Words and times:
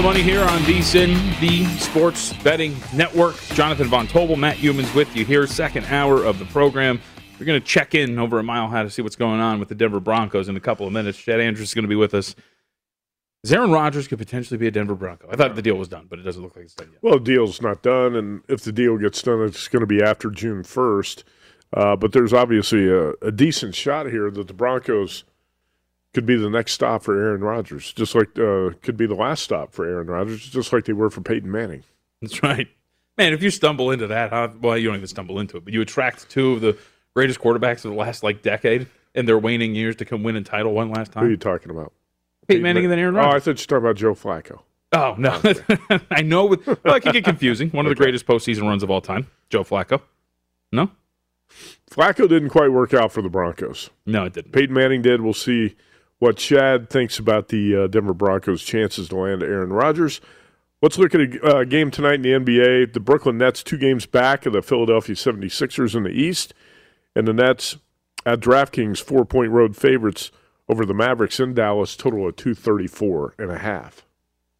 the 0.00 0.06
money 0.06 0.22
here 0.22 0.40
on 0.40 0.60
VSIN, 0.60 1.38
the 1.40 1.66
Sports 1.78 2.32
Betting 2.42 2.74
Network. 2.94 3.36
Jonathan 3.52 3.86
Von 3.88 4.06
Tobel, 4.06 4.38
Matt 4.38 4.56
Youmans 4.56 4.94
with 4.94 5.14
you 5.14 5.26
here, 5.26 5.46
second 5.46 5.84
hour 5.86 6.24
of 6.24 6.38
the 6.38 6.46
program. 6.46 6.98
We're 7.38 7.44
going 7.44 7.60
to 7.60 7.66
check 7.66 7.94
in 7.94 8.18
over 8.18 8.38
at 8.38 8.46
Mile 8.46 8.66
High 8.68 8.82
to 8.82 8.88
see 8.88 9.02
what's 9.02 9.16
going 9.16 9.40
on 9.40 9.58
with 9.60 9.68
the 9.68 9.74
Denver 9.74 10.00
Broncos 10.00 10.48
in 10.48 10.56
a 10.56 10.60
couple 10.60 10.86
of 10.86 10.94
minutes. 10.94 11.18
Chad 11.18 11.38
Andrews 11.38 11.68
is 11.68 11.74
going 11.74 11.82
to 11.82 11.88
be 11.88 11.96
with 11.96 12.14
us. 12.14 12.34
Aaron 13.50 13.72
Rodgers 13.72 14.08
could 14.08 14.16
potentially 14.16 14.56
be 14.56 14.66
a 14.66 14.70
Denver 14.70 14.94
Bronco. 14.94 15.28
I 15.30 15.36
thought 15.36 15.54
the 15.54 15.60
deal 15.60 15.76
was 15.76 15.88
done, 15.88 16.06
but 16.08 16.18
it 16.18 16.22
doesn't 16.22 16.42
look 16.42 16.56
like 16.56 16.64
it's 16.64 16.74
done 16.74 16.88
yet. 16.92 17.02
Well, 17.02 17.18
the 17.18 17.24
deal's 17.24 17.60
not 17.60 17.82
done, 17.82 18.16
and 18.16 18.40
if 18.48 18.62
the 18.62 18.72
deal 18.72 18.96
gets 18.96 19.20
done, 19.20 19.42
it's 19.42 19.68
going 19.68 19.80
to 19.80 19.86
be 19.86 20.02
after 20.02 20.30
June 20.30 20.62
1st. 20.62 21.24
Uh, 21.74 21.96
but 21.96 22.12
there's 22.12 22.32
obviously 22.32 22.88
a, 22.88 23.10
a 23.20 23.30
decent 23.30 23.74
shot 23.74 24.06
here 24.06 24.30
that 24.30 24.48
the 24.48 24.54
Broncos 24.54 25.24
could 26.12 26.26
be 26.26 26.36
the 26.36 26.50
next 26.50 26.72
stop 26.72 27.02
for 27.02 27.20
Aaron 27.20 27.42
Rodgers, 27.42 27.92
just 27.92 28.14
like 28.14 28.38
uh, 28.38 28.70
could 28.82 28.96
be 28.96 29.06
the 29.06 29.14
last 29.14 29.42
stop 29.42 29.72
for 29.72 29.84
Aaron 29.86 30.08
Rodgers, 30.08 30.48
just 30.48 30.72
like 30.72 30.84
they 30.84 30.92
were 30.92 31.10
for 31.10 31.20
Peyton 31.20 31.50
Manning. 31.50 31.84
That's 32.20 32.42
right. 32.42 32.68
Man, 33.16 33.32
if 33.32 33.42
you 33.42 33.50
stumble 33.50 33.90
into 33.90 34.06
that, 34.08 34.30
huh? 34.30 34.48
well, 34.60 34.78
you 34.78 34.88
don't 34.88 34.96
even 34.96 35.06
stumble 35.06 35.40
into 35.40 35.56
it, 35.56 35.64
but 35.64 35.72
you 35.72 35.80
attract 35.80 36.28
two 36.30 36.52
of 36.52 36.60
the 36.60 36.76
greatest 37.14 37.40
quarterbacks 37.40 37.84
of 37.84 37.90
the 37.90 37.96
last 37.96 38.22
like 38.22 38.42
decade 38.42 38.86
in 39.14 39.26
their 39.26 39.38
waning 39.38 39.74
years 39.74 39.96
to 39.96 40.04
come 40.04 40.22
win 40.22 40.36
a 40.36 40.42
title 40.42 40.72
one 40.72 40.90
last 40.90 41.12
time. 41.12 41.22
Who 41.22 41.28
are 41.28 41.30
you 41.30 41.36
talking 41.36 41.70
about? 41.70 41.92
Peyton 42.48 42.62
Manning 42.62 42.84
and 42.84 42.92
then 42.92 42.98
Aaron 42.98 43.14
Rodgers? 43.14 43.32
Oh, 43.32 43.36
I 43.36 43.40
thought 43.40 43.46
you 43.46 43.76
were 43.76 43.80
talking 43.82 43.84
about 43.84 43.96
Joe 43.96 44.14
Flacco. 44.14 44.60
Oh, 44.92 45.14
no. 45.18 46.00
I 46.10 46.22
know. 46.22 46.46
With, 46.46 46.66
well, 46.66 46.96
it 46.96 47.02
can 47.02 47.12
get 47.12 47.24
confusing. 47.24 47.70
One 47.70 47.86
of 47.86 47.90
the 47.90 47.96
greatest 47.96 48.26
postseason 48.26 48.62
runs 48.62 48.82
of 48.82 48.90
all 48.90 49.00
time, 49.00 49.28
Joe 49.48 49.62
Flacco. 49.62 50.00
No? 50.72 50.90
Flacco 51.90 52.28
didn't 52.28 52.50
quite 52.50 52.72
work 52.72 52.92
out 52.92 53.12
for 53.12 53.22
the 53.22 53.28
Broncos. 53.28 53.90
No, 54.06 54.24
it 54.24 54.32
didn't. 54.32 54.52
Peyton 54.52 54.74
Manning 54.74 55.02
did. 55.02 55.20
We'll 55.20 55.32
see 55.32 55.76
what 56.20 56.36
Chad 56.36 56.88
thinks 56.88 57.18
about 57.18 57.48
the 57.48 57.74
uh, 57.74 57.86
Denver 57.88 58.14
Broncos' 58.14 58.62
chances 58.62 59.08
to 59.08 59.16
land 59.16 59.42
Aaron 59.42 59.72
Rodgers. 59.72 60.20
Let's 60.82 60.96
look 60.96 61.14
at 61.14 61.20
a 61.20 61.44
uh, 61.44 61.64
game 61.64 61.90
tonight 61.90 62.14
in 62.14 62.22
the 62.22 62.30
NBA. 62.30 62.92
The 62.92 63.00
Brooklyn 63.00 63.38
Nets 63.38 63.62
two 63.62 63.76
games 63.76 64.06
back 64.06 64.46
of 64.46 64.52
the 64.52 64.62
Philadelphia 64.62 65.16
76ers 65.16 65.94
in 65.94 66.04
the 66.04 66.10
East, 66.10 66.54
and 67.16 67.26
the 67.26 67.32
Nets 67.32 67.76
at 68.24 68.40
DraftKings 68.40 69.02
four-point 69.02 69.50
road 69.50 69.76
favorites 69.76 70.30
over 70.68 70.86
the 70.86 70.94
Mavericks 70.94 71.40
in 71.40 71.54
Dallas, 71.54 71.96
total 71.96 72.28
of 72.28 72.36
234 72.36 73.34
and 73.38 73.50
a 73.50 73.58
half. 73.58 74.06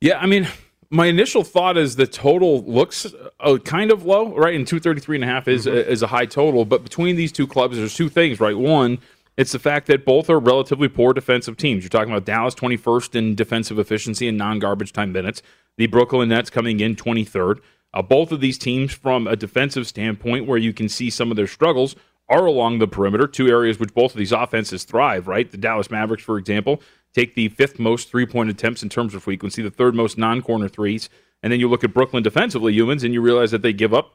Yeah, 0.01 0.19
I 0.19 0.27
mean, 0.27 0.49
my 0.89 1.07
initial 1.07 1.45
thought 1.45 1.77
is 1.77 1.97
the 1.97 2.07
total 2.07 2.65
looks 2.65 3.07
uh, 3.39 3.59
kind 3.59 3.91
of 3.91 4.05
low, 4.05 4.35
right? 4.35 4.55
And 4.55 4.67
233 4.67 5.19
and 5.19 5.25
a 5.25 5.27
half 5.27 5.47
is, 5.47 5.67
is 5.67 6.03
a 6.03 6.07
high 6.07 6.27
total. 6.27 6.65
But 6.65 6.83
between 6.83 7.17
these 7.17 7.33
two 7.33 7.47
clubs, 7.47 7.77
there's 7.77 7.95
two 7.95 8.09
things, 8.09 8.41
right? 8.41 8.57
One, 8.57 8.99
it's 9.37 9.53
the 9.53 9.59
fact 9.59 9.87
that 9.87 10.05
both 10.05 10.29
are 10.29 10.39
relatively 10.39 10.89
poor 10.89 11.13
defensive 11.13 11.57
teams. 11.57 11.83
You're 11.83 11.91
talking 11.91 12.13
about 12.13 12.25
Dallas 12.25 12.55
21st 12.55 13.15
in 13.15 13.35
defensive 13.35 13.79
efficiency 13.79 14.29
and 14.29 14.37
non 14.37 14.59
garbage 14.59 14.93
time 14.93 15.13
minutes, 15.13 15.43
the 15.77 15.87
Brooklyn 15.87 16.29
Nets 16.29 16.51
coming 16.51 16.81
in 16.81 16.97
23rd. 16.97 17.61
Uh, 17.93 18.03
both 18.03 18.31
of 18.31 18.41
these 18.41 18.59
teams, 18.59 18.93
from 18.93 19.27
a 19.27 19.35
defensive 19.35 19.87
standpoint, 19.87 20.47
where 20.47 20.59
you 20.59 20.73
can 20.73 20.89
see 20.89 21.11
some 21.11 21.31
of 21.31 21.37
their 21.37 21.47
struggles, 21.47 21.97
are 22.29 22.47
along 22.47 22.79
the 22.79 22.87
perimeter, 22.87 23.27
two 23.27 23.49
areas 23.49 23.81
which 23.81 23.93
both 23.93 24.13
of 24.13 24.19
these 24.19 24.31
offenses 24.31 24.85
thrive, 24.85 25.27
right? 25.27 25.51
The 25.51 25.57
Dallas 25.57 25.91
Mavericks, 25.91 26.23
for 26.23 26.39
example, 26.39 26.81
take 27.13 27.35
the 27.35 27.49
fifth 27.49 27.81
most 27.81 28.09
three 28.09 28.27
point 28.27 28.51
attempts 28.51 28.83
in 28.83 28.89
terms 28.89 29.15
of 29.15 29.23
frequency, 29.25 29.63
the 29.63 29.71
third 29.71 29.95
most 29.95 30.17
non 30.17 30.41
corner 30.41 30.69
threes. 30.69 31.09
And 31.43 31.53
then 31.53 31.59
you 31.59 31.69
look 31.69 31.83
at 31.83 31.93
Brooklyn 31.93 32.23
defensively, 32.23 32.77
Youmans, 32.77 33.03
and 33.03 33.13
you 33.13 33.21
realize 33.21 33.51
that 33.51 33.63
they 33.63 33.73
give 33.73 33.93
up 33.93 34.15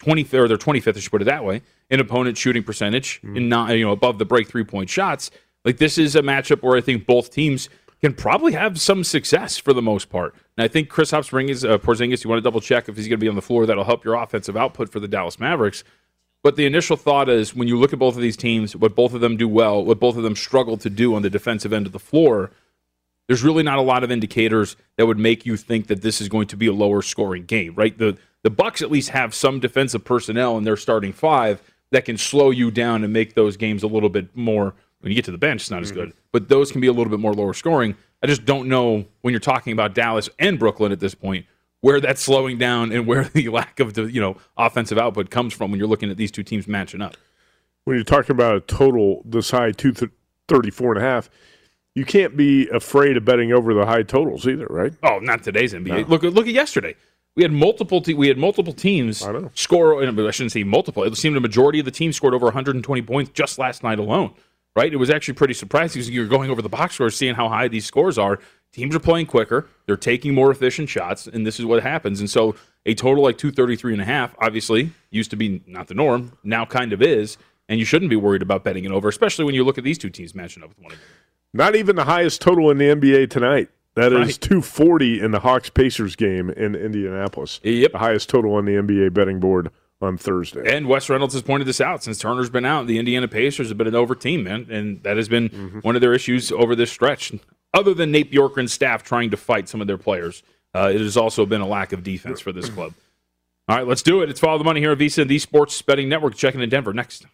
20th 0.00 0.34
or 0.34 0.48
they're 0.48 0.56
25th, 0.56 0.96
I 0.96 1.00
should 1.00 1.10
put 1.10 1.22
it 1.22 1.26
that 1.26 1.44
way, 1.44 1.62
in 1.90 2.00
opponent 2.00 2.36
shooting 2.36 2.62
percentage, 2.62 3.20
in 3.22 3.48
not, 3.48 3.70
you 3.76 3.84
know, 3.84 3.92
above 3.92 4.18
the 4.18 4.24
break 4.24 4.48
three 4.48 4.64
point 4.64 4.88
shots. 4.88 5.30
Like 5.64 5.76
this 5.76 5.98
is 5.98 6.16
a 6.16 6.22
matchup 6.22 6.62
where 6.62 6.76
I 6.76 6.80
think 6.80 7.06
both 7.06 7.30
teams 7.30 7.68
can 8.00 8.14
probably 8.14 8.52
have 8.52 8.80
some 8.80 9.04
success 9.04 9.58
for 9.58 9.72
the 9.72 9.82
most 9.82 10.08
part. 10.08 10.34
And 10.56 10.64
I 10.64 10.68
think 10.68 10.88
Chris 10.88 11.10
Porzingis, 11.12 11.68
uh, 11.68 11.78
Porzingis, 11.78 12.24
you 12.24 12.30
want 12.30 12.38
to 12.38 12.42
double 12.42 12.60
check 12.60 12.88
if 12.88 12.96
he's 12.96 13.06
going 13.06 13.18
to 13.18 13.24
be 13.24 13.28
on 13.28 13.34
the 13.34 13.42
floor. 13.42 13.66
That'll 13.66 13.84
help 13.84 14.04
your 14.04 14.14
offensive 14.14 14.56
output 14.56 14.90
for 14.90 15.00
the 15.00 15.08
Dallas 15.08 15.38
Mavericks. 15.38 15.84
But 16.42 16.56
the 16.56 16.64
initial 16.64 16.96
thought 16.96 17.28
is 17.28 17.54
when 17.54 17.68
you 17.68 17.78
look 17.78 17.92
at 17.92 17.98
both 17.98 18.16
of 18.16 18.22
these 18.22 18.36
teams, 18.36 18.74
what 18.74 18.94
both 18.94 19.12
of 19.12 19.20
them 19.20 19.36
do 19.36 19.46
well, 19.46 19.84
what 19.84 20.00
both 20.00 20.16
of 20.16 20.22
them 20.22 20.34
struggle 20.34 20.78
to 20.78 20.88
do 20.88 21.14
on 21.14 21.20
the 21.20 21.28
defensive 21.28 21.72
end 21.72 21.84
of 21.86 21.92
the 21.92 21.98
floor, 21.98 22.50
there's 23.28 23.44
really 23.44 23.62
not 23.62 23.78
a 23.78 23.82
lot 23.82 24.02
of 24.02 24.10
indicators 24.10 24.76
that 24.96 25.06
would 25.06 25.18
make 25.18 25.44
you 25.44 25.58
think 25.58 25.88
that 25.88 26.00
this 26.00 26.22
is 26.22 26.28
going 26.30 26.46
to 26.48 26.56
be 26.56 26.66
a 26.66 26.72
lower 26.72 27.02
scoring 27.02 27.44
game, 27.44 27.74
right? 27.74 27.96
The 27.96 28.16
the 28.42 28.50
Bucks 28.50 28.82
at 28.82 28.90
least 28.90 29.10
have 29.10 29.34
some 29.34 29.60
defensive 29.60 30.04
personnel 30.04 30.56
in 30.56 30.64
their 30.64 30.76
starting 30.76 31.12
five 31.12 31.62
that 31.90 32.04
can 32.04 32.16
slow 32.16 32.50
you 32.50 32.70
down 32.70 33.04
and 33.04 33.12
make 33.12 33.34
those 33.34 33.56
games 33.56 33.82
a 33.82 33.86
little 33.86 34.08
bit 34.08 34.34
more 34.36 34.74
when 35.00 35.10
you 35.10 35.14
get 35.14 35.24
to 35.24 35.30
the 35.30 35.38
bench, 35.38 35.62
it's 35.62 35.70
not 35.70 35.82
as 35.82 35.90
mm-hmm. 35.90 36.00
good. 36.00 36.12
But 36.32 36.48
those 36.48 36.70
can 36.70 36.80
be 36.80 36.86
a 36.86 36.92
little 36.92 37.10
bit 37.10 37.20
more 37.20 37.32
lower 37.34 37.54
scoring. 37.54 37.96
I 38.22 38.26
just 38.26 38.44
don't 38.44 38.68
know 38.68 39.06
when 39.22 39.32
you're 39.32 39.40
talking 39.40 39.72
about 39.72 39.94
Dallas 39.94 40.28
and 40.38 40.58
Brooklyn 40.58 40.92
at 40.92 41.00
this 41.00 41.14
point 41.14 41.46
where 41.80 42.00
that's 42.00 42.20
slowing 42.20 42.58
down 42.58 42.92
and 42.92 43.06
where 43.06 43.24
the 43.34 43.48
lack 43.48 43.80
of 43.80 43.94
the 43.94 44.04
you 44.04 44.20
know 44.20 44.36
offensive 44.56 44.98
output 44.98 45.30
comes 45.30 45.52
from 45.52 45.70
when 45.70 45.78
you're 45.78 45.88
looking 45.88 46.10
at 46.10 46.16
these 46.16 46.30
two 46.30 46.42
teams 46.42 46.68
matching 46.68 47.02
up. 47.02 47.16
When 47.84 47.96
you're 47.96 48.04
talking 48.04 48.32
about 48.32 48.56
a 48.56 48.60
total 48.60 49.22
this 49.24 49.50
high, 49.50 49.72
234 49.72 50.92
and 50.92 51.02
a 51.02 51.04
half, 51.04 51.30
you 51.94 52.04
can't 52.04 52.36
be 52.36 52.68
afraid 52.68 53.16
of 53.16 53.24
betting 53.24 53.52
over 53.52 53.72
the 53.72 53.86
high 53.86 54.02
totals 54.02 54.46
either, 54.46 54.66
right? 54.68 54.92
Oh, 55.02 55.18
not 55.18 55.42
today's 55.42 55.72
NBA. 55.72 56.08
Look 56.08 56.22
look 56.22 56.46
at 56.46 56.52
yesterday. 56.52 56.94
We 57.36 57.42
had 57.42 57.52
multiple 57.52 58.02
te- 58.02 58.14
we 58.14 58.28
had 58.28 58.38
multiple 58.38 58.72
teams 58.72 59.22
I 59.22 59.32
know. 59.32 59.50
score. 59.54 60.02
Uh, 60.02 60.10
I 60.10 60.30
shouldn't 60.30 60.52
say 60.52 60.64
multiple. 60.64 61.04
It 61.04 61.16
seemed 61.16 61.36
a 61.36 61.40
majority 61.40 61.78
of 61.78 61.84
the 61.84 61.90
teams 61.90 62.16
scored 62.16 62.34
over 62.34 62.46
120 62.46 63.02
points 63.02 63.30
just 63.32 63.58
last 63.58 63.82
night 63.82 63.98
alone. 63.98 64.34
Right? 64.76 64.92
It 64.92 64.96
was 64.96 65.10
actually 65.10 65.34
pretty 65.34 65.54
surprising 65.54 66.00
because 66.00 66.10
you're 66.10 66.28
going 66.28 66.50
over 66.50 66.62
the 66.62 66.68
box 66.68 66.94
scores, 66.94 67.16
seeing 67.16 67.34
how 67.34 67.48
high 67.48 67.68
these 67.68 67.84
scores 67.84 68.18
are. 68.18 68.38
Teams 68.72 68.94
are 68.94 69.00
playing 69.00 69.26
quicker. 69.26 69.66
They're 69.86 69.96
taking 69.96 70.32
more 70.32 70.50
efficient 70.50 70.88
shots, 70.88 71.26
and 71.26 71.44
this 71.44 71.58
is 71.58 71.66
what 71.66 71.82
happens. 71.82 72.20
And 72.20 72.30
so 72.30 72.54
a 72.86 72.94
total 72.94 73.24
like 73.24 73.36
233 73.36 73.94
and 73.94 74.02
a 74.02 74.04
half 74.04 74.34
obviously 74.38 74.92
used 75.10 75.30
to 75.30 75.36
be 75.36 75.60
not 75.66 75.88
the 75.88 75.94
norm, 75.94 76.38
now 76.44 76.64
kind 76.64 76.92
of 76.92 77.02
is. 77.02 77.36
And 77.68 77.78
you 77.78 77.84
shouldn't 77.84 78.10
be 78.10 78.16
worried 78.16 78.42
about 78.42 78.62
betting 78.64 78.84
it 78.84 78.92
over, 78.92 79.08
especially 79.08 79.44
when 79.44 79.54
you 79.54 79.64
look 79.64 79.78
at 79.78 79.84
these 79.84 79.98
two 79.98 80.10
teams 80.10 80.34
matching 80.34 80.62
up 80.62 80.70
with 80.70 80.78
one 80.78 80.92
another. 80.92 81.04
Not 81.52 81.74
even 81.74 81.96
the 81.96 82.04
highest 82.04 82.40
total 82.40 82.70
in 82.70 82.78
the 82.78 82.86
NBA 82.86 83.30
tonight. 83.30 83.70
That 84.00 84.12
is 84.12 84.18
Right. 84.18 84.40
240 84.40 85.20
in 85.20 85.30
the 85.30 85.40
Hawks 85.40 85.68
Pacers 85.70 86.16
game 86.16 86.50
in 86.50 86.74
Indianapolis. 86.74 87.60
Yep. 87.62 87.92
The 87.92 87.98
highest 87.98 88.28
total 88.28 88.54
on 88.54 88.64
the 88.64 88.72
NBA 88.76 89.12
betting 89.12 89.40
board 89.40 89.70
on 90.00 90.16
Thursday. 90.16 90.62
And 90.74 90.88
Wes 90.88 91.10
Reynolds 91.10 91.34
has 91.34 91.42
pointed 91.42 91.66
this 91.66 91.80
out 91.80 92.02
since 92.02 92.18
Turner's 92.18 92.48
been 92.48 92.64
out. 92.64 92.86
The 92.86 92.98
Indiana 92.98 93.28
Pacers 93.28 93.68
have 93.68 93.76
been 93.76 93.86
an 93.86 93.94
over 93.94 94.14
team, 94.14 94.44
man, 94.44 94.66
and 94.70 95.02
that 95.02 95.16
has 95.18 95.28
been 95.28 95.80
one 95.82 95.94
of 95.94 96.00
their 96.00 96.14
issues 96.14 96.50
over 96.50 96.74
this 96.74 96.90
stretch. 96.90 97.32
Other 97.74 97.92
than 97.92 98.10
Nate 98.10 98.32
Bjorkgren's 98.32 98.72
staff 98.72 99.02
trying 99.02 99.30
to 99.30 99.36
fight 99.36 99.68
some 99.68 99.80
of 99.80 99.86
their 99.86 99.98
players, 99.98 100.42
uh, 100.74 100.90
it 100.92 101.00
has 101.00 101.16
also 101.16 101.44
been 101.44 101.60
a 101.60 101.66
lack 101.66 101.92
of 101.92 102.02
defense 102.02 102.40
for 102.40 102.52
this 102.52 102.68
club. 102.70 102.94
All 103.68 103.76
right, 103.76 103.86
let's 103.86 104.02
do 104.02 104.22
it. 104.22 104.30
It's 104.30 104.40
Follow 104.40 104.58
the 104.58 104.64
Money 104.64 104.80
here 104.80 104.92
at 104.92 104.98
VSIN 104.98 105.28
the 105.28 105.38
Sports 105.38 105.80
Betting 105.82 106.08
Network. 106.08 106.34
Checking 106.34 106.62
in 106.62 106.68
Denver 106.70 106.92
next. 106.94 107.26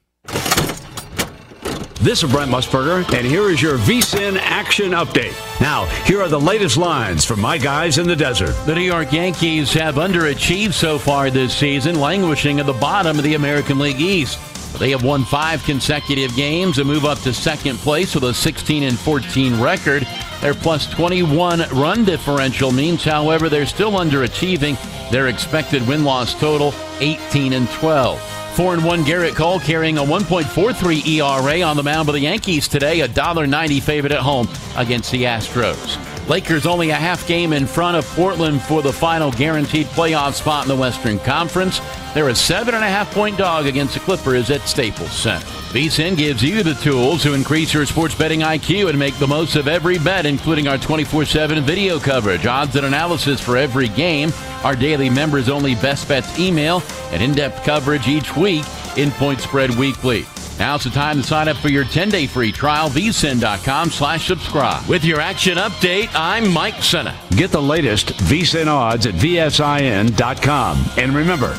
This 2.06 2.22
is 2.22 2.30
Brent 2.30 2.52
Musburger, 2.52 3.04
and 3.18 3.26
here 3.26 3.50
is 3.50 3.60
your 3.60 3.78
VSIN 3.78 4.38
action 4.38 4.92
update. 4.92 5.34
Now, 5.60 5.86
here 6.04 6.22
are 6.22 6.28
the 6.28 6.38
latest 6.38 6.76
lines 6.76 7.24
from 7.24 7.40
my 7.40 7.58
guys 7.58 7.98
in 7.98 8.06
the 8.06 8.14
desert. 8.14 8.54
The 8.64 8.76
New 8.76 8.82
York 8.82 9.12
Yankees 9.12 9.72
have 9.72 9.96
underachieved 9.96 10.72
so 10.72 11.00
far 11.00 11.30
this 11.30 11.52
season, 11.52 11.98
languishing 11.98 12.60
at 12.60 12.66
the 12.66 12.74
bottom 12.74 13.18
of 13.18 13.24
the 13.24 13.34
American 13.34 13.80
League 13.80 14.00
East. 14.00 14.38
They 14.78 14.90
have 14.90 15.02
won 15.02 15.24
five 15.24 15.64
consecutive 15.64 16.32
games 16.36 16.78
and 16.78 16.86
move 16.86 17.04
up 17.04 17.18
to 17.22 17.34
second 17.34 17.78
place 17.78 18.14
with 18.14 18.22
a 18.22 18.32
16 18.32 18.84
and 18.84 18.96
14 18.96 19.60
record. 19.60 20.06
Their 20.42 20.54
plus 20.54 20.86
21 20.86 21.68
run 21.72 22.04
differential 22.04 22.70
means, 22.70 23.02
however, 23.02 23.48
they're 23.48 23.66
still 23.66 23.94
underachieving. 23.94 24.78
Their 25.10 25.26
expected 25.26 25.84
win 25.88 26.04
loss 26.04 26.38
total 26.38 26.72
18 27.00 27.52
and 27.52 27.68
12. 27.70 28.35
4 28.56 28.72
and 28.72 28.84
1 28.86 29.04
Gerrit 29.04 29.36
Cole 29.36 29.60
carrying 29.60 29.98
a 29.98 30.02
1.43 30.02 31.06
ERA 31.06 31.60
on 31.60 31.76
the 31.76 31.82
mound 31.82 32.06
for 32.06 32.12
the 32.12 32.20
Yankees 32.20 32.66
today, 32.66 33.02
a 33.02 33.08
$1.90 33.08 33.82
favorite 33.82 34.12
at 34.12 34.20
home 34.20 34.48
against 34.78 35.10
the 35.10 35.24
Astros. 35.24 35.98
Lakers 36.26 36.64
only 36.64 36.88
a 36.88 36.94
half 36.94 37.28
game 37.28 37.52
in 37.52 37.66
front 37.66 37.98
of 37.98 38.06
Portland 38.16 38.62
for 38.62 38.80
the 38.80 38.90
final 38.90 39.30
guaranteed 39.30 39.86
playoff 39.88 40.32
spot 40.32 40.64
in 40.64 40.68
the 40.68 40.74
Western 40.76 41.18
Conference. 41.18 41.82
They're 42.16 42.30
a 42.30 42.34
seven 42.34 42.74
and 42.74 42.82
a 42.82 42.88
half 42.88 43.12
point 43.12 43.36
dog 43.36 43.66
against 43.66 43.92
the 43.92 44.00
Clippers 44.00 44.50
at 44.50 44.62
Staples 44.62 45.12
Center. 45.12 45.44
VSIN 45.44 46.16
gives 46.16 46.42
you 46.42 46.62
the 46.62 46.72
tools 46.76 47.22
to 47.24 47.34
increase 47.34 47.74
your 47.74 47.84
sports 47.84 48.14
betting 48.14 48.40
IQ 48.40 48.88
and 48.88 48.98
make 48.98 49.14
the 49.18 49.26
most 49.26 49.54
of 49.54 49.68
every 49.68 49.98
bet, 49.98 50.24
including 50.24 50.66
our 50.66 50.78
24 50.78 51.26
7 51.26 51.62
video 51.62 51.98
coverage, 51.98 52.46
odds 52.46 52.74
and 52.74 52.86
analysis 52.86 53.38
for 53.38 53.58
every 53.58 53.88
game, 53.88 54.32
our 54.64 54.74
daily 54.74 55.10
members 55.10 55.50
only 55.50 55.74
best 55.74 56.08
bets 56.08 56.38
email, 56.38 56.82
and 57.10 57.22
in 57.22 57.32
depth 57.32 57.62
coverage 57.64 58.08
each 58.08 58.34
week 58.34 58.64
in 58.96 59.10
Point 59.10 59.42
Spread 59.42 59.74
Weekly. 59.74 60.24
Now's 60.58 60.84
the 60.84 60.90
time 60.90 61.18
to 61.18 61.22
sign 61.22 61.48
up 61.48 61.58
for 61.58 61.68
your 61.68 61.84
10-day 61.84 62.28
free 62.28 62.50
trial, 62.50 62.88
vsin.com 62.88 63.90
slash 63.90 64.26
subscribe. 64.26 64.88
With 64.88 65.04
your 65.04 65.20
action 65.20 65.58
update, 65.58 66.08
I'm 66.14 66.50
Mike 66.50 66.82
Senna. 66.82 67.14
Get 67.32 67.50
the 67.50 67.60
latest 67.60 68.14
VSIN 68.20 68.68
odds 68.68 69.04
at 69.04 69.12
VSIN.com. 69.16 70.82
And 70.96 71.14
remember, 71.14 71.54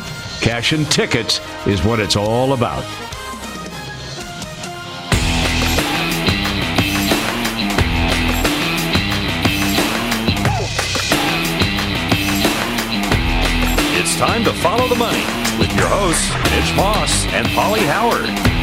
Cashing 0.48 0.86
tickets 0.86 1.42
is 1.68 1.84
what 1.84 2.00
it's 2.00 2.16
all 2.16 2.54
about. 2.54 2.86
It's 13.98 14.16
time 14.16 14.46
to 14.46 14.54
follow 14.54 14.88
the 14.88 14.96
money 14.96 15.18
with 15.60 15.76
your 15.76 15.88
hosts, 15.90 16.32
Mitch 16.56 16.74
Moss 16.78 17.26
and 17.34 17.46
Pauly 17.48 17.86
Howard. 17.86 18.57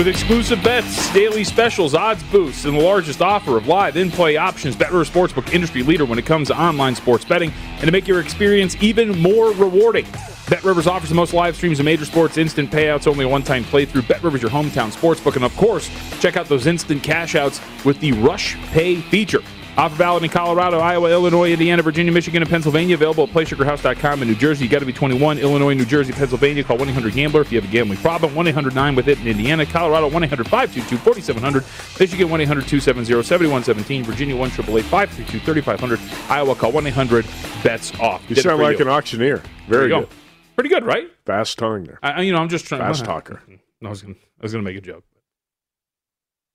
With 0.00 0.08
exclusive 0.08 0.62
bets, 0.64 1.12
daily 1.12 1.44
specials, 1.44 1.94
odds 1.94 2.22
boosts, 2.32 2.64
and 2.64 2.74
the 2.74 2.80
largest 2.80 3.20
offer 3.20 3.58
of 3.58 3.66
live 3.66 3.98
in-play 3.98 4.38
options, 4.38 4.74
BetRivers 4.74 5.10
Sportsbook 5.10 5.52
industry 5.52 5.82
leader 5.82 6.06
when 6.06 6.18
it 6.18 6.24
comes 6.24 6.48
to 6.48 6.58
online 6.58 6.94
sports 6.94 7.22
betting, 7.22 7.52
and 7.72 7.82
to 7.82 7.92
make 7.92 8.08
your 8.08 8.18
experience 8.18 8.82
even 8.82 9.20
more 9.20 9.52
rewarding. 9.52 10.06
BetRivers 10.06 10.86
offers 10.86 11.10
the 11.10 11.14
most 11.14 11.34
live 11.34 11.54
streams 11.54 11.80
of 11.80 11.84
major 11.84 12.06
sports, 12.06 12.38
instant 12.38 12.70
payouts, 12.70 13.06
only 13.06 13.26
a 13.26 13.28
one-time 13.28 13.62
playthrough. 13.64 14.00
BetRivers, 14.00 14.40
your 14.40 14.50
hometown 14.50 14.90
sportsbook, 14.90 15.36
and 15.36 15.44
of 15.44 15.54
course, 15.58 15.90
check 16.18 16.38
out 16.38 16.46
those 16.46 16.66
instant 16.66 17.02
cash 17.02 17.34
outs 17.34 17.60
with 17.84 18.00
the 18.00 18.12
Rush 18.12 18.56
Pay 18.68 19.02
feature. 19.02 19.42
Offer 19.80 19.96
valid 19.96 20.22
in 20.22 20.28
Colorado, 20.28 20.78
Iowa, 20.78 21.10
Illinois, 21.10 21.52
Indiana, 21.52 21.80
Virginia, 21.80 22.12
Michigan, 22.12 22.42
and 22.42 22.50
Pennsylvania. 22.50 22.94
Available 22.94 23.24
at 23.24 23.30
PlaySugarHouse.com 23.30 24.20
in 24.20 24.28
New 24.28 24.34
Jersey. 24.34 24.64
You 24.64 24.70
got 24.70 24.80
to 24.80 24.84
be 24.84 24.92
21. 24.92 25.38
Illinois, 25.38 25.72
New 25.72 25.86
Jersey, 25.86 26.12
Pennsylvania. 26.12 26.62
Call 26.62 26.76
1-800-GAMBLER 26.76 27.40
if 27.40 27.50
you 27.50 27.58
have 27.58 27.66
a 27.66 27.72
gambling 27.72 27.98
problem. 28.00 28.34
1-800-9 28.34 28.94
with 28.94 29.08
it 29.08 29.18
in 29.20 29.26
Indiana. 29.26 29.64
Colorado 29.64 30.10
1-800-522-4700. 30.10 31.98
Michigan 31.98 32.28
1-800-270-7117. 32.28 34.04
Virginia 34.04 34.36
1-888-532-3500. 34.36 36.30
Iowa 36.30 36.54
call 36.54 36.72
1-800-BETS 36.72 37.98
off. 38.00 38.22
You 38.28 38.36
sound 38.36 38.60
like 38.60 38.80
you. 38.80 38.84
an 38.84 38.90
auctioneer. 38.90 39.42
Very 39.66 39.88
good. 39.88 40.02
Go. 40.02 40.08
Pretty 40.56 40.68
good, 40.68 40.84
right? 40.84 41.10
Fast 41.24 41.58
tongue 41.58 41.84
there. 41.84 41.98
I, 42.02 42.20
you 42.20 42.32
know, 42.32 42.38
I'm 42.38 42.50
just 42.50 42.66
trying. 42.66 42.82
Fast 42.82 43.02
talker. 43.06 43.40
I 43.82 43.88
was 43.88 44.02
gonna, 44.02 44.14
I 44.14 44.42
was 44.42 44.52
gonna 44.52 44.62
make 44.62 44.76
a 44.76 44.82
joke. 44.82 45.04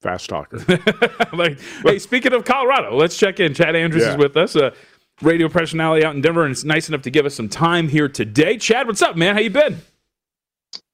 Fast 0.01 0.29
talker. 0.29 0.57
like, 1.33 1.59
hey, 1.83 1.99
speaking 1.99 2.33
of 2.33 2.45
Colorado, 2.45 2.95
let's 2.95 3.17
check 3.17 3.39
in. 3.39 3.53
Chad 3.53 3.75
Andrews 3.75 4.03
yeah. 4.03 4.11
is 4.11 4.17
with 4.17 4.37
us, 4.37 4.55
a 4.55 4.73
radio 5.21 5.49
personality 5.49 6.05
out 6.05 6.15
in 6.15 6.21
Denver, 6.21 6.43
and 6.43 6.51
it's 6.51 6.63
nice 6.63 6.89
enough 6.89 7.01
to 7.03 7.09
give 7.09 7.25
us 7.25 7.33
some 7.33 7.49
time 7.49 7.87
here 7.87 8.07
today. 8.07 8.57
Chad, 8.57 8.87
what's 8.87 9.01
up, 9.01 9.15
man? 9.15 9.35
How 9.35 9.41
you 9.41 9.49
been? 9.49 9.81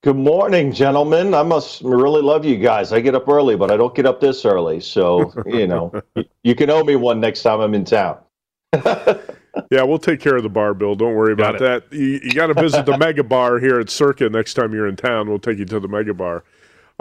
Good 0.04 0.16
morning, 0.16 0.72
gentlemen. 0.72 1.34
I 1.34 1.44
must 1.44 1.82
really 1.84 2.22
love 2.24 2.44
you 2.44 2.58
guys. 2.58 2.92
I 2.92 3.02
get 3.02 3.14
up 3.14 3.28
early, 3.28 3.56
but 3.56 3.70
I 3.70 3.78
don't 3.78 3.94
get 3.94 4.08
up 4.08 4.20
this 4.20 4.46
early. 4.46 4.80
So, 4.80 5.32
you 5.46 5.68
know, 5.68 5.92
you 6.44 6.56
can 6.56 6.70
owe 6.70 6.84
me 6.84 6.96
one 6.96 7.20
next 7.20 7.44
time 7.44 7.60
I'm 7.60 7.76
in 7.76 7.86
town. 7.86 8.18
yeah, 8.74 9.84
we'll 9.84 10.00
take 10.00 10.20
care 10.20 10.36
of 10.36 10.44
the 10.44 10.50
bar 10.50 10.74
bill. 10.74 10.96
Don't 10.96 11.14
worry 11.14 11.36
got 11.36 11.56
about 11.56 11.84
it. 11.86 11.90
that. 11.90 11.96
You, 11.96 12.20
you 12.24 12.34
got 12.34 12.48
to 12.48 12.54
visit 12.56 12.86
the 12.86 12.98
Mega 12.98 13.24
Bar 13.24 13.60
here 13.60 13.80
at 13.80 13.90
Circa 13.90 14.30
next 14.30 14.56
time 14.56 14.74
you're 14.74 14.88
in 14.88 14.96
town. 14.96 15.30
We'll 15.30 15.40
take 15.40 15.60
you 15.60 15.66
to 15.66 15.80
the 15.80 15.88
Mega 15.88 16.14
Bar. 16.14 16.44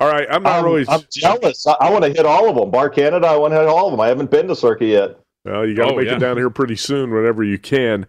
All 0.00 0.10
right, 0.10 0.26
I'm 0.30 0.42
not 0.42 0.60
um, 0.60 0.64
really. 0.64 0.86
I'm 0.88 1.02
jealous. 1.12 1.66
I, 1.66 1.72
I 1.72 1.90
want 1.90 2.04
to 2.04 2.10
hit 2.10 2.24
all 2.24 2.48
of 2.48 2.56
them. 2.56 2.70
Bar 2.70 2.88
Canada, 2.88 3.26
I 3.26 3.36
want 3.36 3.52
to 3.52 3.60
hit 3.60 3.68
all 3.68 3.86
of 3.86 3.92
them. 3.92 4.00
I 4.00 4.08
haven't 4.08 4.30
been 4.30 4.48
to 4.48 4.56
Circa 4.56 4.86
yet. 4.86 5.20
Well, 5.44 5.68
you 5.68 5.74
got 5.74 5.88
to 5.88 5.92
oh, 5.92 5.96
make 5.96 6.06
yeah. 6.06 6.16
it 6.16 6.20
down 6.20 6.38
here 6.38 6.48
pretty 6.48 6.76
soon, 6.76 7.12
whenever 7.12 7.44
you 7.44 7.58
can. 7.58 8.06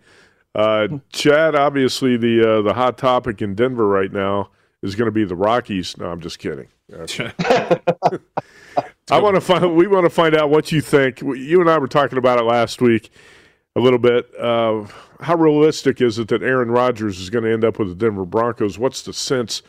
Uh, 0.55 0.87
Chad, 1.11 1.53
obviously 1.53 2.15
the 2.15 2.59
uh, 2.59 2.61
the 2.61 2.73
hot 2.73 2.97
topic 2.97 3.41
in 3.41 3.55
Denver 3.55 3.87
right 3.87 4.11
now 4.11 4.51
is 4.81 4.95
going 4.95 5.07
to 5.07 5.11
be 5.11 5.25
the 5.25 5.35
Rockies. 5.35 5.97
No, 5.97 6.09
I'm 6.09 6.21
just 6.21 6.39
kidding. 6.39 6.67
I 9.11 9.19
want 9.19 9.35
to 9.35 9.41
find. 9.41 9.75
We 9.75 9.87
want 9.87 10.05
to 10.05 10.09
find 10.09 10.33
out 10.35 10.49
what 10.49 10.71
you 10.71 10.81
think. 10.81 11.21
You 11.21 11.59
and 11.61 11.69
I 11.69 11.77
were 11.77 11.87
talking 11.87 12.17
about 12.17 12.39
it 12.39 12.43
last 12.43 12.81
week 12.81 13.11
a 13.75 13.79
little 13.79 13.99
bit. 13.99 14.29
Uh, 14.37 14.85
how 15.19 15.35
realistic 15.35 16.01
is 16.01 16.19
it 16.19 16.29
that 16.29 16.41
Aaron 16.41 16.71
Rodgers 16.71 17.19
is 17.19 17.29
going 17.29 17.43
to 17.43 17.51
end 17.51 17.63
up 17.63 17.79
with 17.79 17.89
the 17.89 17.95
Denver 17.95 18.25
Broncos? 18.25 18.77
What's 18.77 19.01
the 19.01 19.13
sense 19.13 19.61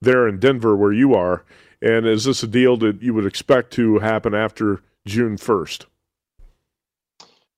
there 0.00 0.28
in 0.28 0.38
Denver 0.38 0.76
where 0.76 0.92
you 0.92 1.14
are? 1.14 1.44
And 1.82 2.06
is 2.06 2.24
this 2.24 2.42
a 2.42 2.46
deal 2.46 2.76
that 2.78 3.02
you 3.02 3.14
would 3.14 3.26
expect 3.26 3.72
to 3.74 3.98
happen 3.98 4.34
after 4.34 4.82
June 5.06 5.36
1st? 5.36 5.86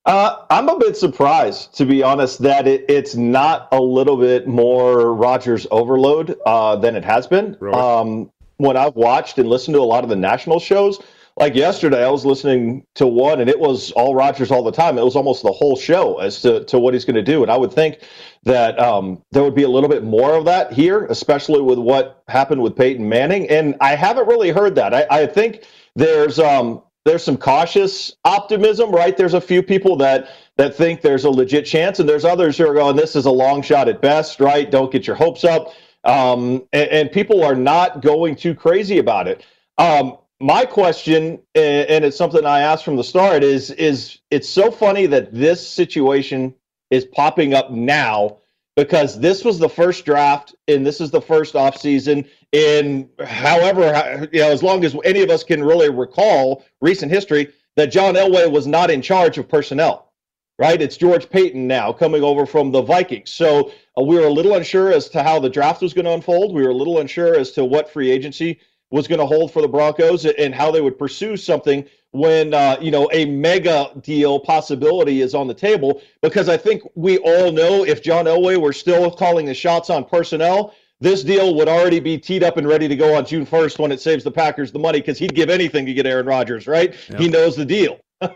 Uh, 0.05 0.45
I'm 0.51 0.69
a 0.69 0.79
bit 0.79 0.97
surprised, 0.97 1.75
to 1.77 1.85
be 1.85 2.03
honest, 2.03 2.43
that 2.43 2.67
it, 2.67 2.85
it's 2.89 3.15
not 3.15 3.69
a 3.71 3.81
little 3.81 4.17
bit 4.17 4.49
more 4.49 5.15
Rodgers 5.15 5.67
overload 5.71 6.37
uh, 6.45 6.77
than 6.77 6.97
it 6.97 7.05
has 7.05 7.27
been. 7.27 7.57
Really? 7.61 7.79
Um, 7.79 8.31
when 8.57 8.77
I've 8.77 8.97
watched 8.97 9.39
and 9.39 9.49
listened 9.49 9.75
to 9.75 9.81
a 9.81 9.85
lot 9.85 10.03
of 10.03 10.11
the 10.11 10.17
national 10.17 10.59
shows, 10.59 11.01
like 11.37 11.55
yesterday, 11.55 12.05
I 12.05 12.11
was 12.11 12.25
listening 12.25 12.85
to 12.95 13.07
one 13.07 13.41
and 13.41 13.49
it 13.49 13.59
was 13.59 13.91
all 13.93 14.15
Rodgers 14.15 14.51
all 14.51 14.63
the 14.63 14.73
time. 14.73 14.99
It 14.99 15.05
was 15.05 15.17
almost 15.17 15.43
the 15.43 15.53
whole 15.53 15.77
show 15.77 16.19
as 16.19 16.43
to, 16.43 16.65
to 16.65 16.79
what 16.79 16.95
he's 16.95 17.05
going 17.05 17.17
to 17.17 17.23
do. 17.23 17.43
And 17.43 17.51
I 17.51 17.57
would 17.57 17.73
think 17.73 18.01
that 18.45 18.79
um, 18.79 19.23
there 19.31 19.43
would 19.43 19.55
be 19.55 19.63
a 19.63 19.69
little 19.69 19.89
bit 19.89 20.05
more 20.05 20.35
of 20.35 20.45
that 20.45 20.73
here, 20.73 21.07
especially 21.07 21.63
with 21.63 21.79
what 21.79 22.23
happened 22.29 22.63
with 22.63 22.77
Peyton 22.77 23.09
Manning. 23.09 23.49
And 23.49 23.77
I 23.81 23.95
haven't 23.95 24.27
really 24.29 24.51
heard 24.51 24.75
that. 24.75 24.93
I, 24.93 25.07
I 25.11 25.27
think 25.27 25.65
there's 25.97 26.39
um, 26.39 26.83
there's 27.05 27.25
some 27.25 27.37
cautious 27.37 28.13
optimism, 28.25 28.93
right? 28.93 29.17
There's 29.17 29.35
a 29.35 29.41
few 29.41 29.63
people 29.63 29.97
that 29.97 30.29
that 30.57 30.75
think 30.75 31.01
there's 31.01 31.25
a 31.25 31.31
legit 31.31 31.67
chance, 31.67 31.99
and 31.99 32.09
there's 32.09 32.25
others 32.25 32.57
who 32.57 32.69
are 32.69 32.75
going, 32.75 32.97
"This 32.97 33.17
is 33.17 33.27
a 33.27 33.31
long 33.31 33.63
shot 33.63 33.89
at 33.89 34.01
best," 34.01 34.41
right? 34.41 34.71
Don't 34.71 34.93
get 34.93 35.07
your 35.07 35.17
hopes 35.17 35.45
up. 35.45 35.73
Um, 36.05 36.67
and, 36.73 36.89
and, 36.89 37.13
people 37.13 37.45
are 37.45 37.55
not 37.55 38.03
going 38.03 38.35
too 38.35 38.57
crazy 38.57 38.99
about 38.99 39.29
it. 39.29 39.47
Um, 39.79 40.19
my 40.43 40.65
question, 40.65 41.39
and 41.55 42.05
it's 42.05 42.17
something 42.17 42.45
I 42.45 42.61
asked 42.61 42.85
from 42.85 42.97
the 42.97 43.05
start, 43.05 43.45
is 43.45 43.71
is 43.71 44.19
it's 44.31 44.49
so 44.49 44.71
funny 44.71 45.07
that 45.07 45.33
this 45.33 45.67
situation 45.67 46.55
is 46.91 47.05
popping 47.05 47.55
up 47.55 47.71
now 47.71 48.39
because 48.77 49.21
this 49.21 49.45
was 49.45 49.59
the 49.59 49.69
first 49.69 50.05
draft 50.05 50.55
and 50.67 50.85
this 50.85 51.01
is 51.01 51.11
the 51.11 51.21
first 51.21 51.55
offseason 51.55 52.29
in 52.53 53.09
however 53.25 54.29
you 54.33 54.41
know 54.41 54.51
as 54.51 54.63
long 54.63 54.85
as 54.85 54.97
any 55.05 55.23
of 55.23 55.31
us 55.31 55.45
can 55.45 55.63
really 55.63 55.91
recall 55.91 56.65
recent 56.81 57.13
history 57.13 57.53
that 57.77 57.93
John 57.93 58.15
Elway 58.15 58.51
was 58.51 58.67
not 58.67 58.91
in 58.91 59.01
charge 59.01 59.39
of 59.39 59.49
personnel 59.49 60.13
right? 60.59 60.81
It's 60.81 60.97
George 60.97 61.29
Paton 61.29 61.67
now 61.67 61.93
coming 61.93 62.23
over 62.23 62.47
from 62.47 62.71
the 62.71 62.83
Vikings. 62.83 63.31
So 63.33 63.73
uh, 63.99 64.03
we 64.03 64.17
were 64.17 64.27
a 64.27 64.31
little 64.31 64.55
unsure 64.55 64.93
as 64.93 65.09
to 65.09 65.23
how 65.23 65.41
the 65.41 65.51
draft 65.51 65.83
was 65.83 65.93
going 65.93 66.05
to 66.05 66.13
unfold. 66.13 66.55
We 66.55 66.63
were 66.63 66.71
a 66.71 66.75
little 66.75 67.01
unsure 67.01 67.35
as 67.35 67.51
to 67.53 67.65
what 67.65 67.91
free 67.91 68.11
agency 68.13 68.61
was 68.93 69.09
going 69.09 69.19
to 69.19 69.27
hold 69.27 69.51
for 69.53 69.61
the 69.61 69.69
Broncos 69.69 70.25
and 70.27 70.55
how 70.55 70.71
they 70.71 70.81
would 70.81 70.99
pursue 70.99 71.37
something 71.37 71.85
when 72.13 72.53
uh, 72.53 72.77
you 72.81 72.91
know 72.91 73.11
a 73.13 73.25
mega 73.25 73.91
deal 74.03 74.39
possibility 74.39 75.23
is 75.23 75.35
on 75.35 75.49
the 75.49 75.55
table. 75.55 76.01
Because 76.21 76.49
I 76.49 76.57
think 76.57 76.83
we 76.95 77.19
all 77.19 77.51
know 77.51 77.85
if 77.85 78.03
John 78.03 78.27
Elway 78.27 78.61
were 78.61 78.73
still 78.73 79.11
calling 79.11 79.47
the 79.47 79.55
shots 79.55 79.91
on 79.91 80.05
personnel, 80.05 80.75
this 81.01 81.25
deal 81.25 81.57
would 81.57 81.69
already 81.69 81.99
be 81.99 82.19
teed 82.19 82.45
up 82.45 82.59
and 82.59 82.69
ready 82.69 82.87
to 82.87 82.95
go 82.95 83.17
on 83.17 83.27
June 83.27 83.45
1st 83.45 83.79
when 83.81 83.91
it 83.91 84.01
saves 84.01 84.23
the 84.23 84.31
Packers 84.31 84.71
the 84.71 84.79
money 84.79 85.01
because 85.01 85.19
he'd 85.19 85.35
give 85.35 85.51
anything 85.51 85.87
to 85.87 85.95
get 85.95 86.07
Aaron 86.07 86.27
Rodgers, 86.27 86.69
right? 86.69 86.95
Yep. 87.11 87.21
He 87.21 87.29
knows 87.29 87.57
the 87.57 87.65
deal. 87.65 87.99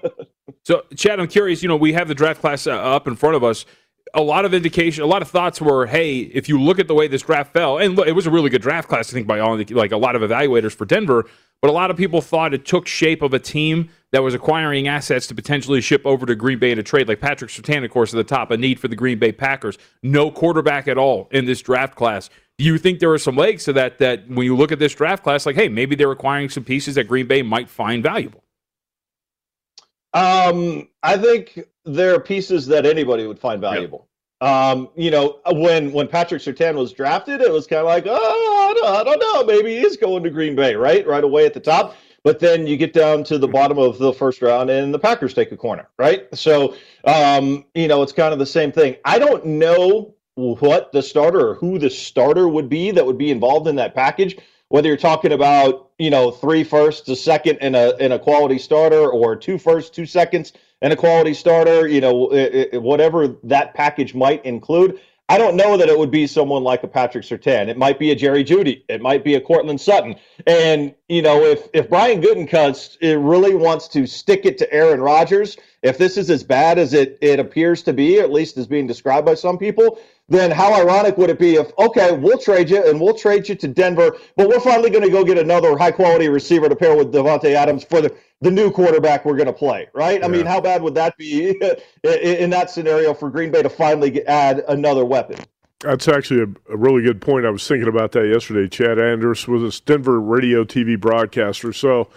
so, 0.65 0.83
Chad, 0.97 1.21
I'm 1.21 1.29
curious. 1.29 1.63
You 1.63 1.69
know, 1.69 1.77
we 1.77 1.93
have 1.93 2.09
the 2.09 2.15
draft 2.15 2.41
class 2.41 2.67
uh, 2.67 2.73
up 2.73 3.07
in 3.07 3.15
front 3.15 3.37
of 3.37 3.45
us 3.45 3.67
a 4.15 4.23
lot 4.23 4.45
of 4.45 4.55
indication, 4.55 5.03
a 5.03 5.07
lot 5.07 5.23
of 5.23 5.29
thoughts 5.29 5.61
were, 5.61 5.87
hey, 5.87 6.21
if 6.21 6.49
you 6.49 6.61
look 6.61 6.79
at 6.79 6.89
the 6.89 6.95
way 6.95 7.09
this 7.09 7.23
draft 7.23 7.53
fell, 7.53 7.79
and 7.79 7.99
it 8.01 8.13
was 8.13 8.27
a 8.27 8.31
really 8.31 8.51
good 8.51 8.63
draft 8.63 8.89
class, 8.89 9.11
I 9.11 9.13
think, 9.13 9.27
by 9.27 9.41
all 9.41 9.59
like 9.71 9.93
a 9.93 9.97
lot 9.97 10.17
of 10.17 10.23
evaluators 10.23 10.73
for 10.75 10.85
Denver. 10.85 11.29
But 11.63 11.71
a 11.71 11.73
lot 11.73 11.91
of 11.91 11.97
people 11.97 12.21
thought 12.21 12.53
it 12.53 12.67
took 12.67 12.87
shape 12.87 13.23
of 13.23 13.33
a 13.33 13.39
team 13.39 13.89
that 14.13 14.23
was 14.23 14.35
acquiring 14.35 14.89
assets 14.89 15.27
to 15.29 15.35
potentially 15.35 15.81
ship 15.81 16.03
over 16.05 16.27
to 16.27 16.35
Green 16.35 16.59
Bay 16.59 16.71
in 16.71 16.79
a 16.79 16.83
trade, 16.83 17.09
like 17.09 17.21
Patrick 17.21 17.51
Surtain, 17.51 17.85
of 17.85 17.91
course, 17.91 18.13
at 18.13 18.17
the 18.17 18.25
top, 18.25 18.51
a 18.51 18.57
need 18.57 18.79
for 18.79 18.89
the 18.89 18.97
Green 18.97 19.19
Bay 19.19 19.33
Packers. 19.33 19.79
No 20.03 20.31
quarterback 20.31 20.87
at 20.87 20.99
all 20.99 21.29
in 21.33 21.47
this 21.47 21.63
draft 21.63 21.95
class. 21.95 22.29
Do 22.59 22.65
you 22.65 22.79
think 22.79 23.01
there 23.01 23.13
are 23.13 23.19
some 23.19 23.37
legs 23.37 23.65
to 23.65 23.73
that? 23.75 23.99
That 23.99 24.29
when 24.29 24.45
you 24.45 24.57
look 24.57 24.71
at 24.71 24.79
this 24.79 24.95
draft 24.95 25.23
class, 25.23 25.47
like, 25.47 25.57
hey, 25.57 25.69
maybe 25.69 25.97
they're 25.97 26.13
acquiring 26.13 26.51
some 26.51 26.65
pieces 26.65 26.95
that 26.95 27.05
Green 27.05 27.27
Bay 27.27 27.43
might 27.43 27.69
find 27.69 28.03
valuable. 28.03 28.45
Um, 30.13 30.89
I 31.03 31.19
think 31.19 31.59
there 31.87 32.15
are 32.15 32.21
pieces 32.21 32.67
that 32.67 32.85
anybody 32.85 33.27
would 33.27 33.39
find 33.39 33.61
valuable. 33.61 34.09
Yep. 34.43 34.51
Um, 34.51 34.91
you 34.97 35.11
know, 35.11 35.41
when 35.53 35.93
when 35.93 36.09
Patrick 36.09 36.43
Surtain 36.43 36.75
was 36.75 36.93
drafted, 36.93 37.41
it 37.41 37.51
was 37.51 37.67
kind 37.67 37.81
of 37.81 37.87
like, 37.87 38.05
oh, 38.07 38.69
I 38.71 38.75
don't, 38.75 38.97
I 38.97 39.05
don't 39.05 39.21
know, 39.21 39.45
maybe 39.45 39.79
he's 39.79 39.97
going 39.97 40.23
to 40.25 40.31
Green 40.31 40.55
Bay, 40.55 40.75
right, 40.75 41.07
right 41.07 41.25
away 41.25 41.47
at 41.47 41.55
the 41.55 41.61
top. 41.61 41.97
But 42.23 42.41
then 42.41 42.67
you 42.67 42.77
get 42.77 42.93
down 42.93 43.23
to 43.25 43.39
the 43.39 43.49
bottom 43.49 43.79
of 43.79 43.99
the 43.99 44.13
first 44.13 44.43
round, 44.43 44.69
and 44.69 44.93
the 44.93 44.99
Packers 44.99 45.33
take 45.33 45.53
a 45.53 45.57
corner, 45.57 45.89
right? 45.97 46.27
So, 46.35 46.75
um, 47.05 47.65
you 47.75 47.89
know, 47.89 48.03
it's 48.03 48.13
kind 48.13 48.33
of 48.33 48.39
the 48.39 48.47
same 48.47 48.73
thing. 48.73 48.97
I 49.05 49.19
don't 49.19 49.47
know 49.47 50.15
what 50.35 50.93
the 50.93 51.03
starter 51.03 51.49
or 51.49 51.55
who 51.55 51.79
the 51.79 51.89
starter 51.89 52.49
would 52.49 52.69
be 52.69 52.91
that 52.91 53.07
would 53.07 53.17
be 53.17 53.31
involved 53.31 53.69
in 53.69 53.77
that 53.77 53.95
package 53.95 54.37
whether 54.69 54.89
you're 54.89 54.97
talking 54.97 55.33
about 55.33 55.86
you 55.99 56.11
know 56.11 56.31
three 56.31 56.65
firsts, 56.65 57.09
a 57.09 57.17
second, 57.17 57.59
and 57.61 57.77
a 57.77 57.97
and 57.99 58.13
a 58.13 58.19
quality 58.19 58.59
starter, 58.59 59.11
or 59.11 59.37
two 59.37 59.59
firsts, 59.59 59.91
two 59.91 60.07
seconds, 60.07 60.53
and 60.83 60.93
a 60.93 60.97
quality 60.97 61.35
starter, 61.35 61.89
you 61.89 62.01
know, 62.01 62.33
it, 62.33 62.71
it, 62.73 62.83
whatever 62.83 63.29
that 63.45 63.75
package 63.75 64.15
might 64.15 64.45
include. 64.45 65.01
I 65.29 65.39
don't 65.39 65.57
know 65.57 65.77
that 65.77 65.89
it 65.89 65.99
would 65.99 66.13
be 66.13 66.29
someone 66.29 66.63
like 66.63 66.85
a 66.85 66.89
Patrick 66.89 67.25
Surtain. 67.25 67.67
It 67.67 67.77
might 67.77 67.99
be 67.99 68.13
a 68.13 68.15
Jerry 68.15 68.45
Jeudy. 68.45 68.85
It 68.89 69.03
might 69.03 69.25
be 69.25 69.35
a 69.35 69.41
Courtland 69.41 69.81
Sutton. 69.81 70.15
And 70.47 70.95
you 71.09 71.21
know, 71.21 71.45
if 71.45 71.69
if 71.73 71.89
Brian 71.89 72.23
Gutekunst 72.23 72.99
really 73.01 73.55
wants 73.55 73.89
to 73.89 74.07
stick 74.07 74.45
it 74.45 74.57
to 74.59 74.73
Aaron 74.73 75.01
Rodgers, 75.01 75.57
if 75.83 75.99
this 75.99 76.17
is 76.17 76.31
as 76.31 76.45
bad 76.45 76.79
as 76.79 76.95
it 76.95 77.19
it 77.21 77.41
appears 77.41 77.83
to 77.85 77.93
be, 77.93 78.21
at 78.21 78.31
least 78.31 78.57
as 78.57 78.69
being 78.69 78.87
described 78.87 79.27
by 79.27 79.35
some 79.35 79.59
people, 79.59 79.99
then 80.29 80.51
how 80.51 80.75
ironic 80.75 81.17
would 81.19 81.31
it 81.31 81.39
be 81.39 81.55
if 81.55 81.71
okay, 81.79 82.17
we'll 82.17 82.39
trade 82.39 82.69
you 82.69 82.89
and 82.89 83.01
we'll 83.01 83.17
trade 83.17 83.49
you 83.49 83.55
to 83.55 83.69
Denver, 83.69 84.17
but 84.37 84.49
we're 84.49 84.61
finally 84.61 84.91
going 84.91 85.05
to 85.05 85.11
go 85.11 85.25
get 85.25 85.39
another 85.39 85.77
high 85.77 85.93
quality 85.93 86.29
receiver 86.29 86.69
to 86.69 86.77
pair 86.77 86.97
with 86.97 87.13
Davante 87.13 87.55
Adams 87.55 87.85
for 87.85 88.01
the 88.01 88.15
the 88.43 88.51
new 88.51 88.71
quarterback 88.71 89.25
we're 89.25 89.37
going 89.37 89.47
to 89.47 89.53
play, 89.53 89.89
right? 89.95 90.21
Yeah. 90.21 90.27
I 90.27 90.29
mean, 90.29 90.45
how 90.45 90.61
bad 90.61 90.83
would 90.83 90.95
that 90.95 91.17
be 91.17 91.51
in 92.03 92.51
that 92.51 92.71
scenario 92.71 93.15
for 93.15 93.31
Green 93.31 93.51
Bay 93.51 93.63
to 93.63 93.71
finally 93.71 94.27
add 94.27 94.63
another 94.69 95.05
weapon? 95.05 95.39
That's 95.81 96.09
actually 96.09 96.41
a, 96.41 96.73
a, 96.73 96.77
really 96.77 97.03
good 97.03 97.21
point. 97.21 97.47
I 97.47 97.51
was 97.51 97.67
thinking 97.67 97.89
about 97.89 98.13
that 98.13 98.27
yesterday. 98.27 98.69
Chad 98.69 98.99
Andrews 98.99 99.47
was 99.47 99.79
a 99.79 99.83
Denver 99.85 100.21
radio 100.21 100.65
TV 100.65 100.99
broadcaster. 100.99 101.73
So 101.73 102.09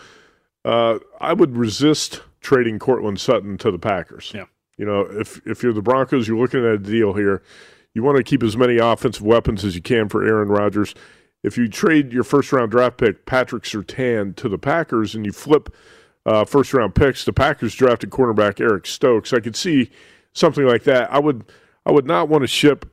uh, 0.65 0.99
I 1.19 1.33
would 1.33 1.57
resist 1.57 2.21
trading 2.41 2.79
Courtland 2.79 3.19
Sutton 3.19 3.57
to 3.59 3.71
the 3.71 3.79
Packers. 3.79 4.31
Yeah. 4.33 4.45
You 4.77 4.85
know, 4.85 5.01
if 5.01 5.45
if 5.45 5.61
you're 5.61 5.73
the 5.73 5.81
Broncos, 5.81 6.27
you're 6.27 6.37
looking 6.37 6.61
at 6.61 6.71
a 6.71 6.77
deal 6.77 7.13
here. 7.13 7.43
You 7.99 8.03
want 8.05 8.15
to 8.15 8.23
keep 8.23 8.43
as 8.43 8.55
many 8.55 8.77
offensive 8.77 9.23
weapons 9.23 9.65
as 9.65 9.75
you 9.75 9.81
can 9.81 10.07
for 10.07 10.25
Aaron 10.25 10.47
Rodgers. 10.47 10.95
If 11.43 11.57
you 11.57 11.67
trade 11.67 12.13
your 12.13 12.23
first 12.23 12.53
round 12.53 12.71
draft 12.71 12.97
pick, 12.97 13.25
Patrick 13.25 13.63
Surtain, 13.63 14.37
to 14.37 14.47
the 14.47 14.57
Packers 14.57 15.15
and 15.15 15.25
you 15.25 15.33
flip 15.33 15.75
uh, 16.25 16.45
first 16.45 16.73
round 16.73 16.95
picks, 16.95 17.25
the 17.25 17.33
Packers 17.33 17.75
drafted 17.75 18.09
cornerback 18.09 18.61
Eric 18.61 18.85
Stokes. 18.85 19.33
I 19.33 19.41
could 19.41 19.57
see 19.57 19.89
something 20.31 20.65
like 20.65 20.83
that. 20.85 21.11
I 21.11 21.19
would 21.19 21.43
I 21.85 21.91
would 21.91 22.05
not 22.05 22.29
want 22.29 22.43
to 22.43 22.47
ship 22.47 22.89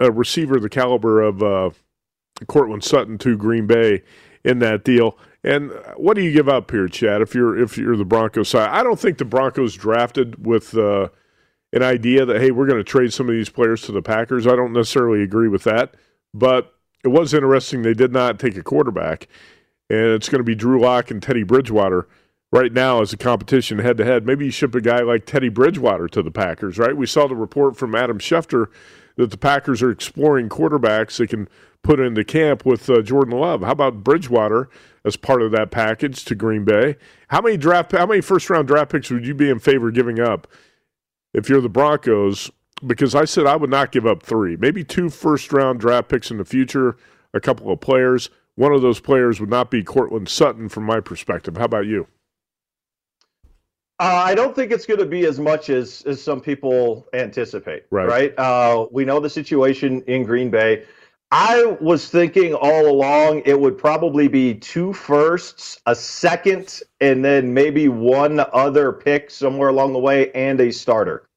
a 0.00 0.10
receiver 0.10 0.58
the 0.58 0.70
caliber 0.70 1.20
of 1.20 1.42
uh, 1.42 1.68
Courtland 2.46 2.84
Sutton 2.84 3.18
to 3.18 3.36
Green 3.36 3.66
Bay 3.66 4.02
in 4.44 4.60
that 4.60 4.82
deal. 4.82 5.18
And 5.44 5.72
what 5.98 6.14
do 6.14 6.22
you 6.22 6.32
give 6.32 6.48
up 6.48 6.70
here, 6.70 6.88
Chad? 6.88 7.20
If 7.20 7.34
you're 7.34 7.54
if 7.54 7.76
you're 7.76 7.98
the 7.98 8.06
Broncos 8.06 8.48
side, 8.48 8.70
I 8.70 8.82
don't 8.82 8.98
think 8.98 9.18
the 9.18 9.26
Broncos 9.26 9.74
drafted 9.74 10.46
with 10.46 10.74
uh, 10.74 11.10
an 11.72 11.82
idea 11.82 12.24
that 12.24 12.40
hey, 12.40 12.50
we're 12.50 12.66
going 12.66 12.78
to 12.78 12.84
trade 12.84 13.12
some 13.12 13.28
of 13.28 13.34
these 13.34 13.48
players 13.48 13.82
to 13.82 13.92
the 13.92 14.02
Packers. 14.02 14.46
I 14.46 14.56
don't 14.56 14.72
necessarily 14.72 15.22
agree 15.22 15.48
with 15.48 15.64
that, 15.64 15.94
but 16.32 16.74
it 17.04 17.08
was 17.08 17.34
interesting 17.34 17.82
they 17.82 17.94
did 17.94 18.12
not 18.12 18.38
take 18.38 18.56
a 18.56 18.62
quarterback, 18.62 19.28
and 19.90 20.06
it's 20.08 20.28
going 20.28 20.40
to 20.40 20.44
be 20.44 20.54
Drew 20.54 20.80
Lock 20.80 21.10
and 21.10 21.22
Teddy 21.22 21.42
Bridgewater 21.42 22.08
right 22.50 22.72
now 22.72 23.02
as 23.02 23.12
a 23.12 23.16
competition 23.16 23.78
head 23.78 23.98
to 23.98 24.04
head. 24.04 24.26
Maybe 24.26 24.46
you 24.46 24.50
ship 24.50 24.74
a 24.74 24.80
guy 24.80 25.00
like 25.00 25.26
Teddy 25.26 25.48
Bridgewater 25.48 26.08
to 26.08 26.22
the 26.22 26.30
Packers, 26.30 26.78
right? 26.78 26.96
We 26.96 27.06
saw 27.06 27.26
the 27.26 27.36
report 27.36 27.76
from 27.76 27.94
Adam 27.94 28.18
Schefter 28.18 28.66
that 29.16 29.30
the 29.30 29.36
Packers 29.36 29.82
are 29.82 29.90
exploring 29.90 30.48
quarterbacks 30.48 31.18
they 31.18 31.26
can 31.26 31.48
put 31.82 32.00
into 32.00 32.24
camp 32.24 32.64
with 32.64 32.88
uh, 32.88 33.02
Jordan 33.02 33.38
Love. 33.38 33.62
How 33.62 33.72
about 33.72 34.02
Bridgewater 34.02 34.68
as 35.04 35.16
part 35.16 35.42
of 35.42 35.50
that 35.52 35.70
package 35.70 36.24
to 36.24 36.34
Green 36.34 36.64
Bay? 36.64 36.96
How 37.28 37.40
many 37.40 37.56
draft 37.56 37.92
how 37.92 38.06
many 38.06 38.20
first 38.20 38.48
round 38.48 38.68
draft 38.68 38.92
picks 38.92 39.10
would 39.10 39.26
you 39.26 39.34
be 39.34 39.50
in 39.50 39.58
favor 39.58 39.88
of 39.88 39.94
giving 39.94 40.20
up 40.20 40.46
if 41.38 41.48
you're 41.48 41.60
the 41.60 41.68
Broncos? 41.68 42.50
Because 42.86 43.14
I 43.14 43.24
said 43.24 43.46
I 43.46 43.56
would 43.56 43.70
not 43.70 43.90
give 43.90 44.06
up 44.06 44.22
three, 44.22 44.56
maybe 44.56 44.84
two 44.84 45.08
first 45.08 45.52
round 45.52 45.80
draft 45.80 46.08
picks 46.08 46.30
in 46.30 46.36
the 46.36 46.44
future, 46.44 46.96
a 47.32 47.40
couple 47.40 47.72
of 47.72 47.80
players. 47.80 48.30
One 48.56 48.72
of 48.72 48.82
those 48.82 49.00
players 49.00 49.40
would 49.40 49.50
not 49.50 49.70
be 49.70 49.82
Courtland 49.82 50.28
Sutton 50.28 50.68
from 50.68 50.84
my 50.84 51.00
perspective. 51.00 51.56
How 51.56 51.64
about 51.64 51.86
you? 51.86 52.06
Uh, 54.00 54.22
I 54.24 54.34
don't 54.34 54.54
think 54.54 54.70
it's 54.70 54.86
going 54.86 55.00
to 55.00 55.06
be 55.06 55.26
as 55.26 55.40
much 55.40 55.70
as 55.70 56.02
as 56.06 56.22
some 56.22 56.40
people 56.40 57.08
anticipate. 57.14 57.84
Right. 57.90 58.06
Right. 58.06 58.38
Uh, 58.38 58.86
we 58.92 59.04
know 59.04 59.18
the 59.18 59.30
situation 59.30 60.02
in 60.02 60.24
Green 60.24 60.50
Bay. 60.50 60.84
I 61.30 61.76
was 61.80 62.08
thinking 62.08 62.54
all 62.54 62.88
along 62.88 63.42
it 63.44 63.60
would 63.60 63.76
probably 63.76 64.28
be 64.28 64.54
two 64.54 64.94
firsts, 64.94 65.78
a 65.84 65.94
second, 65.94 66.80
and 67.00 67.22
then 67.22 67.52
maybe 67.52 67.88
one 67.88 68.40
other 68.52 68.92
pick 68.92 69.30
somewhere 69.30 69.68
along 69.68 69.92
the 69.92 69.98
way, 69.98 70.32
and 70.32 70.58
a 70.60 70.70
starter. 70.70 71.27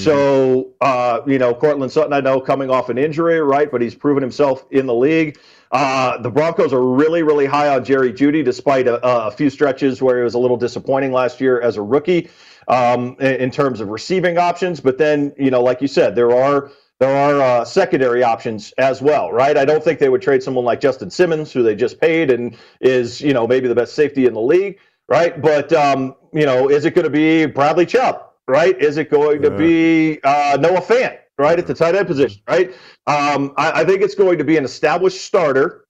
Mm-hmm. 0.00 0.04
So, 0.04 0.74
uh, 0.80 1.20
you 1.26 1.38
know, 1.38 1.54
Courtland 1.54 1.92
Sutton, 1.92 2.12
I 2.12 2.20
know 2.20 2.40
coming 2.40 2.70
off 2.70 2.88
an 2.88 2.98
injury, 2.98 3.40
right? 3.40 3.70
But 3.70 3.82
he's 3.82 3.94
proven 3.94 4.22
himself 4.22 4.66
in 4.70 4.86
the 4.86 4.94
league. 4.94 5.38
Uh, 5.72 6.18
the 6.18 6.30
Broncos 6.30 6.72
are 6.72 6.82
really, 6.82 7.22
really 7.22 7.46
high 7.46 7.68
on 7.68 7.84
Jerry 7.84 8.12
Jeudy, 8.12 8.44
despite 8.44 8.88
a, 8.88 9.00
a, 9.06 9.30
few 9.30 9.48
stretches 9.48 10.02
where 10.02 10.18
he 10.18 10.24
was 10.24 10.34
a 10.34 10.38
little 10.38 10.56
disappointing 10.56 11.12
last 11.12 11.40
year 11.40 11.60
as 11.60 11.76
a 11.76 11.82
rookie 11.82 12.28
um, 12.66 13.16
in, 13.20 13.34
in, 13.36 13.50
terms 13.52 13.80
of 13.80 13.88
receiving 13.88 14.36
options. 14.36 14.80
But 14.80 14.98
then, 14.98 15.32
you 15.38 15.52
know, 15.52 15.62
like 15.62 15.80
you 15.80 15.86
said, 15.86 16.16
there 16.16 16.32
are 16.32 16.72
there 16.98 17.16
are 17.16 17.40
uh, 17.40 17.64
secondary 17.64 18.24
options 18.24 18.72
as 18.78 19.00
well, 19.00 19.30
right? 19.32 19.56
I 19.56 19.64
don't 19.64 19.82
think 19.82 20.00
they 20.00 20.08
would 20.08 20.22
trade 20.22 20.42
someone 20.42 20.64
like 20.64 20.80
Justin 20.80 21.08
Simmons, 21.08 21.52
who 21.52 21.62
they 21.62 21.74
just 21.74 22.00
paid 22.00 22.30
and 22.30 22.56
is, 22.80 23.20
you 23.20 23.32
know, 23.32 23.46
maybe 23.46 23.68
the 23.68 23.74
best 23.74 23.94
safety 23.94 24.26
in 24.26 24.34
the 24.34 24.40
league, 24.40 24.78
right? 25.08 25.40
But 25.40 25.72
um, 25.72 26.16
you 26.32 26.46
know, 26.46 26.68
is 26.68 26.84
it 26.84 26.94
going 26.96 27.04
to 27.04 27.10
be 27.10 27.46
Bradley 27.46 27.86
Chubb, 27.86 28.29
right? 28.50 28.78
Is 28.80 28.98
it 28.98 29.10
going 29.10 29.40
to 29.42 29.50
be 29.50 30.20
uh, 30.22 30.58
Noah 30.60 30.82
Fant? 30.82 31.18
right, 31.40 31.58
at 31.58 31.66
the 31.66 31.74
tight 31.74 31.94
end 31.94 32.06
position, 32.06 32.42
right? 32.46 32.70
Um, 33.06 33.54
I, 33.56 33.80
I, 33.80 33.84
think 33.84 34.02
it's 34.02 34.14
going 34.14 34.36
to 34.38 34.44
be 34.44 34.58
an 34.58 34.64
established 34.64 35.24
starter 35.24 35.86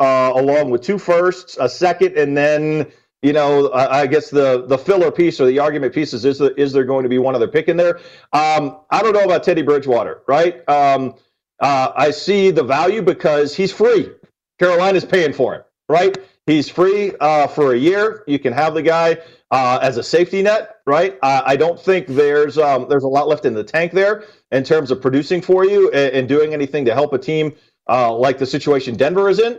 uh, 0.00 0.32
along 0.34 0.70
with 0.70 0.82
two 0.82 0.98
firsts, 0.98 1.56
a 1.58 1.68
second, 1.68 2.18
and 2.18 2.36
then 2.36 2.90
you 3.22 3.32
know, 3.32 3.68
I, 3.70 4.02
I, 4.02 4.06
guess 4.06 4.30
the 4.30 4.66
the 4.66 4.78
filler 4.78 5.10
piece 5.10 5.40
or 5.40 5.46
the 5.46 5.58
argument 5.58 5.94
pieces 5.94 6.24
is 6.24 6.40
is, 6.40 6.50
is 6.56 6.72
there 6.72 6.84
going 6.84 7.02
to 7.02 7.08
be 7.08 7.18
one 7.18 7.34
other 7.34 7.48
pick 7.48 7.68
in 7.68 7.76
there? 7.76 7.96
Um, 8.32 8.80
I 8.90 9.02
don't 9.02 9.12
know 9.12 9.24
about 9.24 9.42
Teddy 9.42 9.62
Bridgewater, 9.62 10.22
right? 10.28 10.68
Um, 10.68 11.14
uh, 11.60 11.92
I 11.96 12.10
see 12.10 12.50
the 12.50 12.62
value 12.62 13.02
because 13.02 13.56
he's 13.56 13.72
free. 13.72 14.10
Carolina's 14.58 15.04
paying 15.04 15.32
for 15.32 15.54
him, 15.54 15.62
right? 15.88 16.16
He's 16.46 16.68
free 16.68 17.12
uh, 17.20 17.48
for 17.48 17.72
a 17.72 17.76
year. 17.76 18.24
You 18.26 18.38
can 18.38 18.52
have 18.52 18.74
the 18.74 18.82
guy 18.82 19.18
uh, 19.50 19.78
as 19.80 19.96
a 19.96 20.02
safety 20.02 20.42
net, 20.42 20.76
right? 20.86 21.18
I 21.22 21.56
don't 21.56 21.80
think 21.80 22.06
there's 22.06 22.58
um, 22.58 22.86
there's 22.88 23.04
a 23.04 23.08
lot 23.08 23.28
left 23.28 23.44
in 23.44 23.54
the 23.54 23.64
tank 23.64 23.92
there 23.92 24.24
in 24.52 24.62
terms 24.62 24.90
of 24.90 25.00
producing 25.00 25.40
for 25.40 25.64
you 25.64 25.90
and, 25.90 26.12
and 26.14 26.28
doing 26.28 26.52
anything 26.52 26.84
to 26.84 26.94
help 26.94 27.12
a 27.12 27.18
team 27.18 27.54
uh, 27.88 28.14
like 28.14 28.38
the 28.38 28.46
situation 28.46 28.96
Denver 28.96 29.28
is 29.28 29.38
in. 29.38 29.58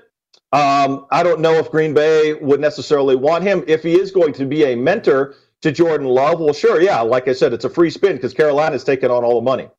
Um, 0.51 1.05
I 1.11 1.21
don't 1.23 1.41
know 1.41 1.53
if 1.53 1.69
Green 1.69 1.93
Bay 1.93 2.33
would 2.33 2.59
necessarily 2.59 3.15
want 3.15 3.43
him 3.43 3.63
if 3.67 3.83
he 3.83 3.99
is 3.99 4.11
going 4.11 4.33
to 4.33 4.45
be 4.45 4.63
a 4.65 4.75
mentor 4.75 5.35
to 5.61 5.71
Jordan 5.71 6.07
Love. 6.07 6.39
Well, 6.39 6.53
sure, 6.53 6.81
yeah. 6.81 7.01
Like 7.01 7.27
I 7.27 7.33
said, 7.33 7.53
it's 7.53 7.65
a 7.65 7.69
free 7.69 7.89
spin 7.89 8.15
because 8.15 8.33
Carolina's 8.33 8.83
taking 8.83 9.11
on 9.11 9.23
all 9.23 9.35
the 9.35 9.45
money. 9.45 9.69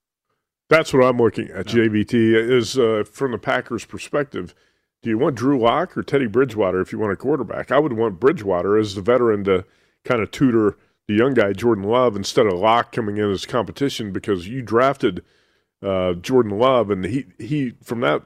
That's 0.68 0.92
what 0.92 1.02
I'm 1.02 1.18
looking 1.18 1.48
at. 1.50 1.66
JVT 1.66 2.14
is 2.14 2.78
uh, 2.78 3.02
from 3.10 3.32
the 3.32 3.38
Packers' 3.38 3.84
perspective. 3.84 4.54
Do 5.02 5.10
you 5.10 5.18
want 5.18 5.34
Drew 5.34 5.58
Lock 5.58 5.96
or 5.96 6.02
Teddy 6.02 6.26
Bridgewater 6.26 6.80
if 6.80 6.92
you 6.92 6.98
want 6.98 7.12
a 7.12 7.16
quarterback? 7.16 7.72
I 7.72 7.80
would 7.80 7.94
want 7.94 8.20
Bridgewater 8.20 8.78
as 8.78 8.94
the 8.94 9.00
veteran 9.00 9.42
to 9.44 9.64
kind 10.04 10.22
of 10.22 10.30
tutor 10.30 10.76
the 11.06 11.14
young 11.14 11.34
guy 11.34 11.52
Jordan 11.52 11.84
Love 11.84 12.16
instead 12.16 12.46
of 12.46 12.54
Lock 12.54 12.92
coming 12.92 13.16
in 13.16 13.30
as 13.30 13.46
competition 13.46 14.12
because 14.12 14.46
you 14.46 14.62
drafted 14.62 15.24
uh, 15.82 16.14
Jordan 16.14 16.58
Love 16.58 16.90
and 16.90 17.04
he 17.04 17.26
he 17.38 17.74
from 17.82 18.00
that 18.00 18.22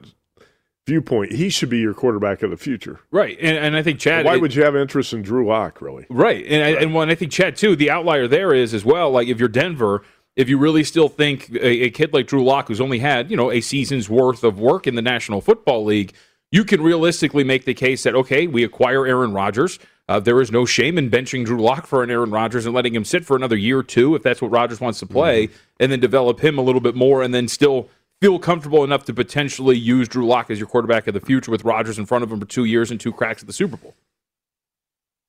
viewpoint, 0.85 1.31
he 1.31 1.49
should 1.49 1.69
be 1.69 1.79
your 1.79 1.93
quarterback 1.93 2.43
of 2.43 2.51
the 2.51 2.57
future. 2.57 2.99
Right. 3.11 3.37
And, 3.41 3.57
and 3.57 3.75
I 3.75 3.81
think 3.81 3.99
Chad. 3.99 4.25
Why 4.25 4.35
it, 4.35 4.41
would 4.41 4.53
you 4.53 4.63
have 4.63 4.75
interest 4.75 5.13
in 5.13 5.21
Drew 5.21 5.47
Lock, 5.47 5.81
really? 5.81 6.05
Right. 6.09 6.45
And, 6.47 6.61
right. 6.61 6.77
I, 6.77 6.81
and 6.81 6.93
when 6.93 7.09
I 7.09 7.15
think 7.15 7.31
Chad, 7.31 7.55
too, 7.55 7.75
the 7.75 7.89
outlier 7.89 8.27
there 8.27 8.53
is 8.53 8.73
as 8.73 8.85
well, 8.85 9.09
like 9.11 9.27
if 9.27 9.39
you're 9.39 9.49
Denver, 9.49 10.03
if 10.35 10.47
you 10.49 10.57
really 10.57 10.83
still 10.83 11.09
think 11.09 11.49
a, 11.55 11.85
a 11.85 11.89
kid 11.89 12.13
like 12.13 12.27
Drew 12.27 12.43
Lock, 12.43 12.67
who's 12.67 12.81
only 12.81 12.99
had, 12.99 13.31
you 13.31 13.37
know, 13.37 13.51
a 13.51 13.61
season's 13.61 14.09
worth 14.09 14.43
of 14.43 14.59
work 14.59 14.85
in 14.85 14.95
the 14.95 15.01
National 15.01 15.41
Football 15.41 15.85
League, 15.85 16.13
you 16.51 16.63
can 16.63 16.81
realistically 16.81 17.43
make 17.43 17.65
the 17.65 17.73
case 17.73 18.03
that, 18.03 18.13
okay, 18.13 18.45
we 18.45 18.63
acquire 18.63 19.07
Aaron 19.07 19.33
Rodgers. 19.33 19.79
Uh, 20.07 20.19
there 20.19 20.39
is 20.39 20.51
no 20.51 20.65
shame 20.65 20.97
in 20.97 21.09
benching 21.09 21.45
Drew 21.45 21.59
Lock 21.59 21.87
for 21.87 22.03
an 22.03 22.11
Aaron 22.11 22.29
Rodgers 22.29 22.65
and 22.65 22.75
letting 22.75 22.93
him 22.93 23.03
sit 23.03 23.25
for 23.25 23.35
another 23.35 23.55
year 23.55 23.79
or 23.79 23.83
two 23.83 24.15
if 24.15 24.21
that's 24.21 24.41
what 24.41 24.51
Rodgers 24.51 24.79
wants 24.79 24.99
to 24.99 25.05
play, 25.05 25.47
mm-hmm. 25.47 25.55
and 25.79 25.91
then 25.91 25.99
develop 25.99 26.39
him 26.39 26.57
a 26.57 26.61
little 26.61 26.81
bit 26.81 26.95
more 26.95 27.23
and 27.23 27.33
then 27.33 27.47
still 27.47 27.89
feel 28.21 28.37
comfortable 28.37 28.83
enough 28.83 29.03
to 29.05 29.13
potentially 29.13 29.77
use 29.77 30.07
Drew 30.07 30.25
Lock 30.25 30.51
as 30.51 30.59
your 30.59 30.67
quarterback 30.67 31.07
of 31.07 31.13
the 31.13 31.19
future 31.19 31.51
with 31.51 31.63
Rodgers 31.63 31.97
in 31.97 32.05
front 32.05 32.23
of 32.23 32.31
him 32.31 32.39
for 32.39 32.45
two 32.45 32.65
years 32.65 32.91
and 32.91 32.99
two 32.99 33.11
cracks 33.11 33.41
at 33.41 33.47
the 33.47 33.53
Super 33.53 33.77
Bowl. 33.77 33.95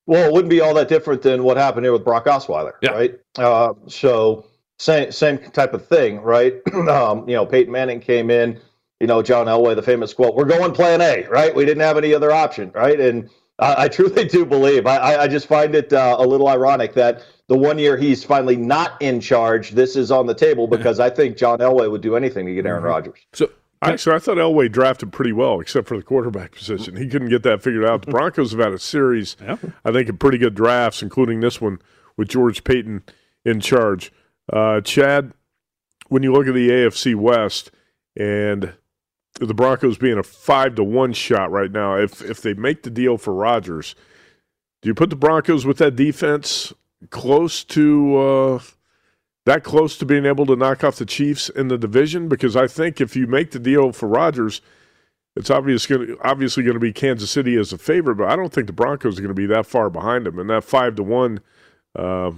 Well, 0.07 0.29
it 0.29 0.33
wouldn't 0.33 0.51
be 0.51 0.61
all 0.61 0.75
that 0.75 0.89
different 0.89 1.23
than 1.23 1.43
what 1.43 1.57
happened 1.57 1.85
here 1.85 1.93
with 1.93 2.05
Brock 2.05 2.27
Osweiler, 2.27 2.75
yeah. 2.81 2.91
right? 2.91 3.19
Uh, 3.37 3.75
so 3.89 4.47
same 4.79 5.11
same 5.11 5.39
type 5.39 5.75
of 5.75 5.87
thing, 5.87 6.21
right? 6.21 6.55
um, 6.89 7.29
you 7.29 7.35
know, 7.35 7.45
Peyton 7.45 7.73
Manning 7.73 8.01
came 8.01 8.31
in. 8.31 8.61
You 9.01 9.07
know, 9.07 9.21
John 9.21 9.47
Elway, 9.47 9.75
the 9.75 9.83
famous 9.83 10.15
quote: 10.15 10.35
"We're 10.35 10.45
going 10.45 10.73
Plan 10.73 11.01
A," 11.01 11.27
right? 11.29 11.55
We 11.55 11.65
didn't 11.65 11.83
have 11.83 11.99
any 11.99 12.15
other 12.15 12.33
option, 12.33 12.71
right? 12.73 12.99
And 12.99 13.29
I, 13.59 13.85
I 13.85 13.89
truly 13.89 14.25
do 14.25 14.45
believe. 14.45 14.87
I, 14.87 15.23
I 15.23 15.29
just 15.29 15.47
find 15.47 15.75
it 15.75 15.93
uh, 15.93 16.17
a 16.19 16.27
little 16.27 16.49
ironic 16.49 16.95
that 16.95 17.23
the 17.49 17.57
one 17.57 17.79
year 17.79 17.97
he's 17.97 18.25
finally 18.25 18.57
not 18.57 19.01
in 19.01 19.21
charge, 19.21 19.71
this 19.71 19.97
is 19.97 20.11
on 20.11 20.27
the 20.27 20.35
table 20.35 20.67
because 20.67 21.01
I 21.01 21.11
think 21.11 21.37
John 21.37 21.59
Elway 21.59 21.91
would 21.91 22.01
do 22.01 22.17
anything 22.17 22.47
to 22.47 22.55
get 22.55 22.67
Aaron 22.67 22.81
mm-hmm. 22.81 22.89
Rodgers. 22.89 23.19
So 23.33 23.51
Actually, 23.83 24.17
I 24.17 24.19
thought 24.21 24.39
Elway 24.39 24.73
drafted 24.73 25.13
pretty 25.13 25.33
well, 25.33 25.61
except 25.61 25.87
for 25.87 25.97
the 25.97 26.03
quarterback 26.03 26.53
position. 26.53 26.97
He 26.97 27.09
couldn't 27.09 27.29
get 27.29 27.43
that 27.43 27.63
figured 27.63 27.85
out. 27.85 28.05
The 28.05 28.11
Broncos 28.11 28.53
have 28.53 28.61
had 28.61 28.73
a 28.73 28.79
series, 28.79 29.37
yeah. 29.41 29.57
I 29.85 29.93
think, 29.93 30.09
of 30.09 30.19
pretty 30.19 30.39
good 30.39 30.55
drafts, 30.55 31.03
including 31.03 31.41
this 31.41 31.61
one 31.61 31.79
with 32.17 32.29
George 32.29 32.65
Paton 32.65 33.03
in 33.45 33.61
charge. 33.61 34.13
Uh, 34.51 34.81
Chad, 34.81 35.33
when 36.09 36.23
you 36.23 36.33
look 36.33 36.47
at 36.47 36.55
the 36.55 36.71
AFC 36.71 37.15
West 37.15 37.71
and 38.19 38.73
the 39.39 39.55
Broncos 39.55 39.99
being 39.99 40.19
a 40.19 40.23
five 40.23 40.75
to 40.77 40.85
one 40.85 41.13
shot 41.13 41.51
right 41.51 41.71
now, 41.71 41.97
if 41.97 42.23
if 42.23 42.41
they 42.41 42.55
make 42.55 42.83
the 42.83 42.91
deal 42.91 43.19
for 43.19 43.35
Rodgers, 43.35 43.95
do 44.83 44.89
you 44.89 44.95
put 44.95 45.11
the 45.11 45.17
Broncos 45.17 45.67
with 45.67 45.79
that 45.79 45.97
defense 45.97 46.73
close 47.11 47.65
to 47.65 48.17
uh, 48.17 48.61
that 49.45 49.63
close 49.65 49.97
to 49.99 50.07
being 50.07 50.27
able 50.27 50.47
to 50.47 50.57
knock 50.57 50.83
off 50.85 50.97
the 50.97 51.07
Chiefs 51.07 51.49
in 51.49 51.69
the 51.69 51.79
division? 51.79 52.29
Because 52.29 52.57
I 52.57 52.67
think 52.67 53.01
if 53.01 53.17
you 53.17 53.27
make 53.27 53.51
the 53.51 53.59
deal 53.59 53.93
for 53.93 54.09
Rodgers, 54.09 54.61
it's 55.37 55.51
obvious 55.51 55.87
gonna, 55.87 56.15
obviously 56.23 56.63
going 56.63 56.75
to 56.75 56.81
be 56.81 56.93
Kansas 56.93 57.31
City 57.31 57.57
as 57.57 57.73
a 57.73 57.79
favorite, 57.79 58.17
but 58.17 58.31
I 58.31 58.37
don't 58.37 58.53
think 58.53 58.67
the 58.67 58.73
Broncos 58.73 59.19
are 59.19 59.23
going 59.23 59.29
to 59.29 59.35
be 59.35 59.47
that 59.47 59.67
far 59.67 59.91
behind 59.91 60.25
them. 60.25 60.39
And 60.39 60.49
that 60.49 60.65
five 60.65 60.97
to 60.97 61.03
one, 61.03 61.41
uh, 61.95 62.33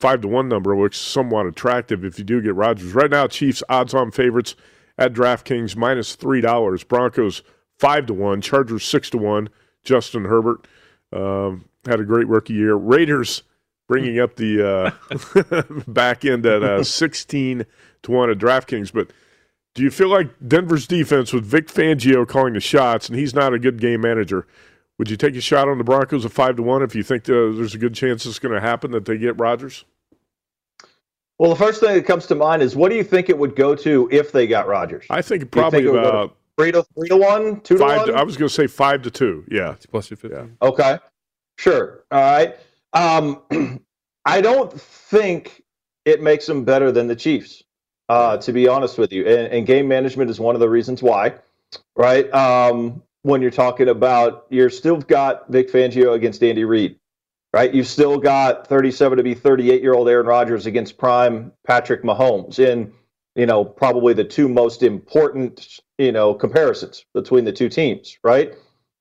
five 0.00 0.20
to 0.20 0.28
one 0.28 0.48
number 0.48 0.76
looks 0.76 0.98
somewhat 0.98 1.46
attractive 1.46 2.04
if 2.04 2.18
you 2.18 2.24
do 2.24 2.42
get 2.42 2.54
Rodgers. 2.54 2.92
Right 2.92 3.10
now, 3.10 3.26
Chiefs 3.26 3.62
odds-on 3.70 4.10
favorites 4.10 4.54
at 4.98 5.12
DraftKings 5.12 5.76
minus 5.76 6.14
three 6.14 6.40
dollars. 6.40 6.84
Broncos 6.84 7.42
five 7.78 8.06
to 8.06 8.14
one. 8.14 8.40
Chargers 8.40 8.84
six 8.84 9.10
to 9.10 9.18
one. 9.18 9.48
Justin 9.84 10.24
Herbert 10.24 10.66
um, 11.12 11.64
had 11.86 12.00
a 12.00 12.04
great 12.04 12.28
rookie 12.28 12.54
year. 12.54 12.74
Raiders 12.74 13.42
bringing 13.88 14.20
up 14.20 14.36
the 14.36 14.66
uh, 14.66 15.82
back 15.86 16.24
end 16.24 16.46
at 16.46 16.62
uh, 16.62 16.84
sixteen 16.84 17.66
to 18.02 18.10
one 18.10 18.30
at 18.30 18.38
DraftKings. 18.38 18.92
But 18.92 19.10
do 19.74 19.82
you 19.82 19.90
feel 19.90 20.08
like 20.08 20.30
Denver's 20.46 20.86
defense 20.86 21.32
with 21.32 21.44
Vic 21.44 21.68
Fangio 21.68 22.26
calling 22.26 22.54
the 22.54 22.60
shots, 22.60 23.08
and 23.08 23.18
he's 23.18 23.34
not 23.34 23.54
a 23.54 23.58
good 23.58 23.80
game 23.80 24.02
manager? 24.02 24.46
Would 24.98 25.10
you 25.10 25.16
take 25.16 25.34
a 25.34 25.40
shot 25.40 25.68
on 25.68 25.78
the 25.78 25.84
Broncos 25.84 26.24
at 26.24 26.32
five 26.32 26.56
to 26.56 26.62
one 26.62 26.82
if 26.82 26.94
you 26.94 27.02
think 27.02 27.24
uh, 27.24 27.50
there's 27.56 27.74
a 27.74 27.78
good 27.78 27.94
chance 27.94 28.26
it's 28.26 28.38
going 28.38 28.54
to 28.54 28.60
happen 28.60 28.90
that 28.92 29.06
they 29.06 29.16
get 29.16 29.40
Rodgers? 29.40 29.84
Well, 31.42 31.50
the 31.50 31.56
first 31.56 31.80
thing 31.80 31.92
that 31.96 32.06
comes 32.06 32.26
to 32.26 32.36
mind 32.36 32.62
is 32.62 32.76
what 32.76 32.88
do 32.88 32.94
you 32.94 33.02
think 33.02 33.28
it 33.28 33.36
would 33.36 33.56
go 33.56 33.74
to 33.74 34.08
if 34.12 34.30
they 34.30 34.46
got 34.46 34.68
Rodgers? 34.68 35.06
I 35.10 35.22
think 35.22 35.50
probably 35.50 35.82
think 35.82 35.96
about 35.96 36.36
three 36.56 36.70
to 36.70 36.84
three 36.96 37.08
to 37.08 37.16
one, 37.16 37.60
two 37.62 37.78
five 37.78 37.94
to 37.94 37.98
one. 37.98 38.06
To, 38.10 38.14
I 38.14 38.22
was 38.22 38.36
going 38.36 38.48
to 38.48 38.54
say 38.54 38.68
five 38.68 39.02
to 39.02 39.10
two. 39.10 39.44
Yeah, 39.50 39.72
it's 39.72 39.84
plus 39.84 40.06
two 40.06 40.14
fifty. 40.14 40.36
Yeah. 40.36 40.46
Okay, 40.62 41.00
sure. 41.58 42.04
All 42.12 42.20
right. 42.20 42.56
Um, 42.92 43.80
I 44.24 44.40
don't 44.40 44.72
think 44.80 45.64
it 46.04 46.22
makes 46.22 46.46
them 46.46 46.62
better 46.62 46.92
than 46.92 47.08
the 47.08 47.16
Chiefs. 47.16 47.64
Uh, 48.08 48.36
to 48.36 48.52
be 48.52 48.68
honest 48.68 48.96
with 48.96 49.12
you, 49.12 49.26
and, 49.26 49.52
and, 49.52 49.66
game 49.66 49.88
management 49.88 50.30
is 50.30 50.38
one 50.38 50.54
of 50.54 50.60
the 50.60 50.68
reasons 50.68 51.02
why. 51.02 51.34
Right. 51.96 52.32
Um, 52.32 53.02
when 53.22 53.42
you're 53.42 53.50
talking 53.50 53.88
about, 53.88 54.46
you're 54.48 54.70
still 54.70 54.98
got 54.98 55.48
Vic 55.48 55.72
Fangio 55.72 56.14
against 56.14 56.40
Andy 56.44 56.62
Reid 56.62 57.00
right? 57.52 57.74
You've 57.74 57.86
still 57.86 58.18
got 58.18 58.66
37 58.66 59.18
to 59.18 59.22
be 59.24 59.34
38 59.34 59.82
year 59.82 59.94
old 59.94 60.08
Aaron 60.08 60.26
Rodgers 60.26 60.66
against 60.66 60.98
prime 60.98 61.52
Patrick 61.66 62.02
Mahomes 62.02 62.58
in, 62.58 62.92
you 63.34 63.46
know, 63.46 63.64
probably 63.64 64.14
the 64.14 64.24
two 64.24 64.48
most 64.48 64.82
important, 64.82 65.80
you 65.98 66.12
know, 66.12 66.34
comparisons 66.34 67.04
between 67.14 67.44
the 67.44 67.52
two 67.52 67.68
teams, 67.68 68.18
right? 68.22 68.54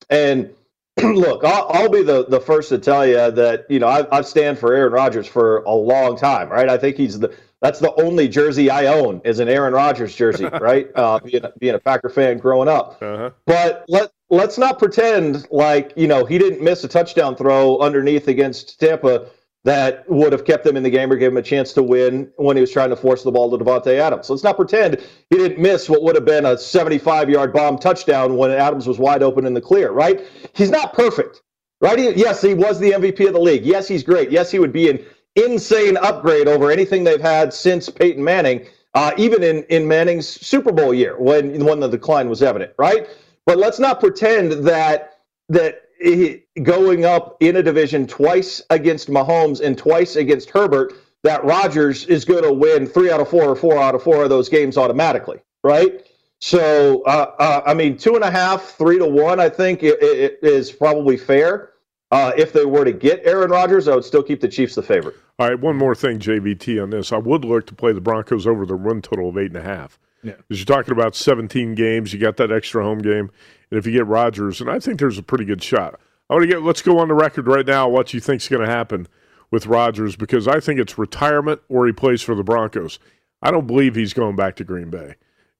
And 0.09 0.53
look, 1.01 1.43
I'll, 1.43 1.67
I'll, 1.69 1.89
be 1.89 2.03
the, 2.03 2.25
the 2.25 2.41
first 2.41 2.69
to 2.69 2.77
tell 2.77 3.07
you 3.07 3.31
that, 3.31 3.65
you 3.69 3.79
know, 3.79 3.87
I've, 3.87 4.07
I've 4.11 4.25
stand 4.25 4.59
for 4.59 4.73
Aaron 4.73 4.91
Rodgers 4.91 5.27
for 5.27 5.59
a 5.63 5.73
long 5.73 6.17
time, 6.17 6.49
right? 6.49 6.67
I 6.67 6.77
think 6.77 6.97
he's 6.97 7.19
the, 7.19 7.33
that's 7.61 7.79
the 7.79 7.93
only 8.01 8.27
jersey 8.27 8.69
I 8.69 8.87
own 8.87 9.21
is 9.23 9.39
an 9.39 9.47
Aaron 9.47 9.73
Rodgers 9.73 10.13
jersey, 10.15 10.45
right? 10.61 10.89
Uh, 10.95 11.19
being, 11.19 11.43
being 11.59 11.75
a 11.75 11.79
Packer 11.79 12.09
fan 12.09 12.39
growing 12.39 12.67
up. 12.67 12.97
Uh-huh. 13.01 13.29
But 13.45 13.85
let, 13.87 14.11
let's 14.31 14.57
not 14.57 14.79
pretend 14.79 15.45
like 15.51 15.93
you 15.95 16.07
know 16.07 16.25
he 16.25 16.39
didn't 16.39 16.61
miss 16.63 16.83
a 16.83 16.87
touchdown 16.87 17.35
throw 17.35 17.77
underneath 17.79 18.27
against 18.27 18.79
Tampa 18.79 19.27
that 19.63 20.09
would 20.09 20.31
have 20.31 20.43
kept 20.43 20.63
them 20.63 20.75
in 20.75 20.81
the 20.81 20.89
game 20.89 21.11
or 21.11 21.17
gave 21.17 21.31
him 21.31 21.37
a 21.37 21.41
chance 21.41 21.71
to 21.73 21.83
win 21.83 22.31
when 22.37 22.57
he 22.57 22.61
was 22.61 22.71
trying 22.71 22.89
to 22.89 22.95
force 22.95 23.21
the 23.21 23.31
ball 23.31 23.55
to 23.55 23.63
Davante 23.63 23.99
Adams. 23.99 24.27
Let's 24.27 24.43
not 24.43 24.55
pretend 24.55 24.99
he 25.29 25.37
didn't 25.37 25.61
miss 25.61 25.87
what 25.87 26.01
would 26.01 26.15
have 26.15 26.25
been 26.25 26.45
a 26.45 26.55
75-yard 26.55 27.53
bomb 27.53 27.77
touchdown 27.77 28.37
when 28.37 28.49
Adams 28.49 28.87
was 28.87 28.97
wide 28.97 29.21
open 29.21 29.45
in 29.45 29.53
the 29.53 29.61
clear. 29.61 29.91
Right? 29.91 30.21
He's 30.55 30.71
not 30.71 30.93
perfect. 30.93 31.43
Right? 31.79 31.99
He, 31.99 32.11
yes, 32.13 32.41
he 32.41 32.55
was 32.55 32.79
the 32.79 32.91
MVP 32.91 33.27
of 33.27 33.33
the 33.33 33.39
league. 33.39 33.63
Yes, 33.63 33.87
he's 33.87 34.01
great. 34.01 34.31
Yes, 34.31 34.49
he 34.49 34.57
would 34.57 34.73
be 34.73 34.89
an 34.89 34.99
insane 35.35 35.95
upgrade 35.97 36.47
over 36.47 36.71
anything 36.71 37.03
they've 37.03 37.21
had 37.21 37.53
since 37.53 37.87
Peyton 37.87 38.23
Manning. 38.23 38.65
Uh, 38.95 39.11
even 39.15 39.43
in, 39.43 39.63
in 39.65 39.87
Manning's 39.87 40.27
Super 40.27 40.71
Bowl 40.71 40.93
year 40.93 41.17
when 41.19 41.63
when 41.63 41.79
the 41.79 41.87
decline 41.87 42.29
was 42.29 42.41
evident, 42.41 42.73
right? 42.79 43.07
But 43.45 43.57
let's 43.57 43.79
not 43.79 43.99
pretend 43.99 44.51
that 44.65 45.19
that 45.49 45.83
he, 45.99 46.43
going 46.63 47.05
up 47.05 47.37
in 47.41 47.57
a 47.57 47.63
division 47.63 48.07
twice 48.07 48.61
against 48.69 49.09
Mahomes 49.09 49.61
and 49.61 49.77
twice 49.77 50.15
against 50.15 50.49
Herbert, 50.49 50.93
that 51.23 51.43
Rodgers 51.43 52.05
is 52.05 52.25
going 52.25 52.43
to 52.43 52.53
win 52.53 52.87
three 52.87 53.11
out 53.11 53.19
of 53.19 53.29
four 53.29 53.43
or 53.43 53.55
four 53.55 53.77
out 53.77 53.95
of 53.95 54.03
four 54.03 54.23
of 54.23 54.29
those 54.29 54.49
games 54.49 54.77
automatically, 54.77 55.39
right? 55.63 56.05
So, 56.39 57.03
uh, 57.03 57.35
uh, 57.37 57.61
I 57.67 57.75
mean, 57.75 57.97
two 57.97 58.15
and 58.15 58.23
a 58.23 58.31
half, 58.31 58.63
three 58.63 58.97
to 58.97 59.05
one, 59.05 59.39
I 59.39 59.47
think 59.47 59.83
it, 59.83 60.01
it 60.01 60.39
is 60.41 60.71
probably 60.71 61.15
fair. 61.15 61.73
Uh, 62.09 62.31
if 62.35 62.51
they 62.51 62.65
were 62.65 62.83
to 62.83 62.91
get 62.91 63.21
Aaron 63.23 63.51
Rodgers, 63.51 63.87
I 63.87 63.95
would 63.95 64.03
still 64.03 64.23
keep 64.23 64.41
the 64.41 64.47
Chiefs 64.47 64.75
the 64.75 64.83
favorite. 64.83 65.15
All 65.39 65.47
right, 65.47 65.59
one 65.59 65.77
more 65.77 65.95
thing, 65.95 66.19
JVT, 66.19 66.81
on 66.81 66.89
this. 66.89 67.13
I 67.13 67.17
would 67.17 67.45
look 67.45 67.67
to 67.67 67.75
play 67.75 67.93
the 67.93 68.01
Broncos 68.01 68.45
over 68.45 68.65
the 68.65 68.75
run 68.75 69.01
total 69.01 69.29
of 69.29 69.37
eight 69.37 69.47
and 69.47 69.57
a 69.57 69.61
half. 69.61 69.97
Yeah. 70.23 70.33
Because 70.47 70.59
you're 70.59 70.65
talking 70.65 70.91
about 70.91 71.15
17 71.15 71.75
games, 71.75 72.13
you 72.13 72.19
got 72.19 72.37
that 72.37 72.51
extra 72.51 72.83
home 72.83 72.99
game, 72.99 73.31
and 73.69 73.77
if 73.77 73.85
you 73.85 73.91
get 73.91 74.05
Rodgers, 74.05 74.61
and 74.61 74.69
I 74.69 74.79
think 74.79 74.99
there's 74.99 75.17
a 75.17 75.23
pretty 75.23 75.45
good 75.45 75.63
shot. 75.63 75.99
I 76.29 76.35
want 76.35 76.43
to 76.43 76.47
get. 76.47 76.63
Let's 76.63 76.81
go 76.81 76.99
on 76.99 77.07
the 77.07 77.13
record 77.13 77.47
right 77.47 77.65
now. 77.65 77.89
What 77.89 78.13
you 78.13 78.19
think's 78.19 78.47
going 78.47 78.65
to 78.65 78.71
happen 78.71 79.07
with 79.49 79.65
Rodgers? 79.65 80.15
Because 80.15 80.47
I 80.47 80.59
think 80.59 80.79
it's 80.79 80.97
retirement 80.97 81.61
or 81.67 81.85
he 81.85 81.91
plays 81.91 82.21
for 82.21 82.35
the 82.35 82.43
Broncos. 82.43 82.99
I 83.41 83.51
don't 83.51 83.67
believe 83.67 83.95
he's 83.95 84.13
going 84.13 84.35
back 84.35 84.55
to 84.57 84.63
Green 84.63 84.89
Bay, 84.89 85.15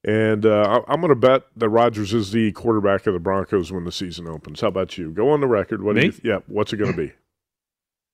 and 0.06 0.46
uh, 0.46 0.82
I'm 0.88 1.02
going 1.02 1.10
to 1.10 1.16
bet 1.16 1.44
that 1.58 1.70
Rodgers 1.70 2.14
is 2.14 2.32
the 2.32 2.52
quarterback 2.54 3.06
of 3.08 3.14
the 3.14 3.20
Broncos 3.20 3.72
when 3.72 3.84
the 3.84 3.92
season 3.92 4.28
opens. 4.28 4.62
How 4.62 4.68
about 4.68 4.98
you? 4.98 5.12
Go 5.12 5.30
on 5.30 5.42
the 5.42 5.48
record. 5.48 5.84
What 5.84 5.96
Me? 5.96 6.06
You, 6.06 6.14
yeah. 6.24 6.40
What's 6.48 6.72
it 6.72 6.78
going 6.78 6.92
to 6.92 6.98
be? 6.98 7.12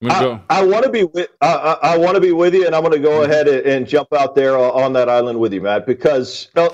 I, 0.04 0.40
I 0.50 0.64
want 0.64 0.84
to 0.84 0.92
be 0.92 1.04
with 1.04 1.30
I, 1.42 1.78
I 1.82 1.98
want 1.98 2.16
to 2.16 2.22
be 2.22 2.32
with 2.32 2.54
you, 2.54 2.66
and 2.66 2.76
I'm 2.76 2.84
going 2.84 2.94
to 2.94 3.00
go 3.00 3.22
mm-hmm. 3.22 3.32
ahead 3.32 3.48
and, 3.48 3.66
and, 3.66 3.88
jump 3.88 4.14
out 4.14 4.36
there 4.36 4.58
on 4.58 4.94
that 4.94 5.10
island 5.10 5.40
with 5.40 5.54
you, 5.54 5.62
Matt. 5.62 5.88
Because 5.88 6.50
uh, 6.56 6.70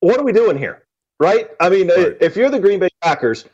what 0.00 0.18
are 0.18 0.24
we 0.24 0.32
doing 0.32 0.58
here, 0.58 0.84
right? 1.20 1.48
I 1.60 1.68
mean, 1.68 1.88
right. 1.88 2.16
if 2.20 2.36
you're 2.36 2.50
the 2.50 2.58
Green 2.58 2.80
Bay 2.80 2.88
Packers, 3.02 3.44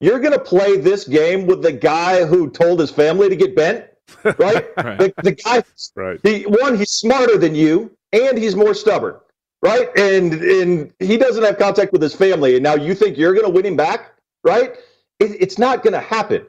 you're 0.00 0.20
going 0.20 0.32
to 0.32 0.38
play 0.38 0.78
this 0.78 1.04
game 1.04 1.46
with 1.46 1.62
the 1.62 1.72
guy 1.72 2.24
who 2.24 2.48
told 2.48 2.80
his 2.80 2.90
family 2.90 3.28
to 3.28 3.36
get 3.36 3.54
bent, 3.54 3.84
right? 4.24 4.66
right. 4.78 4.98
The, 4.98 5.14
the, 5.22 5.32
guy, 5.32 5.62
right? 5.94 6.18
He, 6.22 6.44
one, 6.44 6.76
he's 6.76 6.92
smarter 6.92 7.36
than 7.36 7.54
you, 7.54 7.94
and 8.12 8.38
he's 8.38 8.56
more 8.56 8.72
stubborn, 8.72 9.16
right? 9.60 9.90
And 9.98 10.32
and 10.32 10.92
he 10.98 11.18
doesn't 11.18 11.42
have 11.44 11.58
contact 11.58 11.92
with 11.92 12.00
his 12.00 12.14
family, 12.14 12.54
and 12.54 12.62
now 12.62 12.74
you 12.74 12.94
think 12.94 13.18
you're 13.18 13.34
going 13.34 13.46
to 13.46 13.52
win 13.52 13.66
him 13.66 13.76
back, 13.76 14.14
right? 14.44 14.76
It, 15.20 15.36
it's 15.42 15.58
not 15.58 15.82
going 15.82 15.92
to 15.92 16.00
happen 16.00 16.46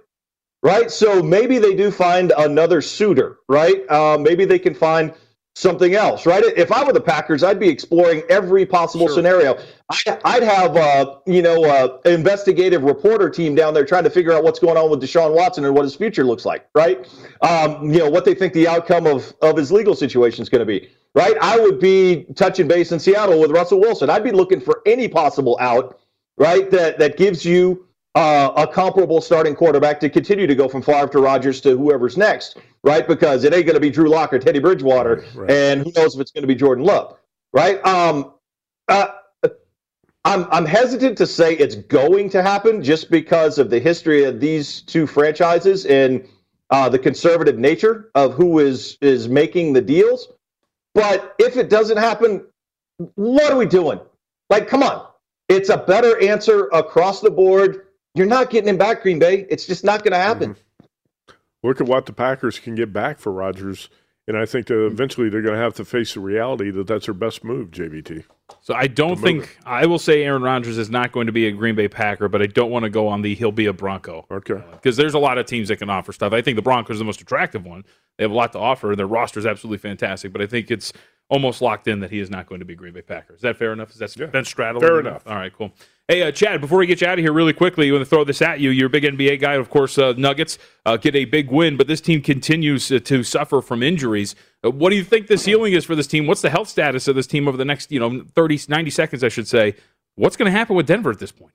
right? 0.64 0.90
So 0.90 1.22
maybe 1.22 1.60
they 1.60 1.76
do 1.76 1.92
find 1.92 2.34
another 2.38 2.82
suitor, 2.82 3.40
right? 3.48 3.88
Uh, 3.90 4.18
maybe 4.18 4.46
they 4.46 4.58
can 4.58 4.74
find 4.74 5.14
something 5.56 5.94
else, 5.94 6.26
right? 6.26 6.44
If 6.44 6.72
I 6.72 6.84
were 6.84 6.94
the 6.94 7.02
Packers, 7.02 7.44
I'd 7.44 7.60
be 7.60 7.70
exploring 7.70 8.24
every 8.28 8.66
possible 8.66 9.06
sure. 9.06 9.16
scenario. 9.16 9.60
I, 10.26 10.40
would 10.40 10.44
have, 10.44 10.76
uh, 10.76 11.18
you 11.28 11.44
know, 11.44 11.64
uh, 11.64 12.00
investigative 12.10 12.84
reporter 12.84 13.30
team 13.30 13.54
down 13.54 13.76
there 13.76 13.86
trying 13.86 14.06
to 14.06 14.10
figure 14.10 14.34
out 14.34 14.44
what's 14.44 14.58
going 14.58 14.78
on 14.78 14.90
with 14.90 15.00
Deshaun 15.00 15.36
Watson 15.36 15.64
and 15.66 15.76
what 15.76 15.84
his 15.84 15.96
future 15.96 16.24
looks 16.24 16.44
like, 16.44 16.68
right? 16.74 17.08
Um, 17.42 17.92
you 17.92 18.00
know, 18.00 18.10
what 18.10 18.26
they 18.26 18.34
think 18.34 18.54
the 18.54 18.68
outcome 18.68 19.06
of, 19.06 19.36
of 19.44 19.58
his 19.58 19.72
legal 19.72 19.96
situation 19.96 20.42
is 20.42 20.50
going 20.50 20.60
to 20.60 20.66
be, 20.66 20.90
right? 21.14 21.36
I 21.40 21.60
would 21.60 21.80
be 21.80 22.26
touching 22.36 22.68
base 22.68 22.92
in 22.92 23.00
Seattle 23.00 23.40
with 23.40 23.52
Russell 23.52 23.80
Wilson. 23.80 24.10
I'd 24.10 24.24
be 24.24 24.32
looking 24.32 24.60
for 24.60 24.82
any 24.88 25.08
possible 25.08 25.58
out, 25.60 26.00
right? 26.38 26.72
That 26.72 26.98
that 26.98 27.18
gives 27.18 27.46
you 27.46 27.86
uh, 28.16 28.54
a 28.56 28.68
comparable 28.68 29.22
starting 29.22 29.56
quarterback 29.56 30.00
to 30.00 30.10
continue 30.10 30.46
to 30.46 30.56
go 30.56 30.68
from 30.68 30.82
Favre 30.82 31.08
to 31.08 31.20
Rodgers 31.20 31.62
to 31.62 31.76
whoever's 31.76 32.18
next, 32.18 32.58
right? 32.84 33.08
Because 33.08 33.44
it 33.44 33.54
ain't 33.54 33.66
going 33.66 33.76
to 33.76 33.80
be 33.80 33.90
Drew 33.90 34.08
Lock 34.08 34.34
or 34.34 34.40
Teddy 34.40 34.60
Bridgewater, 34.60 35.26
right, 35.34 35.50
and 35.50 35.82
who 35.82 35.92
knows 35.96 36.16
if 36.16 36.22
it's 36.22 36.32
going 36.32 36.44
to 36.44 36.48
be 36.48 36.56
Jordan 36.56 36.86
Love, 36.86 37.18
right? 37.54 37.84
Um, 37.86 38.34
uh, 38.88 39.08
I'm 40.26 40.48
I'm 40.52 40.66
hesitant 40.66 41.18
to 41.18 41.28
say 41.28 41.56
it's 41.56 41.76
going 41.76 42.30
to 42.30 42.42
happen 42.42 42.84
just 42.84 43.10
because 43.10 43.58
of 43.58 43.70
the 43.70 43.80
history 43.80 44.24
of 44.24 44.40
these 44.40 44.82
two 44.82 45.06
franchises 45.08 45.86
and 45.86 46.26
uh, 46.70 46.88
the 46.90 47.00
conservative 47.00 47.58
nature 47.58 48.10
of 48.16 48.34
who 48.34 48.60
is 48.60 48.98
is 49.02 49.28
making 49.28 49.74
the 49.74 49.82
deals. 49.82 50.30
But 50.94 51.36
if 51.40 51.58
it 51.58 51.70
doesn't 51.70 51.98
happen, 51.98 52.46
what 53.16 53.52
are 53.52 53.58
we 53.58 53.66
doing? 53.66 54.00
Like, 54.50 54.68
come 54.68 54.84
on, 54.84 55.08
it's 55.50 55.70
a 55.70 55.78
better 55.78 56.22
answer 56.22 56.68
across 56.68 57.20
the 57.20 57.32
board 57.32 57.88
you're 58.16 58.28
not 58.28 58.50
getting 58.50 58.70
him 58.70 58.78
back, 58.78 59.02
Green 59.02 59.20
Bay. 59.20 59.46
It's 59.50 59.66
just 59.66 59.84
not 59.84 60.04
going 60.04 60.12
to 60.12 60.18
happen. 60.18 60.52
Mm-hmm. 60.52 61.36
Look 61.68 61.82
at 61.82 61.88
what 61.88 62.06
the 62.06 62.14
Packers 62.14 62.60
can 62.60 62.76
get 62.76 62.92
back 62.92 63.20
for 63.20 63.32
Rodgers. 63.32 63.90
And 64.28 64.38
I 64.38 64.46
think 64.46 64.68
that 64.68 64.86
eventually 64.86 65.30
they're 65.30 65.42
going 65.42 65.56
to 65.56 65.62
have 65.62 65.74
to 65.76 65.86
face 65.86 66.14
the 66.14 66.22
reality 66.22 66.72
that 66.72 66.88
that's 66.88 67.08
their 67.08 67.14
best 67.14 67.44
move, 67.44 67.72
JVT. 67.72 68.24
So 68.62 68.74
I 68.74 68.88
don't 68.88 69.18
think 69.18 69.58
I 69.66 69.86
will 69.86 70.00
say 70.00 70.24
Aaron 70.24 70.44
Rodgers 70.44 70.78
is 70.78 70.90
not 70.90 71.12
going 71.12 71.28
to 71.28 71.34
be 71.34 71.48
a 71.48 71.52
Green 71.52 71.76
Bay 71.76 71.90
Packer, 71.90 72.30
but 72.30 72.42
I 72.42 72.46
don't 72.46 72.72
want 72.72 72.84
to 72.84 72.90
go 72.90 73.08
on 73.08 73.22
the 73.22 73.36
he'll 73.36 73.52
be 73.52 73.66
a 73.66 73.74
Bronco. 73.74 74.26
Okay. 74.32 74.62
Because 74.72 74.98
uh, 74.98 75.02
there's 75.02 75.14
a 75.14 75.20
lot 75.20 75.38
of 75.38 75.46
teams 75.46 75.68
that 75.70 75.78
can 75.78 75.90
offer 75.90 76.14
stuff. 76.14 76.32
I 76.32 76.42
think 76.42 76.56
the 76.56 76.62
Broncos 76.62 76.98
are 76.98 77.00
the 77.00 77.06
most 77.06 77.22
attractive 77.22 77.66
one. 77.66 77.84
They 78.18 78.24
have 78.24 78.32
a 78.32 78.36
lot 78.36 78.54
to 78.54 78.60
offer. 78.60 78.96
Their 78.96 79.08
roster 79.08 79.40
is 79.40 79.46
absolutely 79.46 79.80
fantastic, 79.80 80.32
but 80.32 80.42
I 80.42 80.48
think 80.48 80.72
it's 80.72 80.94
almost 81.34 81.64
locked 81.64 81.88
in 81.88 82.00
that 82.00 82.12
he 82.12 82.20
is 82.20 82.30
not 82.30 82.46
going 82.46 82.60
to 82.60 82.66
be 82.66 82.76
Green 82.76 82.94
Bay 82.94 83.02
Packer. 83.02 83.34
Is 83.34 83.42
that 83.42 83.58
fair 83.58 83.74
enough? 83.74 83.90
Is 83.90 83.98
that 83.98 84.16
yeah. 84.16 84.28
Ben 84.28 84.46
Straddle? 84.46 84.80
Fair 84.80 85.00
enough. 85.00 85.24
All 85.26 85.34
right, 85.34 85.52
cool. 85.52 85.74
Hey, 86.08 86.22
uh, 86.22 86.32
Chad, 86.32 86.62
before 86.62 86.78
we 86.78 86.86
get 86.86 87.02
you 87.02 87.08
out 87.08 87.18
of 87.18 87.26
here 87.26 87.34
really 87.34 87.54
quickly, 87.54 87.88
you 87.88 87.94
want 87.94 88.04
to 88.04 88.10
throw 88.10 88.24
this 88.24 88.42
at 88.44 88.60
you. 88.60 88.70
You're 88.70 88.86
a 88.86 88.90
big 88.90 89.04
NBA 89.04 89.42
guy. 89.42 89.54
Of 89.56 89.72
course, 89.72 89.98
uh, 89.98 90.14
Nuggets 90.16 90.60
uh, 90.86 90.98
get 90.98 91.16
a 91.16 91.26
big 91.26 91.50
win, 91.50 91.76
but 91.76 91.88
this 91.88 92.02
team 92.02 92.22
continues 92.22 92.92
uh, 92.92 93.00
to 93.06 93.24
suffer 93.24 93.62
from 93.62 93.82
injuries. 93.82 94.36
Uh, 94.64 94.70
what 94.70 94.92
do 94.92 94.96
you 94.96 95.04
think 95.04 95.26
the 95.26 95.40
ceiling 95.40 95.74
is 95.74 95.86
for 95.86 95.96
this 95.96 96.06
team? 96.06 96.28
What's 96.28 96.42
the 96.42 96.52
health 96.52 96.68
status 96.68 97.08
of 97.08 97.16
this 97.16 97.26
team 97.26 97.48
over 97.48 97.58
the 97.58 97.66
next, 97.66 97.92
you 97.92 98.00
know, 98.00 98.24
30, 98.36 98.60
90 98.68 98.92
seconds, 98.92 99.24
I 99.24 99.30
should 99.30 99.48
say? 99.48 99.76
What's 100.14 100.38
going 100.38 100.52
to 100.52 100.56
happen 100.56 100.76
with 100.76 100.86
Denver 100.86 101.10
at 101.10 101.18
this 101.18 101.32
point? 101.32 101.54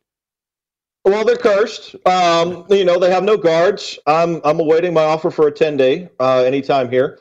Well, 1.04 1.24
they're 1.24 1.36
cursed. 1.36 1.94
Um, 2.04 2.66
you 2.68 2.84
know, 2.84 2.98
they 2.98 3.10
have 3.10 3.22
no 3.22 3.36
guards. 3.36 3.98
I'm, 4.06 4.40
I'm 4.44 4.58
awaiting 4.58 4.92
my 4.92 5.04
offer 5.04 5.30
for 5.30 5.46
a 5.46 5.52
10 5.52 5.76
day 5.76 6.08
uh, 6.18 6.42
anytime 6.42 6.90
here. 6.90 7.20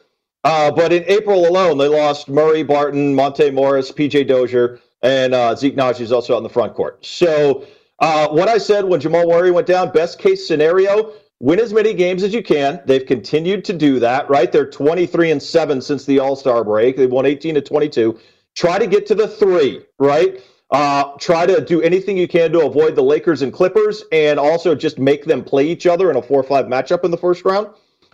But 0.71 0.93
in 0.93 1.03
April 1.07 1.47
alone, 1.47 1.77
they 1.77 1.87
lost 1.87 2.29
Murray, 2.29 2.63
Barton, 2.63 3.13
Monte 3.15 3.51
Morris, 3.51 3.91
PJ 3.91 4.27
Dozier. 4.27 4.79
and 5.01 5.33
uh, 5.33 5.55
Zeke 5.55 5.75
Nnaji 5.75 6.01
is 6.01 6.11
also 6.11 6.33
out 6.33 6.37
in 6.37 6.43
the 6.43 6.49
front 6.49 6.73
court. 6.73 7.05
So 7.05 7.65
uh, 7.99 8.27
what 8.29 8.47
I 8.47 8.57
said 8.57 8.85
when 8.85 8.99
Jamal 8.99 9.27
Murray 9.27 9.51
went 9.51 9.67
down, 9.67 9.91
best 9.91 10.19
case 10.19 10.47
scenario, 10.47 11.13
win 11.39 11.59
as 11.59 11.73
many 11.73 11.93
games 11.93 12.23
as 12.23 12.33
you 12.33 12.43
can. 12.43 12.81
They've 12.85 13.05
continued 13.05 13.65
to 13.65 13.73
do 13.73 13.99
that, 13.99 14.29
right? 14.29 14.51
They're 14.51 14.69
23 14.69 15.31
and 15.31 15.43
7 15.43 15.81
since 15.81 16.05
the 16.05 16.19
All 16.19 16.35
Star 16.35 16.63
break. 16.63 16.97
They've 16.97 17.11
won 17.11 17.25
18 17.25 17.55
to 17.55 17.61
22. 17.61 18.19
Try 18.55 18.79
to 18.79 18.87
get 18.87 19.05
to 19.07 19.15
the 19.15 19.27
three, 19.27 19.85
right? 19.99 20.41
Uh, 20.71 21.13
try 21.19 21.45
to 21.45 21.61
do 21.61 21.81
anything 21.81 22.17
you 22.17 22.27
can 22.27 22.51
to 22.51 22.65
avoid 22.65 22.95
the 22.95 23.03
Lakers 23.03 23.41
and 23.41 23.53
Clippers, 23.53 24.03
and 24.11 24.39
also 24.39 24.75
just 24.75 24.99
make 24.99 25.25
them 25.25 25.43
play 25.43 25.65
each 25.67 25.87
other 25.87 26.09
in 26.11 26.17
a 26.17 26.21
four-five 26.21 26.65
matchup 26.65 27.05
in 27.05 27.11
the 27.11 27.17
first 27.17 27.45
round. 27.45 27.67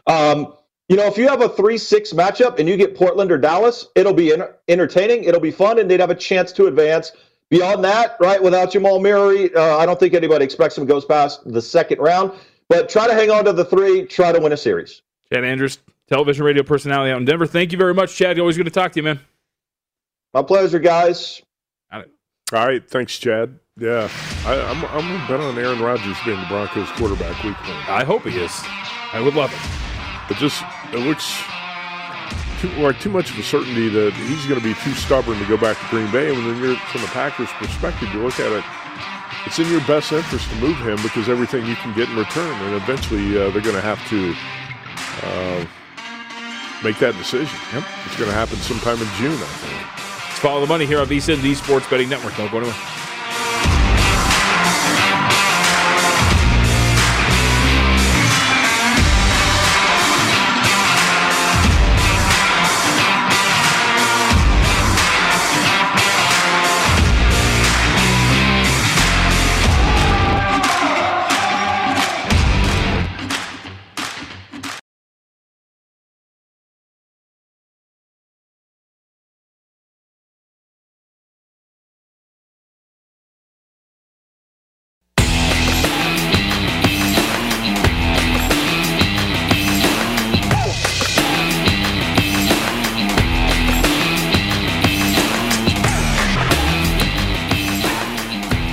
Um, 0.05 0.53
you 0.89 0.95
know, 0.95 1.05
if 1.05 1.17
you 1.17 1.27
have 1.27 1.41
a 1.41 1.49
three-six 1.49 2.13
matchup 2.13 2.59
and 2.59 2.67
you 2.67 2.77
get 2.77 2.95
Portland 2.95 3.31
or 3.31 3.37
Dallas, 3.37 3.87
it'll 3.95 4.13
be 4.13 4.33
entertaining, 4.67 5.23
it'll 5.23 5.41
be 5.41 5.51
fun, 5.51 5.79
and 5.79 5.89
they'd 5.89 5.99
have 5.99 6.09
a 6.09 6.15
chance 6.15 6.51
to 6.53 6.67
advance. 6.67 7.11
Beyond 7.49 7.83
that, 7.83 8.17
right, 8.19 8.41
without 8.41 8.71
Jamal 8.71 8.99
Murray, 8.99 9.53
uh, 9.53 9.77
I 9.77 9.85
don't 9.85 9.99
think 9.99 10.13
anybody 10.13 10.43
expects 10.43 10.77
him 10.77 10.85
goes 10.85 11.05
past 11.05 11.41
the 11.45 11.61
second 11.61 11.99
round. 11.99 12.31
But 12.67 12.89
try 12.89 13.07
to 13.07 13.13
hang 13.13 13.29
on 13.29 13.45
to 13.45 13.53
the 13.53 13.65
three. 13.65 14.05
Try 14.05 14.31
to 14.31 14.39
win 14.39 14.51
a 14.53 14.57
series. 14.57 15.01
Chad 15.31 15.43
Andrews, 15.43 15.77
television 16.07 16.45
radio 16.45 16.63
personality 16.63 17.11
out 17.11 17.19
in 17.19 17.25
Denver. 17.25 17.45
Thank 17.45 17.71
you 17.71 17.77
very 17.77 17.93
much, 17.93 18.15
Chad. 18.15 18.39
Always 18.39 18.57
good 18.57 18.63
to 18.63 18.71
talk 18.71 18.91
to 18.93 18.99
you, 18.99 19.03
man. 19.03 19.19
My 20.33 20.41
pleasure, 20.41 20.79
guys. 20.79 21.41
All 22.53 22.65
right, 22.67 22.87
thanks, 22.87 23.17
Chad. 23.17 23.57
Yeah, 23.77 24.09
I, 24.45 24.55
am 24.55 24.85
I'm, 24.85 25.11
I'm 25.11 25.27
bet 25.27 25.39
on 25.39 25.57
Aaron 25.57 25.81
Rodgers 25.81 26.17
being 26.23 26.39
the 26.39 26.45
Broncos 26.45 26.87
quarterback 26.91 27.43
week 27.43 27.59
one. 27.61 27.77
I 27.87 28.03
hope 28.03 28.23
he 28.23 28.37
is. 28.37 28.51
I 29.11 29.19
would 29.19 29.33
love 29.33 29.51
it. 29.51 29.92
It 30.29 30.37
just 30.37 30.63
it 30.91 30.99
looks 30.99 31.35
too, 32.59 32.69
like 32.79 32.99
too 32.99 33.09
much 33.09 33.29
of 33.31 33.37
a 33.37 33.43
certainty 33.43 33.89
that 33.89 34.13
he's 34.13 34.45
going 34.45 34.59
to 34.59 34.65
be 34.65 34.73
too 34.81 34.93
stubborn 34.93 35.37
to 35.37 35.45
go 35.45 35.57
back 35.57 35.77
to 35.77 35.85
Green 35.89 36.09
Bay. 36.11 36.33
And 36.33 36.45
then 36.45 36.63
you're 36.63 36.75
from 36.75 37.01
the 37.01 37.07
Packers' 37.07 37.49
perspective, 37.59 38.07
you 38.13 38.23
look 38.23 38.39
at 38.39 38.51
it. 38.51 38.63
It's 39.45 39.59
in 39.59 39.67
your 39.67 39.81
best 39.81 40.13
interest 40.13 40.49
to 40.49 40.55
move 40.55 40.77
him 40.77 40.95
because 41.03 41.27
everything 41.27 41.65
you 41.65 41.75
can 41.75 41.93
get 41.93 42.07
in 42.07 42.15
return, 42.15 42.53
and 42.63 42.75
eventually 42.75 43.35
uh, 43.35 43.51
they're 43.51 43.61
going 43.61 43.75
to 43.75 43.81
have 43.81 43.99
to 44.07 44.33
uh, 45.27 45.65
make 46.81 46.97
that 46.99 47.15
decision. 47.17 47.59
Yep. 47.73 47.83
It's 48.05 48.15
going 48.15 48.29
to 48.29 48.35
happen 48.35 48.55
sometime 48.57 49.01
in 49.01 49.07
June, 49.19 49.35
I 49.35 49.51
think. 49.59 49.87
Follow 50.39 50.61
the 50.61 50.67
money 50.67 50.85
here 50.85 50.99
on 50.99 51.07
VSIN, 51.07 51.41
the 51.41 51.53
Sports 51.55 51.89
Betting 51.89 52.07
Network. 52.07 52.37
Don't 52.37 52.49
go 52.51 52.59
anywhere. 52.59 53.02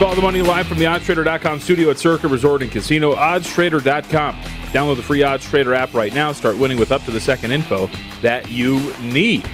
Follow 0.00 0.14
the 0.14 0.22
money 0.22 0.40
live 0.40 0.66
from 0.66 0.78
the 0.78 0.86
oddstrader.com 0.86 1.60
studio 1.60 1.90
at 1.90 1.98
Circa 1.98 2.26
Resort 2.26 2.62
and 2.62 2.72
Casino. 2.72 3.14
Oddstrader.com. 3.14 4.34
Download 4.72 4.96
the 4.96 5.02
free 5.02 5.18
Oddstrader 5.18 5.76
app 5.76 5.92
right 5.92 6.14
now. 6.14 6.32
Start 6.32 6.56
winning 6.56 6.78
with 6.78 6.90
up 6.90 7.04
to 7.04 7.10
the 7.10 7.20
second 7.20 7.52
info 7.52 7.86
that 8.22 8.50
you 8.50 8.94
need. 9.02 9.46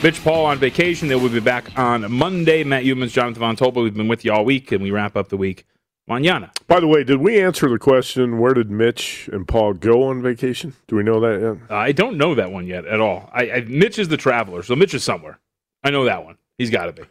Mitch 0.00 0.22
Paul 0.22 0.46
on 0.46 0.58
vacation. 0.58 1.08
They 1.08 1.16
will 1.16 1.28
be 1.28 1.40
back 1.40 1.76
on 1.76 2.08
Monday. 2.12 2.62
Matt 2.62 2.84
Youmans, 2.84 3.10
Jonathan 3.10 3.40
Von 3.40 3.56
Tobel. 3.56 3.82
We've 3.82 3.92
been 3.92 4.06
with 4.06 4.24
you 4.24 4.32
all 4.32 4.44
week, 4.44 4.70
and 4.70 4.80
we 4.80 4.92
wrap 4.92 5.16
up 5.16 5.28
the 5.28 5.36
week 5.36 5.66
mañana. 6.08 6.50
By 6.68 6.78
the 6.78 6.86
way, 6.86 7.02
did 7.02 7.16
we 7.16 7.42
answer 7.42 7.68
the 7.68 7.80
question? 7.80 8.38
Where 8.38 8.54
did 8.54 8.70
Mitch 8.70 9.28
and 9.32 9.48
Paul 9.48 9.72
go 9.72 10.04
on 10.04 10.22
vacation? 10.22 10.74
Do 10.86 10.94
we 10.94 11.02
know 11.02 11.18
that 11.18 11.40
yet? 11.40 11.76
I 11.76 11.90
don't 11.90 12.16
know 12.16 12.36
that 12.36 12.52
one 12.52 12.68
yet 12.68 12.86
at 12.86 13.00
all. 13.00 13.28
I, 13.32 13.50
I, 13.50 13.60
Mitch 13.62 13.98
is 13.98 14.06
the 14.06 14.16
traveler, 14.16 14.62
so 14.62 14.76
Mitch 14.76 14.94
is 14.94 15.02
somewhere. 15.02 15.40
I 15.82 15.90
know 15.90 16.04
that 16.04 16.24
one. 16.24 16.36
He's 16.58 16.70
got 16.70 16.86
to 16.86 16.92
be. 16.92 17.02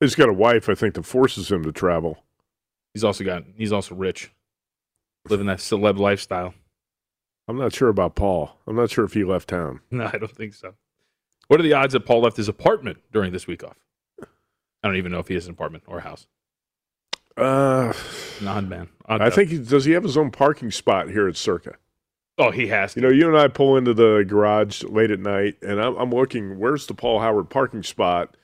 He's 0.00 0.14
got 0.14 0.30
a 0.30 0.32
wife, 0.34 0.68
I 0.68 0.74
think, 0.74 0.94
that 0.94 1.04
forces 1.04 1.50
him 1.52 1.62
to 1.64 1.72
travel. 1.72 2.24
He's 2.94 3.04
also 3.04 3.22
got. 3.22 3.44
He's 3.56 3.72
also 3.72 3.94
rich, 3.94 4.32
living 5.28 5.46
that 5.46 5.58
celeb 5.58 5.98
lifestyle. 5.98 6.54
I'm 7.46 7.58
not 7.58 7.74
sure 7.74 7.88
about 7.88 8.14
Paul. 8.14 8.58
I'm 8.66 8.76
not 8.76 8.90
sure 8.90 9.04
if 9.04 9.12
he 9.12 9.24
left 9.24 9.48
town. 9.48 9.80
No, 9.90 10.08
I 10.12 10.18
don't 10.18 10.34
think 10.34 10.54
so. 10.54 10.74
What 11.48 11.58
are 11.58 11.64
the 11.64 11.72
odds 11.74 11.92
that 11.94 12.06
Paul 12.06 12.20
left 12.20 12.36
his 12.36 12.48
apartment 12.48 12.98
during 13.12 13.32
this 13.32 13.46
week 13.46 13.64
off? 13.64 13.76
I 14.22 14.88
don't 14.88 14.96
even 14.96 15.12
know 15.12 15.18
if 15.18 15.28
he 15.28 15.34
has 15.34 15.46
an 15.46 15.52
apartment 15.52 15.84
or 15.86 15.98
a 15.98 16.02
house. 16.02 16.26
Uh, 17.36 17.92
Nod 18.40 18.68
man. 18.68 18.88
I 19.06 19.30
think 19.30 19.50
he, 19.50 19.58
does. 19.58 19.84
He 19.84 19.92
have 19.92 20.04
his 20.04 20.16
own 20.16 20.30
parking 20.30 20.70
spot 20.70 21.10
here 21.10 21.26
at 21.28 21.36
Circa? 21.36 21.74
Oh, 22.38 22.50
he 22.50 22.68
has. 22.68 22.94
To. 22.94 23.00
You 23.00 23.06
know, 23.06 23.12
you 23.12 23.28
and 23.28 23.36
I 23.36 23.48
pull 23.48 23.76
into 23.76 23.92
the 23.92 24.24
garage 24.26 24.82
late 24.84 25.10
at 25.10 25.20
night, 25.20 25.56
and 25.62 25.80
I'm, 25.80 25.96
I'm 25.96 26.10
looking. 26.10 26.58
Where's 26.58 26.86
the 26.86 26.94
Paul 26.94 27.20
Howard 27.20 27.50
parking 27.50 27.82
spot? 27.82 28.36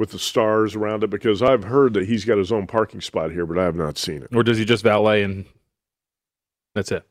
With 0.00 0.12
the 0.12 0.18
stars 0.18 0.74
around 0.74 1.04
it 1.04 1.10
because 1.10 1.42
I've 1.42 1.64
heard 1.64 1.92
that 1.92 2.08
he's 2.08 2.24
got 2.24 2.38
his 2.38 2.50
own 2.50 2.66
parking 2.66 3.02
spot 3.02 3.32
here, 3.32 3.44
but 3.44 3.58
I 3.58 3.64
have 3.64 3.76
not 3.76 3.98
seen 3.98 4.22
it. 4.22 4.34
Or 4.34 4.42
does 4.42 4.56
he 4.56 4.64
just 4.64 4.82
valet 4.82 5.22
and 5.22 5.44
that's 6.74 6.90
it? 6.90 7.04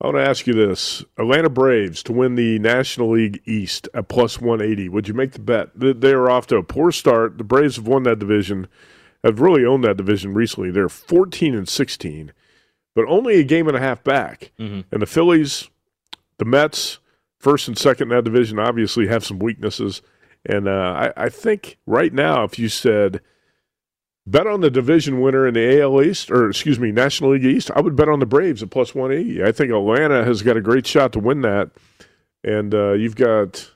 I 0.00 0.06
want 0.06 0.16
to 0.16 0.28
ask 0.28 0.48
you 0.48 0.52
this: 0.52 1.04
Atlanta 1.16 1.48
Braves 1.48 2.02
to 2.02 2.12
win 2.12 2.34
the 2.34 2.58
National 2.58 3.12
League 3.12 3.40
East 3.46 3.88
at 3.94 4.08
plus 4.08 4.40
one 4.40 4.60
eighty. 4.60 4.88
Would 4.88 5.06
you 5.06 5.14
make 5.14 5.30
the 5.30 5.38
bet? 5.38 5.68
They 5.76 6.10
are 6.10 6.28
off 6.28 6.48
to 6.48 6.56
a 6.56 6.64
poor 6.64 6.90
start. 6.90 7.38
The 7.38 7.44
Braves 7.44 7.76
have 7.76 7.86
won 7.86 8.02
that 8.02 8.18
division, 8.18 8.66
have 9.22 9.40
really 9.40 9.64
owned 9.64 9.84
that 9.84 9.96
division 9.96 10.34
recently. 10.34 10.72
They're 10.72 10.88
fourteen 10.88 11.54
and 11.54 11.68
sixteen, 11.68 12.32
but 12.96 13.06
only 13.06 13.36
a 13.36 13.44
game 13.44 13.68
and 13.68 13.76
a 13.76 13.80
half 13.80 14.02
back. 14.02 14.50
Mm-hmm. 14.58 14.80
And 14.90 15.00
the 15.00 15.06
Phillies, 15.06 15.70
the 16.38 16.44
Mets, 16.44 16.98
first 17.38 17.68
and 17.68 17.78
second 17.78 18.10
in 18.10 18.16
that 18.16 18.24
division, 18.24 18.58
obviously 18.58 19.06
have 19.06 19.24
some 19.24 19.38
weaknesses. 19.38 20.02
And 20.48 20.68
uh, 20.68 21.10
I, 21.16 21.24
I, 21.24 21.28
think 21.28 21.78
right 21.86 22.12
now, 22.12 22.44
if 22.44 22.58
you 22.58 22.68
said 22.68 23.20
bet 24.26 24.46
on 24.46 24.60
the 24.60 24.70
division 24.70 25.20
winner 25.20 25.46
in 25.46 25.54
the 25.54 25.80
AL 25.80 26.02
East, 26.02 26.30
or 26.30 26.48
excuse 26.48 26.78
me, 26.78 26.92
National 26.92 27.30
League 27.30 27.44
East, 27.44 27.70
I 27.74 27.80
would 27.80 27.96
bet 27.96 28.08
on 28.08 28.20
the 28.20 28.26
Braves 28.26 28.62
at 28.62 28.70
plus 28.70 28.94
180. 28.94 29.42
I 29.42 29.52
think 29.52 29.70
Atlanta 29.70 30.24
has 30.24 30.42
got 30.42 30.56
a 30.56 30.60
great 30.60 30.86
shot 30.86 31.12
to 31.12 31.18
win 31.18 31.42
that. 31.42 31.70
And 32.44 32.74
uh, 32.74 32.92
you've 32.92 33.16
got 33.16 33.72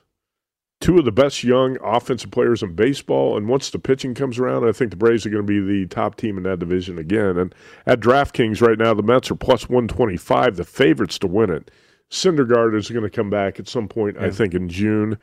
two 0.81 0.97
of 0.97 1.05
the 1.05 1.11
best 1.11 1.43
young 1.43 1.77
offensive 1.83 2.31
players 2.31 2.63
in 2.63 2.73
baseball. 2.73 3.37
And 3.37 3.47
once 3.47 3.69
the 3.69 3.79
pitching 3.79 4.13
comes 4.13 4.39
around, 4.39 4.67
I 4.67 4.71
think 4.71 4.91
the 4.91 4.97
Braves 4.97 5.25
are 5.25 5.29
going 5.29 5.45
to 5.45 5.47
be 5.47 5.59
the 5.59 5.87
top 5.87 6.15
team 6.15 6.37
in 6.37 6.43
that 6.43 6.59
division 6.59 6.97
again. 6.97 7.37
And 7.37 7.55
at 7.85 7.99
DraftKings 7.99 8.61
right 8.61 8.77
now, 8.77 8.93
the 8.93 9.03
Mets 9.03 9.31
are 9.31 9.35
plus 9.35 9.69
125, 9.69 10.57
the 10.57 10.63
favorites 10.63 11.19
to 11.19 11.27
win 11.27 11.49
it. 11.49 11.71
Syndergaard 12.09 12.75
is 12.75 12.89
going 12.89 13.03
to 13.03 13.09
come 13.09 13.29
back 13.29 13.59
at 13.59 13.69
some 13.69 13.87
point, 13.87 14.17
yeah. 14.19 14.25
I 14.25 14.31
think, 14.31 14.53
in 14.53 14.67
June. 14.67 15.17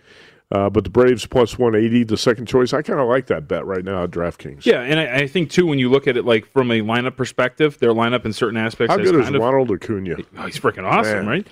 Uh, 0.50 0.70
but 0.70 0.84
the 0.84 0.90
Braves 0.90 1.26
plus 1.26 1.58
180, 1.58 2.04
the 2.04 2.16
second 2.16 2.46
choice, 2.46 2.72
I 2.72 2.80
kind 2.80 2.98
of 2.98 3.06
like 3.06 3.26
that 3.26 3.46
bet 3.46 3.66
right 3.66 3.84
now 3.84 4.04
at 4.04 4.10
DraftKings. 4.10 4.64
Yeah, 4.64 4.80
and 4.80 4.98
I, 4.98 5.16
I, 5.16 5.26
think 5.26 5.50
too 5.50 5.66
when 5.66 5.78
you 5.78 5.90
look 5.90 6.08
at 6.08 6.16
it 6.16 6.24
like 6.24 6.46
from 6.46 6.70
a 6.70 6.80
lineup 6.80 7.16
perspective, 7.16 7.78
their 7.80 7.92
lineup 7.92 8.24
in 8.24 8.32
certain 8.32 8.56
aspects. 8.56 8.90
How 8.90 8.96
good 8.96 9.14
is 9.14 9.30
Ronald 9.30 9.70
Acuna? 9.70 10.16
Oh, 10.38 10.46
he's 10.46 10.58
freaking 10.58 10.84
awesome, 10.84 11.26
Man. 11.26 11.26
right? 11.26 11.46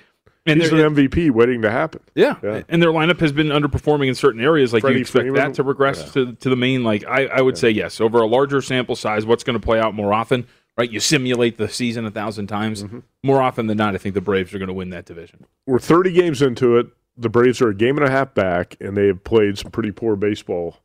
And 0.47 0.61
he's 0.61 0.71
an 0.71 0.79
MVP 0.79 1.29
waiting 1.29 1.61
to 1.61 1.69
happen. 1.69 2.01
Yeah. 2.15 2.37
yeah. 2.41 2.63
and 2.69 2.81
their 2.81 2.91
lineup 2.91 3.19
has 3.19 3.31
been 3.31 3.47
underperforming 3.47 4.07
in 4.07 4.15
certain 4.15 4.41
areas. 4.41 4.71
Like 4.73 4.81
Freddie 4.81 4.95
you 4.95 5.01
expect 5.01 5.23
Freeman. 5.23 5.41
that 5.41 5.53
to 5.55 5.63
regress 5.63 5.99
yeah. 5.99 6.11
to 6.13 6.33
to 6.33 6.49
the 6.49 6.55
main. 6.55 6.83
Like 6.83 7.05
I, 7.05 7.25
I 7.27 7.41
would 7.41 7.55
yeah. 7.55 7.61
say 7.61 7.69
yes, 7.69 8.01
over 8.01 8.19
a 8.19 8.25
larger 8.25 8.61
sample 8.61 8.95
size, 8.95 9.25
what's 9.25 9.43
going 9.43 9.59
to 9.59 9.63
play 9.63 9.79
out 9.79 9.93
more 9.93 10.13
often? 10.13 10.47
Right, 10.75 10.91
you 10.91 10.99
simulate 10.99 11.57
the 11.57 11.67
season 11.67 12.05
a 12.05 12.11
thousand 12.11 12.47
times. 12.47 12.83
Mm-hmm. 12.83 12.99
More 13.23 13.41
often 13.41 13.65
than 13.65 13.77
not, 13.77 13.95
I 13.95 13.97
think 13.97 14.13
the 14.13 14.21
Braves 14.21 14.53
are 14.53 14.59
going 14.59 14.67
to 14.67 14.75
win 14.75 14.91
that 14.91 15.05
division. 15.05 15.45
We're 15.65 15.79
30 15.79 16.11
games 16.11 16.41
into 16.41 16.77
it 16.77 16.87
the 17.17 17.29
Braves 17.29 17.61
are 17.61 17.69
a 17.69 17.75
game 17.75 17.97
and 17.97 18.05
a 18.05 18.11
half 18.11 18.33
back, 18.33 18.77
and 18.79 18.95
they 18.95 19.07
have 19.07 19.23
played 19.23 19.57
some 19.57 19.71
pretty 19.71 19.91
poor 19.91 20.15
baseball 20.15 20.77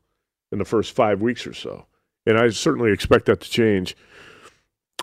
in 0.50 0.58
the 0.58 0.64
first 0.64 0.92
five 0.92 1.20
weeks 1.20 1.46
or 1.46 1.54
so. 1.54 1.86
And 2.26 2.38
I 2.38 2.48
certainly 2.50 2.92
expect 2.92 3.26
that 3.26 3.40
to 3.40 3.50
change. 3.50 3.96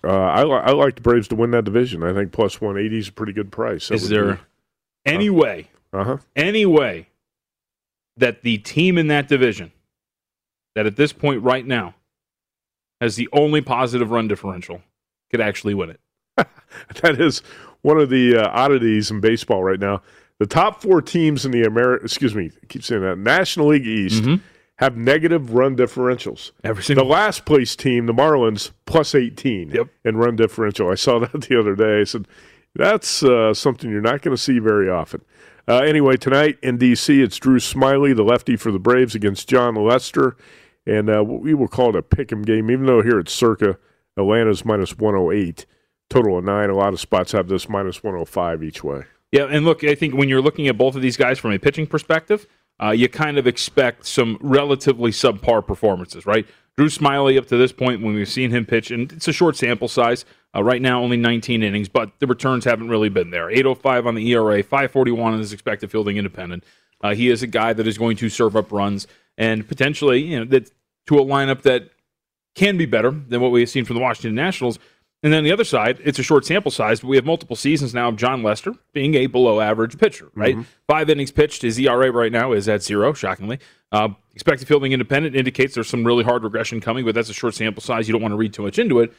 Uh, 0.03 0.09
I, 0.09 0.43
li- 0.43 0.61
I 0.63 0.71
like 0.71 0.95
the 0.95 1.01
Braves 1.01 1.27
to 1.29 1.35
win 1.35 1.51
that 1.51 1.65
division. 1.65 2.03
I 2.03 2.13
think 2.13 2.31
plus 2.31 2.61
180 2.61 2.97
is 2.97 3.07
a 3.09 3.11
pretty 3.11 3.33
good 3.33 3.51
price. 3.51 3.89
That 3.89 3.95
is 3.95 4.09
there 4.09 4.35
be, 4.35 4.41
any 5.05 5.29
uh, 5.29 5.33
way, 5.33 5.69
uh-huh. 5.91 6.17
any 6.35 6.65
way 6.65 7.09
that 8.17 8.41
the 8.41 8.57
team 8.59 8.97
in 8.97 9.07
that 9.07 9.27
division, 9.27 9.71
that 10.75 10.85
at 10.85 10.95
this 10.95 11.11
point 11.11 11.43
right 11.43 11.65
now, 11.65 11.95
has 13.01 13.15
the 13.15 13.29
only 13.33 13.61
positive 13.61 14.11
run 14.11 14.27
differential, 14.27 14.81
could 15.29 15.41
actually 15.41 15.73
win 15.73 15.89
it? 15.89 15.99
that 17.01 17.19
is 17.19 17.39
one 17.81 17.97
of 17.97 18.09
the 18.09 18.37
uh, 18.37 18.49
oddities 18.49 19.11
in 19.11 19.19
baseball 19.19 19.63
right 19.63 19.79
now. 19.79 20.01
The 20.39 20.47
top 20.47 20.81
four 20.81 21.01
teams 21.01 21.45
in 21.45 21.51
the 21.51 21.63
America, 21.63 22.05
excuse 22.05 22.33
me, 22.33 22.51
I 22.63 22.65
keep 22.67 22.83
saying 22.83 23.01
that 23.01 23.17
National 23.17 23.67
League 23.67 23.85
East 23.85 24.23
mm-hmm. 24.23 24.43
have 24.77 24.95
negative 24.95 25.53
run 25.53 25.75
differentials. 25.75 26.51
Every 26.63 26.95
The 26.95 27.03
last 27.03 27.45
place 27.45 27.75
team, 27.75 28.05
the 28.05 28.13
Marlins, 28.13 28.71
plus 28.85 29.13
18 29.13 29.71
Yep. 29.71 29.87
in 30.05 30.17
run 30.17 30.37
differential. 30.37 30.89
I 30.89 30.95
saw 30.95 31.19
that 31.25 31.41
the 31.41 31.59
other 31.59 31.75
day. 31.75 32.01
I 32.01 32.03
said, 32.05 32.25
that's 32.73 33.21
uh, 33.21 33.53
something 33.53 33.89
you're 33.89 34.01
not 34.01 34.21
going 34.21 34.35
to 34.35 34.41
see 34.41 34.59
very 34.59 34.89
often. 34.89 35.21
Uh, 35.67 35.79
anyway, 35.79 36.15
tonight 36.15 36.57
in 36.63 36.77
D.C., 36.77 37.21
it's 37.21 37.37
Drew 37.37 37.59
Smyly, 37.59 38.15
the 38.15 38.23
lefty 38.23 38.55
for 38.55 38.71
the 38.71 38.79
Braves, 38.79 39.15
against 39.15 39.49
Jon 39.49 39.75
Lester. 39.75 40.37
And 40.85 41.09
uh, 41.09 41.23
we 41.23 41.53
will 41.53 41.67
call 41.67 41.89
it 41.89 41.95
a 41.95 42.01
pick 42.01 42.31
'em 42.31 42.41
game, 42.43 42.71
even 42.71 42.85
though 42.85 43.01
here 43.03 43.19
at 43.19 43.27
Circa, 43.27 43.77
Atlanta's 44.17 44.63
minus 44.65 44.97
108. 44.97 45.65
Total 46.09 46.37
of 46.37 46.43
nine. 46.45 46.69
A 46.69 46.75
lot 46.75 46.93
of 46.93 46.99
spots 46.99 47.33
have 47.33 47.49
this 47.49 47.69
minus 47.69 48.01
105 48.01 48.63
each 48.63 48.83
way. 48.83 49.03
Yeah, 49.31 49.43
and 49.43 49.65
look, 49.65 49.83
I 49.83 49.95
think 49.95 50.15
when 50.15 50.29
you're 50.29 50.41
looking 50.41 50.67
at 50.67 50.77
both 50.77 50.95
of 50.95 51.01
these 51.01 51.17
guys 51.17 51.37
from 51.37 51.51
a 51.51 51.59
pitching 51.59 51.85
perspective, 51.85 52.47
uh, 52.81 52.91
you 52.91 53.09
kind 53.09 53.37
of 53.37 53.45
expect 53.45 54.05
some 54.05 54.37
relatively 54.41 55.11
subpar 55.11 55.65
performances, 55.65 56.25
right? 56.25 56.47
Drew 56.77 56.87
Smyly, 56.87 57.37
up 57.37 57.45
to 57.47 57.57
this 57.57 57.71
point, 57.71 58.01
when 58.01 58.15
we've 58.15 58.29
seen 58.29 58.51
him 58.51 58.65
pitch, 58.65 58.89
and 58.89 59.11
it's 59.11 59.27
a 59.27 59.33
short 59.33 59.57
sample 59.57 59.87
size. 59.87 60.25
Uh, 60.55 60.63
right 60.63 60.81
now, 60.81 61.03
only 61.03 61.17
19 61.17 61.61
innings, 61.61 61.89
but 61.89 62.11
the 62.19 62.25
returns 62.25 62.65
haven't 62.65 62.89
really 62.89 63.09
been 63.09 63.29
there. 63.29 63.51
805 63.51 64.07
on 64.07 64.15
the 64.15 64.31
ERA, 64.31 64.63
541 64.63 65.33
on 65.33 65.39
his 65.39 65.53
expected 65.53 65.91
fielding 65.91 66.17
independent. 66.17 66.63
Uh, 67.01 67.13
he 67.13 67.29
is 67.29 67.43
a 67.43 67.47
guy 67.47 67.73
that 67.73 67.85
is 67.85 67.97
going 67.97 68.17
to 68.17 68.29
serve 68.29 68.55
up 68.55 68.71
runs 68.71 69.07
and 69.37 69.67
potentially, 69.67 70.21
you 70.21 70.39
know, 70.39 70.45
that 70.45 70.71
to 71.07 71.17
a 71.17 71.23
lineup 71.23 71.61
that 71.63 71.89
can 72.55 72.77
be 72.77 72.85
better 72.85 73.11
than 73.11 73.41
what 73.41 73.51
we 73.51 73.61
have 73.61 73.69
seen 73.69 73.85
from 73.85 73.95
the 73.95 74.01
Washington 74.01 74.35
Nationals. 74.35 74.79
And 75.21 75.33
then 75.33 75.43
the 75.43 75.51
other 75.51 75.65
side, 75.65 75.99
it's 76.03 76.17
a 76.17 76.23
short 76.23 76.45
sample 76.45 76.71
size, 76.71 77.01
but 77.01 77.07
we 77.07 77.17
have 77.17 77.25
multiple 77.25 77.57
seasons 77.57 77.93
now 77.93 78.07
of 78.07 78.15
Jon 78.15 78.41
Lester 78.41 78.73
being 78.93 79.15
a 79.15 79.27
below 79.27 79.59
average 79.59 79.97
pitcher, 79.97 80.29
right? 80.33 80.55
Five 80.87 81.09
innings 81.09 81.31
pitched, 81.31 81.61
his 81.61 81.77
ERA 81.77 82.09
right 82.11 82.31
now 82.31 82.53
is 82.53 82.69
at 82.69 82.81
zero, 82.81 83.11
shockingly. 83.11 83.59
Uh, 83.91 84.09
expected 84.33 84.67
fielding 84.67 84.93
independent 84.93 85.35
indicates 85.35 85.73
there's 85.75 85.89
some 85.89 86.05
really 86.05 86.23
hard 86.23 86.43
regression 86.43 86.79
coming, 86.79 87.03
but 87.03 87.15
that's 87.15 87.29
a 87.29 87.33
short 87.33 87.53
sample 87.53 87.81
size. 87.83 88.07
You 88.07 88.13
don't 88.13 88.21
want 88.21 88.31
to 88.31 88.37
read 88.37 88.53
too 88.53 88.61
much 88.61 88.79
into 88.79 88.99
it. 88.99 89.11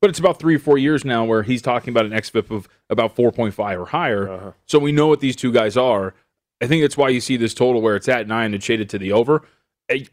But 0.00 0.10
it's 0.10 0.18
about 0.18 0.38
three 0.40 0.56
or 0.56 0.58
four 0.58 0.78
years 0.78 1.04
now 1.04 1.24
where 1.24 1.42
he's 1.42 1.62
talking 1.62 1.92
about 1.92 2.06
an 2.06 2.12
XFIP 2.12 2.50
of 2.50 2.66
about 2.90 3.14
4.5 3.14 3.78
or 3.78 3.86
higher. 3.86 4.26
So 4.66 4.78
we 4.80 4.90
know 4.90 5.06
what 5.06 5.20
these 5.20 5.36
two 5.36 5.52
guys 5.52 5.76
are. 5.76 6.14
I 6.60 6.66
think 6.66 6.82
that's 6.82 6.96
why 6.96 7.10
you 7.10 7.20
see 7.20 7.36
this 7.36 7.54
total 7.54 7.82
where 7.82 7.94
it's 7.94 8.08
at 8.08 8.26
nine 8.26 8.54
and 8.54 8.62
shaded 8.62 8.88
to 8.90 8.98
the 8.98 9.12
over. 9.12 9.42
It 9.88 10.08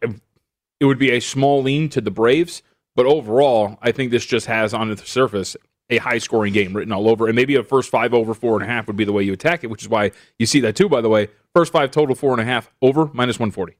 would 0.81 0.99
be 0.99 1.11
a 1.11 1.19
small 1.19 1.63
lean 1.63 1.89
to 1.89 2.01
the 2.01 2.11
Braves, 2.11 2.61
but 2.99 3.05
overall, 3.05 3.79
I 3.81 3.93
think 3.93 4.11
this 4.11 4.25
just 4.25 4.47
has 4.47 4.73
on 4.73 4.89
the 4.89 4.97
surface 4.97 5.55
a 5.89 5.99
high 5.99 6.17
scoring 6.17 6.51
game 6.51 6.75
written 6.75 6.91
all 6.91 7.07
over. 7.07 7.27
And 7.27 7.35
maybe 7.37 7.55
a 7.55 7.63
first 7.63 7.89
five 7.89 8.13
over 8.13 8.33
four 8.33 8.55
and 8.55 8.69
a 8.69 8.73
half 8.73 8.87
would 8.87 8.97
be 8.97 9.05
the 9.05 9.13
way 9.13 9.23
you 9.23 9.31
attack 9.31 9.63
it, 9.63 9.67
which 9.67 9.83
is 9.83 9.87
why 9.87 10.11
you 10.37 10.45
see 10.45 10.59
that 10.59 10.75
too, 10.75 10.89
by 10.89 10.99
the 10.99 11.07
way. 11.07 11.29
First 11.55 11.71
five 11.71 11.91
total 11.91 12.13
four 12.13 12.33
and 12.33 12.41
a 12.41 12.43
half 12.43 12.69
over 12.81 13.09
minus 13.13 13.39
140. 13.39 13.77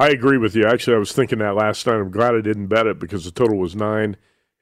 I 0.00 0.08
agree 0.08 0.38
with 0.38 0.56
you. 0.56 0.64
Actually, 0.64 0.96
I 0.96 1.00
was 1.00 1.12
thinking 1.12 1.40
that 1.40 1.54
last 1.54 1.86
night. 1.86 1.96
I'm 1.96 2.10
glad 2.10 2.34
I 2.34 2.40
didn't 2.40 2.68
bet 2.68 2.86
it 2.86 2.98
because 2.98 3.26
the 3.26 3.30
total 3.30 3.58
was 3.58 3.76
nine, 3.76 4.16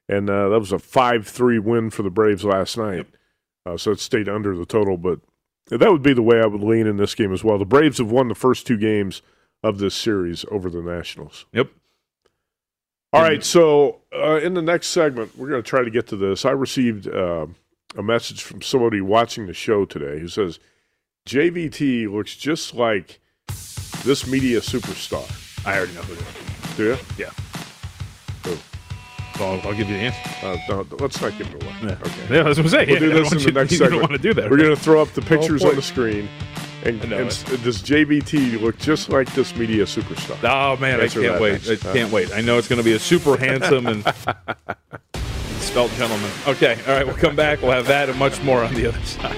and 0.08 0.28
uh, 0.28 0.48
that 0.48 0.58
was 0.58 0.72
a 0.72 0.80
five-three 0.80 1.60
win 1.60 1.90
for 1.90 2.02
the 2.02 2.10
Braves 2.10 2.42
last 2.42 2.76
night. 2.76 3.06
Uh, 3.64 3.76
so 3.76 3.92
it 3.92 4.00
stayed 4.00 4.28
under 4.28 4.56
the 4.56 4.66
total, 4.66 4.96
but 4.96 5.20
that 5.68 5.92
would 5.92 6.02
be 6.02 6.14
the 6.14 6.20
way 6.20 6.40
I 6.40 6.46
would 6.46 6.64
lean 6.64 6.88
in 6.88 6.96
this 6.96 7.14
game 7.14 7.32
as 7.32 7.44
well. 7.44 7.58
The 7.58 7.64
Braves 7.64 7.98
have 7.98 8.10
won 8.10 8.26
the 8.26 8.34
first 8.34 8.66
two 8.66 8.76
games 8.76 9.22
of 9.62 9.78
this 9.78 9.94
series 9.94 10.44
over 10.50 10.68
the 10.68 10.82
Nationals. 10.82 11.46
Yep. 11.52 11.70
All 13.14 13.22
right, 13.22 13.44
so 13.44 14.00
uh, 14.12 14.40
in 14.42 14.54
the 14.54 14.62
next 14.62 14.88
segment, 14.88 15.36
we're 15.38 15.48
going 15.48 15.62
to 15.62 15.68
try 15.68 15.82
to 15.84 15.90
get 15.90 16.06
to 16.08 16.16
this. 16.16 16.44
I 16.44 16.50
received 16.50 17.06
uh, 17.08 17.46
a 17.96 18.02
message 18.02 18.42
from 18.42 18.60
somebody 18.60 19.00
watching 19.00 19.46
the 19.46 19.54
show 19.54 19.84
today 19.84 20.18
who 20.18 20.26
says 20.28 20.58
JVT 21.28 22.10
looks 22.12 22.34
just 22.36 22.74
like 22.74 23.20
this 24.04 24.26
media 24.26 24.60
superstar. 24.60 25.24
I 25.66 25.76
already 25.78 25.94
know 25.94 26.02
who 26.02 26.14
it 26.14 26.18
is. 26.20 26.76
Do 26.76 26.84
you? 26.84 26.96
Yeah. 27.24 27.30
Who? 28.44 28.58
Well, 29.40 29.60
I'll 29.64 29.74
give 29.74 29.88
you 29.88 29.96
the 29.96 30.02
answer. 30.02 30.46
Uh, 30.46 30.56
no, 30.68 30.96
let's 30.98 31.20
not 31.20 31.36
give 31.38 31.46
it 31.54 31.62
away. 31.62 31.74
Yeah. 31.82 31.90
Okay. 31.92 32.34
Yeah, 32.36 32.42
that's 32.42 32.58
what 32.58 32.66
I'm 32.66 32.68
saying. 32.68 32.88
We'll 32.90 32.98
do 33.00 33.08
Yeah, 33.10 33.14
this 33.14 33.32
in 33.32 33.36
want 33.36 33.44
the 33.44 33.48
you- 33.48 33.52
next 33.52 33.70
you 33.72 33.78
segment. 33.78 33.92
don't 34.02 34.10
want 34.10 34.22
to 34.22 34.28
do 34.28 34.34
that. 34.34 34.50
We're 34.50 34.56
going 34.58 34.74
to 34.74 34.80
throw 34.80 35.00
up 35.00 35.08
the 35.12 35.22
pictures 35.22 35.62
boy. 35.62 35.70
on 35.70 35.76
the 35.76 35.82
screen. 35.82 36.28
And, 36.84 37.02
and 37.02 37.12
does 37.12 37.82
JVT 37.82 38.60
look 38.60 38.78
just 38.78 39.08
like 39.08 39.32
this 39.34 39.56
media 39.56 39.84
superstar? 39.84 40.36
Oh 40.44 40.78
man, 40.78 41.00
I 41.00 41.08
can't 41.08 41.40
wait! 41.40 41.66
next. 41.66 41.86
I 41.86 41.92
can't 41.92 42.12
wait. 42.12 42.30
I 42.32 42.42
know 42.42 42.58
it's 42.58 42.68
going 42.68 42.78
to 42.78 42.84
be 42.84 42.92
a 42.92 42.98
super 42.98 43.38
handsome 43.38 43.86
and 43.86 44.02
spelt 45.60 45.90
gentleman. 45.92 46.30
Okay, 46.46 46.78
all 46.86 46.92
right, 46.92 47.06
we'll 47.06 47.16
come 47.16 47.34
back. 47.34 47.62
We'll 47.62 47.72
have 47.72 47.86
that 47.86 48.10
and 48.10 48.18
much 48.18 48.42
more 48.42 48.62
on 48.62 48.74
the 48.74 48.86
other 48.86 49.00
side. 49.00 49.34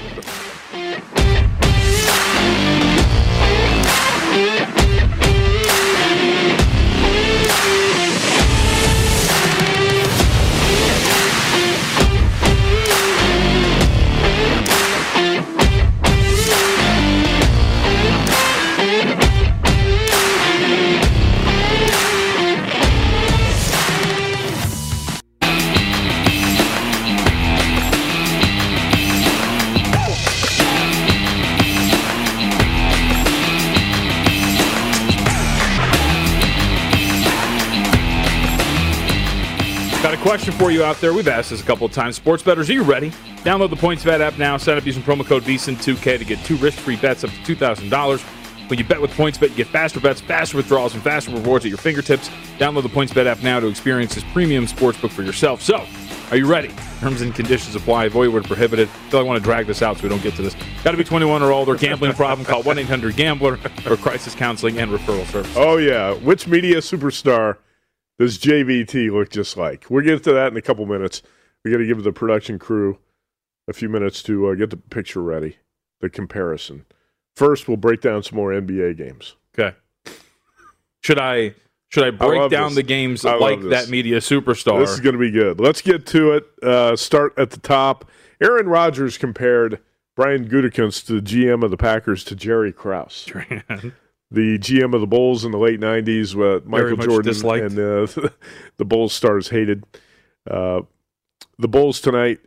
Question 40.27 40.53
for 40.55 40.73
you 40.73 40.83
out 40.83 40.97
there. 40.97 41.15
We've 41.15 41.29
asked 41.29 41.51
this 41.51 41.61
a 41.61 41.65
couple 41.65 41.87
of 41.87 41.93
times. 41.93 42.17
Sports 42.17 42.43
bettors, 42.43 42.69
are 42.69 42.73
you 42.73 42.83
ready? 42.83 43.11
Download 43.45 43.71
the 43.71 43.77
PointsBet 43.77 44.19
app 44.19 44.37
now. 44.39 44.57
Sign 44.57 44.77
up 44.77 44.85
using 44.85 45.01
promo 45.01 45.25
code 45.25 45.45
VSIN2K 45.45 46.19
to 46.19 46.25
get 46.25 46.45
two 46.45 46.57
risk-free 46.57 46.97
bets 46.97 47.23
up 47.23 47.31
to 47.31 47.55
$2,000. 47.55 48.69
When 48.69 48.77
you 48.77 48.85
bet 48.85 49.01
with 49.01 49.13
PointsBet, 49.13 49.51
you 49.51 49.55
get 49.55 49.69
faster 49.69 50.01
bets, 50.01 50.21
faster 50.21 50.57
withdrawals, 50.57 50.95
and 50.95 51.03
faster 51.05 51.31
rewards 51.31 51.65
at 51.65 51.69
your 51.69 51.79
fingertips. 51.79 52.29
Download 52.59 52.83
the 52.83 52.89
PointsBet 52.89 53.27
app 53.27 53.45
now 53.45 53.61
to 53.61 53.69
experience 53.69 54.17
this 54.17 54.25
premium 54.33 54.67
sportsbook 54.67 55.11
for 55.11 55.23
yourself. 55.23 55.63
So, 55.63 55.87
are 56.33 56.37
you 56.37 56.47
ready? 56.47 56.75
Terms 56.99 57.21
and 57.21 57.33
conditions 57.33 57.77
apply. 57.77 58.09
Void 58.09 58.31
where 58.31 58.43
prohibited. 58.43 58.89
I 58.89 59.11
feel 59.11 59.21
I 59.21 59.23
want 59.23 59.39
to 59.39 59.45
drag 59.45 59.69
this 59.69 59.81
out 59.81 59.99
so 59.99 60.03
we 60.03 60.09
don't 60.09 60.25
get 60.25 60.35
to 60.35 60.43
this. 60.43 60.57
Got 60.83 60.91
to 60.91 60.97
be 60.97 61.05
21 61.05 61.41
or 61.41 61.53
older. 61.53 61.77
Gambling 61.77 62.15
problem? 62.15 62.45
Call 62.45 62.65
1-800-GAMBLER 62.65 63.61
or 63.89 63.97
crisis 63.97 64.35
counseling 64.35 64.77
and 64.79 64.91
referral 64.91 65.25
service. 65.27 65.55
Oh 65.55 65.77
yeah, 65.77 66.15
which 66.15 66.49
media 66.49 66.79
superstar 66.79 67.59
does 68.19 68.39
JVT 68.39 69.11
look 69.13 69.31
just 69.31 69.57
like? 69.57 69.87
We'll 69.91 70.05
get 70.05 70.23
to 70.25 70.33
that 70.33 70.53
in 70.53 70.57
a 70.57 70.63
couple 70.63 70.87
minutes. 70.87 71.23
We 71.65 71.71
got 71.71 71.79
to 71.79 71.87
give 71.87 72.03
the 72.03 72.13
production 72.13 72.59
crew 72.59 72.99
a 73.69 73.73
few 73.73 73.89
minutes 73.89 74.23
to 74.25 74.49
uh, 74.49 74.55
get 74.55 74.71
the 74.71 74.77
picture 74.77 75.23
ready, 75.23 75.57
the 76.01 76.09
comparison. 76.09 76.87
First, 77.35 77.69
we'll 77.69 77.77
break 77.77 78.01
down 78.01 78.23
some 78.23 78.37
more 78.37 78.51
NBA 78.51 78.97
games. 78.97 79.35
Okay. 79.59 79.77
Should 81.03 81.19
I 81.19 81.55
should 81.89 82.05
I 82.05 82.11
break 82.11 82.41
love 82.41 82.51
down 82.51 82.71
this. 82.71 82.77
the 82.77 82.83
games 82.83 83.25
I 83.25 83.37
like 83.37 83.61
this. 83.61 83.71
that 83.71 83.91
media 83.91 84.19
superstar? 84.19 84.81
This 84.81 84.91
is 84.91 85.01
going 85.01 85.15
to 85.15 85.21
be 85.21 85.31
good. 85.31 85.61
Let's 85.61 85.83
get 85.83 86.07
to 86.07 86.33
it. 86.33 86.45
Uh, 86.63 86.97
start 86.97 87.35
at 87.39 87.51
the 87.51 87.61
top. 87.61 88.11
Aaron 88.43 88.69
Rodgers 88.69 89.17
compared 89.17 89.81
Brian 90.15 90.49
Gutekunst, 90.49 91.07
the 91.07 91.21
GM 91.21 91.63
of 91.63 91.71
the 91.71 91.77
Packers, 91.77 92.25
to 92.25 92.35
Jerry 92.35 92.73
Krause, 92.73 93.31
the 94.31 94.59
GM 94.59 94.95
of 94.95 95.01
the 95.01 95.07
Bulls 95.07 95.45
in 95.45 95.53
the 95.53 95.59
late 95.59 95.81
'90s. 95.81 96.35
Uh, 96.35 96.61
Michael 96.65 96.97
Jordan 96.97 97.33
disliked. 97.33 97.65
and 97.73 97.79
uh, 97.79 98.07
the 98.77 98.85
Bulls 98.85 99.13
stars 99.13 99.49
hated. 99.49 99.85
Uh, 100.51 100.83
the 101.59 101.69
Bulls 101.69 102.01
tonight, 102.01 102.41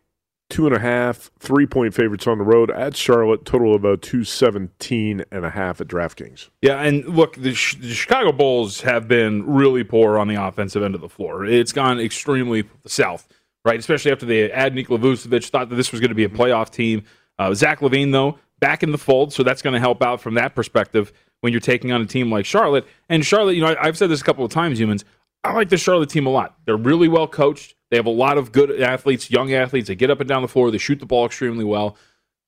two 0.49 0.65
and 0.67 0.75
a 0.75 0.79
half, 0.79 1.31
three 1.39 1.65
point 1.65 1.93
favorites 1.93 2.27
on 2.27 2.37
the 2.37 2.43
road 2.43 2.69
at 2.69 2.95
Charlotte. 2.95 3.45
Total 3.45 3.73
of 3.73 3.81
about 3.83 4.01
two 4.01 4.23
seventeen 4.23 5.23
and 5.31 5.45
a 5.45 5.49
half 5.49 5.79
at 5.81 5.87
DraftKings. 5.87 6.49
yeah, 6.61 6.81
and 6.81 7.05
look, 7.05 7.35
the, 7.35 7.53
Ch- 7.53 7.77
the 7.79 7.93
Chicago 7.93 8.31
Bulls 8.31 8.81
have 8.81 9.07
been 9.07 9.45
really 9.45 9.83
poor 9.83 10.17
on 10.17 10.27
the 10.27 10.35
offensive 10.35 10.83
end 10.83 10.95
of 10.95 11.01
the 11.01 11.09
floor. 11.09 11.45
It's 11.45 11.71
gone 11.73 11.99
extremely 11.99 12.65
south, 12.85 13.27
right? 13.65 13.79
Especially 13.79 14.11
after 14.11 14.25
they 14.25 14.51
add 14.51 14.75
Nikola 14.75 14.99
Vucevic, 14.99 15.49
thought 15.49 15.69
that 15.69 15.75
this 15.75 15.91
was 15.91 16.01
going 16.01 16.09
to 16.09 16.15
be 16.15 16.25
a 16.25 16.29
playoff 16.29 16.69
team. 16.69 17.03
Uh, 17.37 17.53
Zach 17.53 17.79
LaVine, 17.79 18.11
though, 18.11 18.37
back 18.59 18.83
in 18.83 18.91
the 18.91 18.97
fold, 18.97 19.31
so 19.31 19.43
that's 19.43 19.61
going 19.61 19.73
to 19.73 19.79
help 19.79 20.03
out 20.03 20.19
from 20.19 20.33
that 20.33 20.55
perspective 20.55 21.13
when 21.41 21.53
you're 21.53 21.59
taking 21.59 21.91
on 21.91 22.01
a 22.01 22.05
team 22.05 22.31
like 22.31 22.45
Charlotte. 22.45 22.85
And 23.07 23.25
Charlotte, 23.25 23.53
you 23.55 23.61
know, 23.61 23.69
I, 23.69 23.87
I've 23.87 23.97
said 23.97 24.09
this 24.09 24.21
a 24.21 24.23
couple 24.23 24.45
of 24.45 24.51
times, 24.51 24.79
Youmans. 24.79 25.03
I 25.43 25.53
like 25.53 25.69
the 25.69 25.77
Charlotte 25.77 26.09
team 26.09 26.25
a 26.25 26.29
lot. 26.29 26.57
They're 26.65 26.77
really 26.77 27.07
well 27.07 27.27
coached. 27.27 27.75
They 27.91 27.97
have 27.97 28.05
a 28.05 28.11
lot 28.11 28.37
of 28.37 28.51
good 28.51 28.81
athletes, 28.81 29.31
young 29.31 29.53
athletes. 29.53 29.87
They 29.87 29.95
get 29.95 30.11
up 30.11 30.19
and 30.19 30.27
down 30.27 30.41
the 30.41 30.47
floor. 30.47 30.69
They 30.69 30.77
shoot 30.77 30.99
the 30.99 31.05
ball 31.05 31.25
extremely 31.25 31.63
well. 31.63 31.97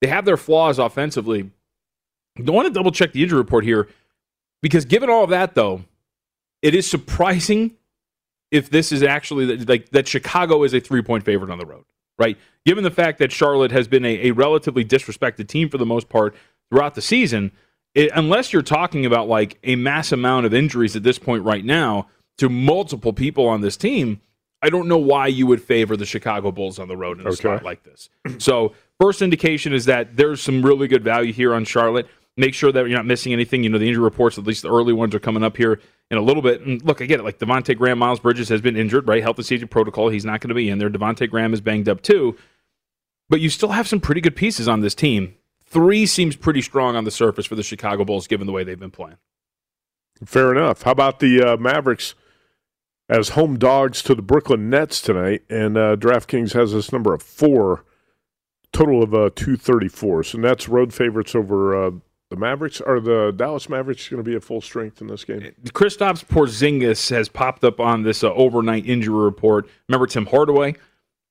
They 0.02 0.08
have 0.08 0.26
their 0.26 0.38
flaws 0.38 0.78
offensively. 0.78 1.52
I 2.38 2.52
want 2.52 2.68
to 2.68 2.74
double 2.74 2.92
check 2.92 3.14
the 3.14 3.24
injury 3.24 3.38
report 3.38 3.64
here 3.64 3.88
because, 4.62 4.86
given 4.86 5.10
all 5.10 5.24
of 5.24 5.30
that, 5.30 5.56
though, 5.56 5.84
it 6.62 6.76
is 6.76 6.90
surprising 6.90 7.72
if 8.52 8.70
this 8.70 8.92
is 8.92 9.04
actually 9.04 9.58
like 9.58 9.90
that 9.90 10.08
Chicago 10.08 10.64
is 10.64 10.74
a 10.74 10.80
three 10.80 11.02
point 11.02 11.24
favorite 11.24 11.50
on 11.50 11.58
the 11.58 11.66
road, 11.66 11.86
right? 12.20 12.38
Given 12.66 12.84
the 12.84 12.92
fact 12.92 13.20
that 13.20 13.32
Charlotte 13.32 13.72
has 13.72 13.88
been 13.88 14.06
a, 14.06 14.30
a 14.30 14.32
relatively 14.32 14.86
disrespected 14.86 15.48
team 15.48 15.70
for 15.70 15.78
the 15.78 15.86
most 15.86 16.10
part 16.10 16.36
throughout 16.70 16.96
the 16.96 17.02
season, 17.02 17.52
it, 17.96 18.12
unless 18.16 18.54
you're 18.54 18.62
talking 18.62 19.06
about 19.06 19.28
like 19.28 19.58
a 19.64 19.76
mass 19.76 20.12
amount 20.12 20.46
of 20.46 20.54
injuries 20.54 20.96
at 20.96 21.04
this 21.04 21.20
point 21.20 21.44
right 21.44 21.64
now 21.66 22.08
to 22.38 22.50
multiple 22.50 23.14
people 23.14 23.48
on 23.48 23.62
this 23.62 23.78
team, 23.78 24.22
I 24.62 24.70
don't 24.70 24.88
know 24.88 24.98
why 24.98 25.28
you 25.28 25.48
would 25.48 25.62
favor 25.62 25.98
the 25.98 26.06
Chicago 26.06 26.52
Bulls 26.52 26.80
on 26.80 26.88
the 26.88 26.96
road 26.98 27.20
in 27.20 27.26
a 27.26 27.30
Okay. 27.30 27.36
spot 27.38 27.64
like 27.64 27.84
this. 27.84 28.10
So, 28.40 28.74
first 29.00 29.22
indication 29.22 29.74
is 29.74 29.86
that 29.86 30.16
there's 30.16 30.42
some 30.42 30.64
really 30.64 30.88
good 30.88 31.04
value 31.04 31.34
here 31.34 31.54
on 31.54 31.66
Charlotte. 31.66 32.08
Make 32.38 32.54
sure 32.54 32.72
that 32.72 32.80
you're 32.88 32.98
not 32.98 33.06
missing 33.06 33.34
anything. 33.34 33.64
You 33.64 33.70
know, 33.70 33.78
the 33.78 33.88
injury 33.88 34.04
reports, 34.04 34.38
at 34.38 34.46
least 34.46 34.62
the 34.62 34.72
early 34.72 34.94
ones, 34.94 35.14
are 35.14 35.20
coming 35.20 35.44
up 35.44 35.58
here 35.58 35.82
in 36.10 36.18
a 36.18 36.22
little 36.22 36.42
bit. 36.42 36.62
And 36.62 36.82
look, 36.84 37.02
I 37.02 37.06
get 37.06 37.20
it. 37.20 37.24
Like 37.24 37.40
Devontae 37.40 37.78
Graham, 37.78 38.00
Miles 38.00 38.20
Bridges 38.22 38.48
has 38.50 38.62
been 38.62 38.78
injured, 38.78 39.08
right? 39.08 39.22
Health 39.22 39.38
and 39.38 39.46
safety 39.46 39.66
protocol. 39.66 40.08
He's 40.10 40.24
not 40.26 40.40
going 40.40 40.50
to 40.50 40.56
be 40.56 40.70
in 40.70 40.78
there. 40.80 40.90
Devontae 40.90 41.30
Graham 41.30 41.54
is 41.54 41.60
banged 41.60 41.90
up 41.90 42.02
too. 42.02 42.38
But 43.30 43.42
you 43.42 43.50
still 43.50 43.70
have 43.70 43.88
some 43.88 44.00
pretty 44.00 44.22
good 44.22 44.36
pieces 44.36 44.68
on 44.68 44.80
this 44.82 44.96
team. 44.96 45.36
Three 45.72 46.06
seems 46.06 46.36
pretty 46.36 46.62
strong 46.62 46.98
on 46.98 47.06
the 47.06 47.12
surface 47.12 47.46
for 47.46 47.56
the 47.56 47.64
Chicago 47.64 48.04
Bulls, 48.04 48.28
given 48.28 48.46
the 48.46 48.52
way 48.52 48.66
they've 48.66 48.78
been 48.78 48.92
playing. 48.92 49.16
Fair 50.26 50.52
enough. 50.52 50.82
How 50.82 50.92
about 50.92 51.22
the 51.22 51.42
uh, 51.42 51.58
Mavericks 51.58 52.14
as 53.08 53.30
home 53.30 53.58
dogs 53.58 54.02
to 54.04 54.14
the 54.14 54.22
Brooklyn 54.22 54.70
Nets 54.70 55.02
tonight? 55.02 55.44
And 55.50 55.78
uh, 55.78 55.96
DraftKings 55.96 56.52
has 56.52 56.74
this 56.74 56.92
number 56.92 57.14
of 57.14 57.24
four, 57.24 57.86
total 58.74 59.02
of 59.02 59.14
uh, 59.14 59.30
234. 59.34 60.26
So 60.26 60.38
Nets 60.40 60.68
road 60.68 60.94
favorites 60.94 61.36
over 61.36 61.88
uh, 61.88 61.92
the 62.30 62.36
Mavericks. 62.36 62.82
Are 62.82 63.00
the 63.00 63.32
Dallas 63.32 63.70
Mavericks 63.70 64.10
going 64.10 64.22
to 64.22 64.30
be 64.30 64.36
at 64.36 64.44
full 64.44 64.60
strength 64.60 65.00
in 65.00 65.08
this 65.08 65.24
game? 65.24 65.54
Kristaps 65.68 66.26
Porzingis 66.26 67.12
has 67.12 67.30
popped 67.30 67.64
up 67.64 67.80
on 67.80 68.04
this 68.04 68.26
uh, 68.26 68.34
overnight 68.34 68.86
injury 68.86 69.24
report. 69.24 69.70
Remember, 69.88 70.06
Tim 70.06 70.26
Hardaway 70.26 70.76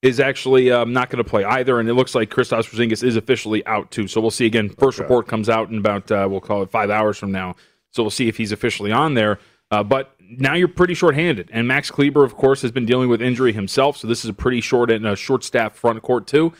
is 0.03 0.19
actually 0.19 0.71
um, 0.71 0.93
not 0.93 1.11
going 1.11 1.23
to 1.23 1.29
play 1.29 1.45
either, 1.45 1.79
and 1.79 1.89
it 1.89 1.95
looks 1.95 2.15
like 2.15 2.31
Kristaps 2.31 2.71
Porzingis 2.71 3.03
is 3.03 3.17
officially 3.17 3.65
out 3.67 3.91
too. 3.91 4.09
So 4.09 4.21
we'll 4.21 4.31
see 4.31 4.47
again. 4.47 4.71
First 4.71 4.99
Okay. 4.99 5.05
report 5.05 5.29
comes 5.29 5.49
out 5.49 5.69
in 5.71 5.79
about 5.79 6.11
uh, 6.11 6.27
we'll 6.31 6.41
call 6.41 6.63
it 6.63 6.71
five 6.71 6.91
hours 6.91 7.19
from 7.19 7.33
now. 7.33 7.57
So 7.91 8.03
we'll 8.03 8.11
see 8.11 8.29
if 8.29 8.37
he's 8.37 8.53
officially 8.53 8.93
on 8.93 9.15
there. 9.15 9.39
Uh, 9.71 9.83
but 9.83 10.15
now 10.39 10.55
you're 10.55 10.69
pretty 10.69 10.95
shorthanded, 10.95 11.49
and 11.53 11.69
Max 11.69 11.91
Kleber, 11.91 12.25
of 12.25 12.37
course, 12.37 12.63
has 12.63 12.73
been 12.73 12.87
dealing 12.87 13.09
with 13.09 13.21
injury 13.21 13.53
himself. 13.53 13.97
So 13.99 14.09
this 14.09 14.25
is 14.25 14.31
a 14.31 14.35
pretty 14.35 14.61
short 14.61 14.91
and 14.91 15.07
uh, 15.07 15.15
short 15.15 15.45
staff 15.45 15.75
front 15.77 16.01
court 16.03 16.27
too. 16.27 16.53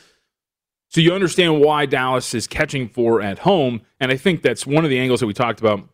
So 0.89 1.01
you 1.01 1.13
understand 1.13 1.61
why 1.61 1.87
Dallas 1.87 2.35
is 2.35 2.47
catching 2.47 2.89
four 2.89 3.23
at 3.23 3.41
home, 3.41 3.83
and 4.01 4.11
I 4.13 4.17
think 4.17 4.43
that's 4.43 4.67
one 4.67 4.85
of 4.85 4.91
the 4.91 4.99
angles 4.99 5.21
that 5.21 5.27
we 5.27 5.35
talked 5.35 5.61
about 5.61 5.89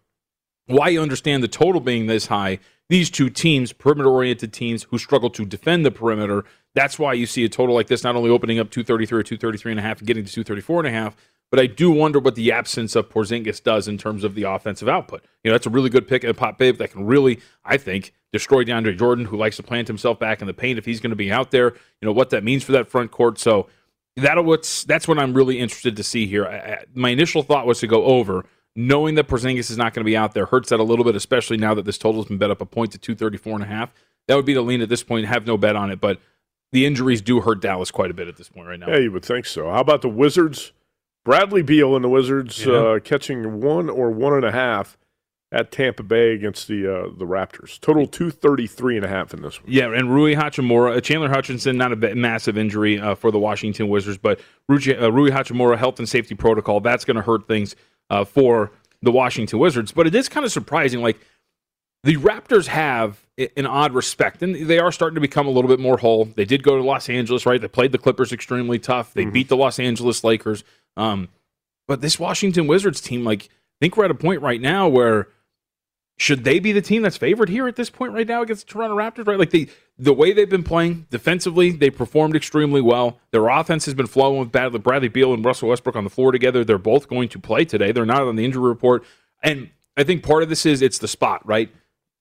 why 0.67 0.89
you 0.89 1.01
understand 1.01 1.43
the 1.43 1.49
total 1.49 1.81
being 1.81 2.07
this 2.07 2.27
high. 2.27 2.59
These 2.89 3.11
two 3.11 3.31
teams, 3.31 3.73
perimeter 3.73 4.09
oriented 4.11 4.53
teams 4.53 4.85
who 4.85 4.99
struggle 4.99 5.31
to 5.31 5.45
defend 5.45 5.85
the 5.85 5.91
perimeter, 5.91 6.45
that's 6.75 6.99
why 6.99 7.15
you 7.15 7.27
see 7.27 7.45
a 7.45 7.49
total 7.49 7.75
like 7.75 7.89
this 7.89 8.05
not 8.05 8.15
only 8.17 8.31
opening 8.31 8.59
up 8.59 8.71
233 8.71 9.19
or 9.19 9.23
233 9.23 9.73
and 9.73 9.81
a 9.81 9.83
half 9.83 9.99
and 9.99 10.07
getting 10.07 10.25
to 10.25 10.33
234 10.33 10.81
and 10.81 10.89
a 10.89 10.91
half, 10.93 11.17
but 11.51 11.61
I 11.61 11.67
do 11.67 11.91
wonder 11.91 12.19
what 12.19 12.35
the 12.35 12.53
absence 12.53 12.97
of 12.97 13.09
Porzingis 13.09 13.63
does 13.63 13.89
in 13.89 13.99
terms 13.99 14.25
of 14.25 14.35
the 14.35 14.43
offensive 14.45 14.89
output. 14.89 15.25
You 15.43 15.51
know, 15.51 15.55
that's 15.55 15.67
a 15.67 15.71
really 15.71 15.89
good 15.91 16.07
pick 16.09 16.25
at 16.25 16.37
Pop 16.37 16.59
Babe 16.59 16.77
that 16.79 16.91
can 16.93 17.07
really, 17.07 17.41
I 17.65 17.77
think, 17.77 18.13
destroy 18.33 18.65
DeAndre 18.65 18.99
Jordan, 18.99 19.25
who 19.25 19.37
likes 19.37 19.57
to 19.57 19.63
plant 19.63 19.89
himself 19.89 20.19
back 20.19 20.41
in 20.41 20.47
the 20.47 20.55
paint 20.55 20.79
if 20.79 20.85
he's 20.85 21.01
going 21.01 21.11
to 21.11 21.17
be 21.17 21.31
out 21.33 21.51
there. 21.53 21.73
You 22.01 22.07
know 22.07 22.13
what 22.13 22.31
that 22.31 22.45
means 22.45 22.65
for 22.65 22.73
that 22.73 22.89
front 22.89 23.11
court. 23.13 23.39
So 23.39 23.69
that'll 24.17 24.45
what's 24.45 24.85
that's 24.85 25.07
what 25.07 25.19
I'm 25.19 25.35
really 25.35 25.59
interested 25.61 25.97
to 25.97 26.03
see 26.03 26.27
here. 26.27 26.47
I, 26.47 26.57
I- 26.57 26.85
my 26.95 27.11
initial 27.11 27.43
thought 27.43 27.67
was 27.67 27.79
to 27.81 27.87
go 27.87 28.05
over, 28.05 28.45
knowing 28.77 29.15
that 29.17 29.27
Porzingis 29.27 29.71
is 29.71 29.77
not 29.77 29.95
going 29.95 30.05
to 30.05 30.09
be 30.09 30.17
out 30.17 30.35
there 30.35 30.47
hurts 30.47 30.69
that 30.69 30.79
a 30.79 30.83
little 30.85 31.05
bit, 31.05 31.17
especially 31.17 31.57
now 31.57 31.75
that 31.75 31.85
this 31.85 31.99
total 31.99 32.21
has 32.21 32.29
been 32.29 32.39
bet 32.39 32.51
up 32.51 32.61
a 32.61 32.67
point 32.67 32.93
to 32.93 32.99
234 32.99 33.55
and 33.55 33.63
a 33.65 33.67
half. 33.67 33.91
That 34.29 34.37
would 34.37 34.45
be 34.45 34.55
the 34.55 34.63
lean 34.63 34.81
at 34.83 34.89
this 34.89 35.03
point. 35.03 35.27
Have 35.27 35.47
no 35.47 35.57
bet 35.57 35.77
on 35.77 35.91
it, 35.91 36.01
but 36.01 36.21
the 36.73 36.85
injuries 36.87 37.23
do 37.23 37.41
hurt 37.41 37.61
Dallas 37.63 37.91
quite 37.91 38.11
a 38.11 38.15
bit 38.15 38.29
at 38.29 38.37
this 38.37 38.49
point 38.49 38.69
right 38.69 38.79
now. 38.79 38.89
Yeah, 38.91 38.99
you 38.99 39.13
would 39.13 39.25
think 39.25 39.47
so. 39.47 39.71
How 39.71 39.81
about 39.81 40.03
the 40.03 40.09
Wizards? 40.09 40.73
Bradley 41.25 41.63
Beal 41.63 41.97
and 41.97 42.05
the 42.05 42.09
Wizards 42.09 42.65
Yeah. 42.67 42.73
uh, 42.75 42.99
catching 43.01 43.61
one 43.61 43.89
or 43.89 44.11
one 44.11 44.35
and 44.35 44.45
a 44.45 44.53
half 44.53 44.97
at 45.53 45.71
Tampa 45.71 46.03
Bay 46.03 46.33
against 46.35 46.67
the 46.69 46.87
uh, 46.87 47.03
the 47.17 47.25
Raptors. 47.25 47.81
Total 47.81 48.07
233 48.07 48.97
and 48.97 49.05
a 49.05 49.09
half 49.09 49.33
in 49.33 49.43
this 49.43 49.63
one. 49.63 49.71
Yeah, 49.73 49.93
and 49.93 50.13
Rui 50.13 50.35
Hachimura, 50.35 50.97
uh, 50.97 51.01
Chandler 51.01 51.29
Hutchison, 51.29 51.77
not 51.77 51.93
a 51.93 52.15
massive 52.15 52.59
injury 52.59 53.01
uh, 53.01 53.15
for 53.15 53.31
the 53.31 53.39
Washington 53.39 53.89
Wizards, 53.89 54.19
but 54.19 54.41
Rui, 54.69 54.81
uh, 54.97 55.09
Rui 55.09 55.31
Hachimura 55.31 55.79
health 55.79 55.99
and 56.01 56.09
safety 56.09 56.35
protocol 56.35 56.81
that's 56.81 57.05
going 57.05 57.17
to 57.17 57.23
hurt 57.23 57.47
things 57.49 57.77
uh, 58.11 58.25
for 58.25 58.73
the 59.03 59.13
Washington 59.13 59.59
Wizards. 59.59 59.93
But 59.93 60.07
it 60.07 60.15
is 60.15 60.29
kind 60.29 60.45
of 60.45 60.53
surprising, 60.53 61.03
like 61.03 61.19
the 62.03 62.17
Raptors 62.17 62.67
have 62.67 63.25
an 63.57 63.67
odd 63.67 63.93
respect, 63.93 64.43
and 64.43 64.55
they 64.55 64.79
are 64.79 64.93
starting 64.93 65.17
to 65.17 65.21
become 65.21 65.47
a 65.47 65.51
little 65.51 65.69
bit 65.69 65.81
more 65.81 65.99
whole. 65.99 66.25
They 66.25 66.45
did 66.45 66.63
go 66.63 66.77
to 66.77 66.83
Los 66.83 67.09
Angeles, 67.09 67.45
right? 67.45 67.61
They 67.61 67.69
played 67.69 67.93
the 67.93 67.99
Clippers 67.99 68.33
extremely 68.33 68.79
tough. 68.79 69.13
They 69.13 69.25
beat 69.25 69.49
the 69.49 69.57
Los 69.57 69.79
Angeles 69.79 70.25
Lakers. 70.25 70.65
Um, 70.97 71.29
but 71.89 72.01
this 72.01 72.19
Washington 72.19 72.67
Wizards 72.67 73.01
team, 73.01 73.25
like, 73.25 73.45
I 73.45 73.79
think 73.81 73.97
we're 73.97 74.07
at 74.07 74.11
a 74.11 74.15
point 74.15 74.41
right 74.41 74.61
now 74.61 74.89
where 74.89 75.29
should 76.19 76.45
they 76.45 76.59
be 76.59 76.73
the 76.73 76.81
team 76.81 77.03
that's 77.03 77.17
favored 77.17 77.49
here 77.49 77.69
at 77.69 77.77
this 77.77 77.91
point 77.91 78.13
right 78.13 78.27
now 78.27 78.43
against 78.43 78.67
the 78.67 78.73
Toronto 78.73 78.97
Raptors? 78.97 79.27
Right, 79.27 79.39
like 79.39 79.51
the 79.51 79.69
the 79.99 80.13
way 80.13 80.33
they've 80.33 80.49
been 80.49 80.63
playing 80.63 81.07
defensively, 81.11 81.71
they 81.71 81.91
performed 81.91 82.37
extremely 82.37 82.81
well. 82.81 83.19
Their 83.31 83.49
offense 83.49 83.87
has 83.87 83.95
been 83.95 84.07
flowing 84.07 84.39
with 84.39 84.53
Bradley, 84.53 84.79
Bradley 84.79 85.09
Beal 85.09 85.33
and 85.33 85.45
Russell 85.45 85.71
Westbrook 85.71 85.97
on 85.97 86.05
the 86.05 86.11
floor 86.11 86.33
together. 86.33 86.65
They're 86.65 86.79
both 86.79 87.09
going 87.09 87.29
to 87.31 87.39
play 87.39 87.65
today. 87.65 87.93
They're 87.93 88.05
not 88.05 88.23
on 88.23 88.37
the 88.37 88.45
injury 88.45 88.69
report, 88.69 89.05
and 89.43 89.71
I 89.97 90.05
think 90.05 90.23
part 90.23 90.43
of 90.43 90.49
this 90.49 90.67
is 90.67 90.83
it's 90.83 90.99
the 90.99 91.09
spot, 91.09 91.47
right? 91.47 91.71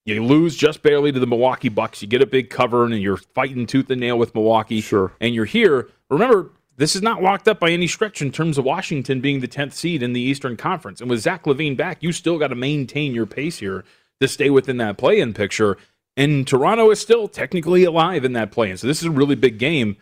You 0.06 0.24
lose 0.24 0.56
just 0.56 0.84
barely 0.84 1.12
to 1.12 1.20
the 1.20 1.26
Milwaukee 1.26 1.70
Bucks. 1.70 2.02
You 2.02 2.08
get 2.08 2.22
a 2.22 2.28
big 2.28 2.50
cover, 2.52 2.86
and 2.86 2.94
you're 3.02 3.18
fighting 3.18 3.66
tooth 3.66 3.90
and 3.90 4.00
nail 4.00 4.20
with 4.20 4.36
Milwaukee. 4.36 4.80
Sure. 4.80 5.12
And 5.20 5.34
you're 5.34 5.46
here. 5.46 5.90
Remember, 6.12 6.52
this 6.78 6.96
is 6.96 7.02
not 7.02 7.24
locked 7.24 7.48
up 7.48 7.60
by 7.60 7.72
any 7.72 7.88
stretch 7.88 8.22
in 8.22 8.32
terms 8.32 8.58
of 8.58 8.66
Washington 8.66 9.20
being 9.20 9.40
the 9.40 9.48
10th 9.48 9.74
seed 9.74 10.04
in 10.04 10.14
the 10.14 10.22
Eastern 10.22 10.58
Conference. 10.58 11.02
And 11.02 11.10
with 11.10 11.22
Zach 11.22 11.46
LaVine 11.46 11.76
back, 11.76 12.04
you 12.04 12.12
still 12.12 12.38
got 12.38 12.50
to 12.50 12.56
maintain 12.56 13.16
your 13.16 13.26
pace 13.26 13.58
here 13.58 13.84
to 14.22 14.28
stay 14.28 14.52
within 14.52 14.78
that 14.78 14.98
play 14.98 15.20
in 15.20 15.34
picture. 15.34 15.78
And 16.18 16.48
Toronto 16.48 16.92
is 16.92 17.00
still 17.00 17.28
technically 17.28 17.84
alive 17.84 18.24
in 18.24 18.34
that 18.34 18.52
play 18.52 18.70
And 18.70 18.80
So 18.80 18.88
this 18.88 19.00
is 19.00 19.06
a 19.06 19.12
really 19.12 19.36
big 19.36 19.58
game. 19.58 19.98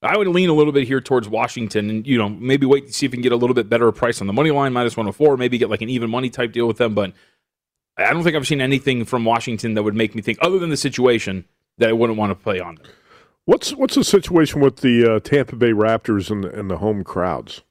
I 0.00 0.16
would 0.16 0.28
lean 0.28 0.48
a 0.48 0.54
little 0.54 0.72
bit 0.72 0.86
here 0.86 1.00
towards 1.00 1.28
Washington 1.28 1.90
and, 1.90 2.06
you 2.06 2.16
know, 2.16 2.28
maybe 2.28 2.66
wait 2.66 2.86
to 2.86 2.92
see 2.92 3.06
if 3.06 3.12
we 3.12 3.16
can 3.16 3.22
get 3.22 3.32
a 3.32 3.36
little 3.36 3.54
bit 3.54 3.68
better 3.68 3.90
price 3.90 4.20
on 4.20 4.28
the 4.28 4.32
money 4.32 4.50
line, 4.50 4.72
minus 4.72 4.96
104, 4.96 5.36
maybe 5.36 5.58
get 5.58 5.70
like 5.70 5.82
an 5.82 5.88
even 5.88 6.08
money 6.08 6.30
type 6.30 6.52
deal 6.52 6.68
with 6.68 6.78
them. 6.78 6.94
But 6.94 7.12
I 7.96 8.12
don't 8.12 8.22
think 8.22 8.36
I've 8.36 8.46
seen 8.46 8.60
anything 8.60 9.04
from 9.04 9.24
Washington 9.24 9.74
that 9.74 9.82
would 9.82 9.96
make 9.96 10.14
me 10.14 10.22
think, 10.22 10.38
other 10.40 10.58
than 10.58 10.70
the 10.70 10.76
situation, 10.76 11.44
that 11.78 11.88
I 11.88 11.92
wouldn't 11.92 12.18
want 12.18 12.30
to 12.30 12.36
play 12.36 12.60
on 12.60 12.76
them. 12.76 12.86
What's 13.44 13.70
what's 13.70 13.94
the 13.94 14.04
situation 14.04 14.60
with 14.60 14.78
the 14.78 15.16
uh, 15.16 15.20
Tampa 15.20 15.56
Bay 15.56 15.72
Raptors 15.72 16.30
and 16.30 16.44
the, 16.44 16.50
and 16.56 16.70
the 16.70 16.78
home 16.78 17.02
crowds? 17.02 17.62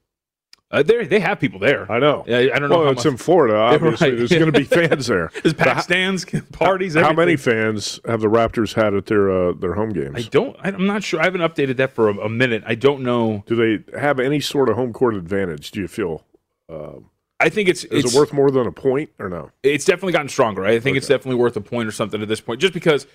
Uh, 0.69 0.83
they 0.83 1.05
they 1.05 1.19
have 1.21 1.39
people 1.39 1.59
there. 1.59 1.89
I 1.89 1.97
know. 1.99 2.25
Yeah, 2.27 2.39
I 2.53 2.59
don't 2.59 2.69
know 2.69 2.77
Well, 2.79 2.85
how 2.87 2.91
it's 2.91 3.05
much- 3.05 3.11
in 3.13 3.17
Florida. 3.17 3.55
Obviously, 3.57 4.09
Right. 4.09 4.17
there's 4.17 4.29
going 4.31 4.51
to 4.51 4.59
be 4.59 4.63
fans 4.89 5.07
there. 5.07 5.31
There's 5.41 5.53
pack 5.53 5.81
stands, 5.83 6.25
parties. 6.51 6.93
How 6.95 7.01
everything. 7.09 7.15
many 7.17 7.35
fans 7.37 8.01
have 8.05 8.19
the 8.19 8.27
Raptors 8.27 8.73
had 8.73 8.93
at 8.93 9.05
their 9.05 9.31
uh, 9.31 9.53
their 9.53 9.75
home 9.75 9.91
games? 9.93 10.15
I 10.15 10.21
don't. 10.23 10.57
I'm 10.61 10.85
not 10.85 11.03
sure. 11.03 11.21
I 11.21 11.23
haven't 11.23 11.39
updated 11.41 11.77
that 11.77 11.93
for 11.93 12.09
a, 12.09 12.17
a 12.17 12.29
minute. 12.29 12.63
I 12.65 12.75
don't 12.75 13.01
know. 13.01 13.45
Do 13.47 13.55
they 13.55 13.97
have 13.97 14.19
any 14.19 14.41
sort 14.41 14.67
of 14.67 14.75
home 14.75 14.91
court 14.91 15.15
advantage? 15.15 15.71
Do 15.71 15.79
you 15.79 15.87
feel? 15.87 16.25
Uh, 16.67 16.99
I 17.39 17.47
think 17.47 17.69
it's 17.69 17.85
is 17.85 18.03
it's 18.03 18.13
it 18.13 18.17
worth 18.17 18.33
more 18.33 18.51
than 18.51 18.67
a 18.67 18.71
point 18.73 19.11
or 19.19 19.29
no? 19.29 19.51
it's 19.63 19.85
definitely 19.85 20.11
gotten 20.13 20.27
stronger. 20.27 20.65
I 20.65 20.79
think 20.79 20.97
it's 20.97 21.07
definitely 21.07 21.39
worth 21.39 21.55
a 21.55 21.61
point 21.61 21.87
or 21.87 21.91
something 21.93 22.21
at 22.21 22.27
this 22.27 22.41
point, 22.41 22.59
just 22.59 22.73
because 22.73 23.07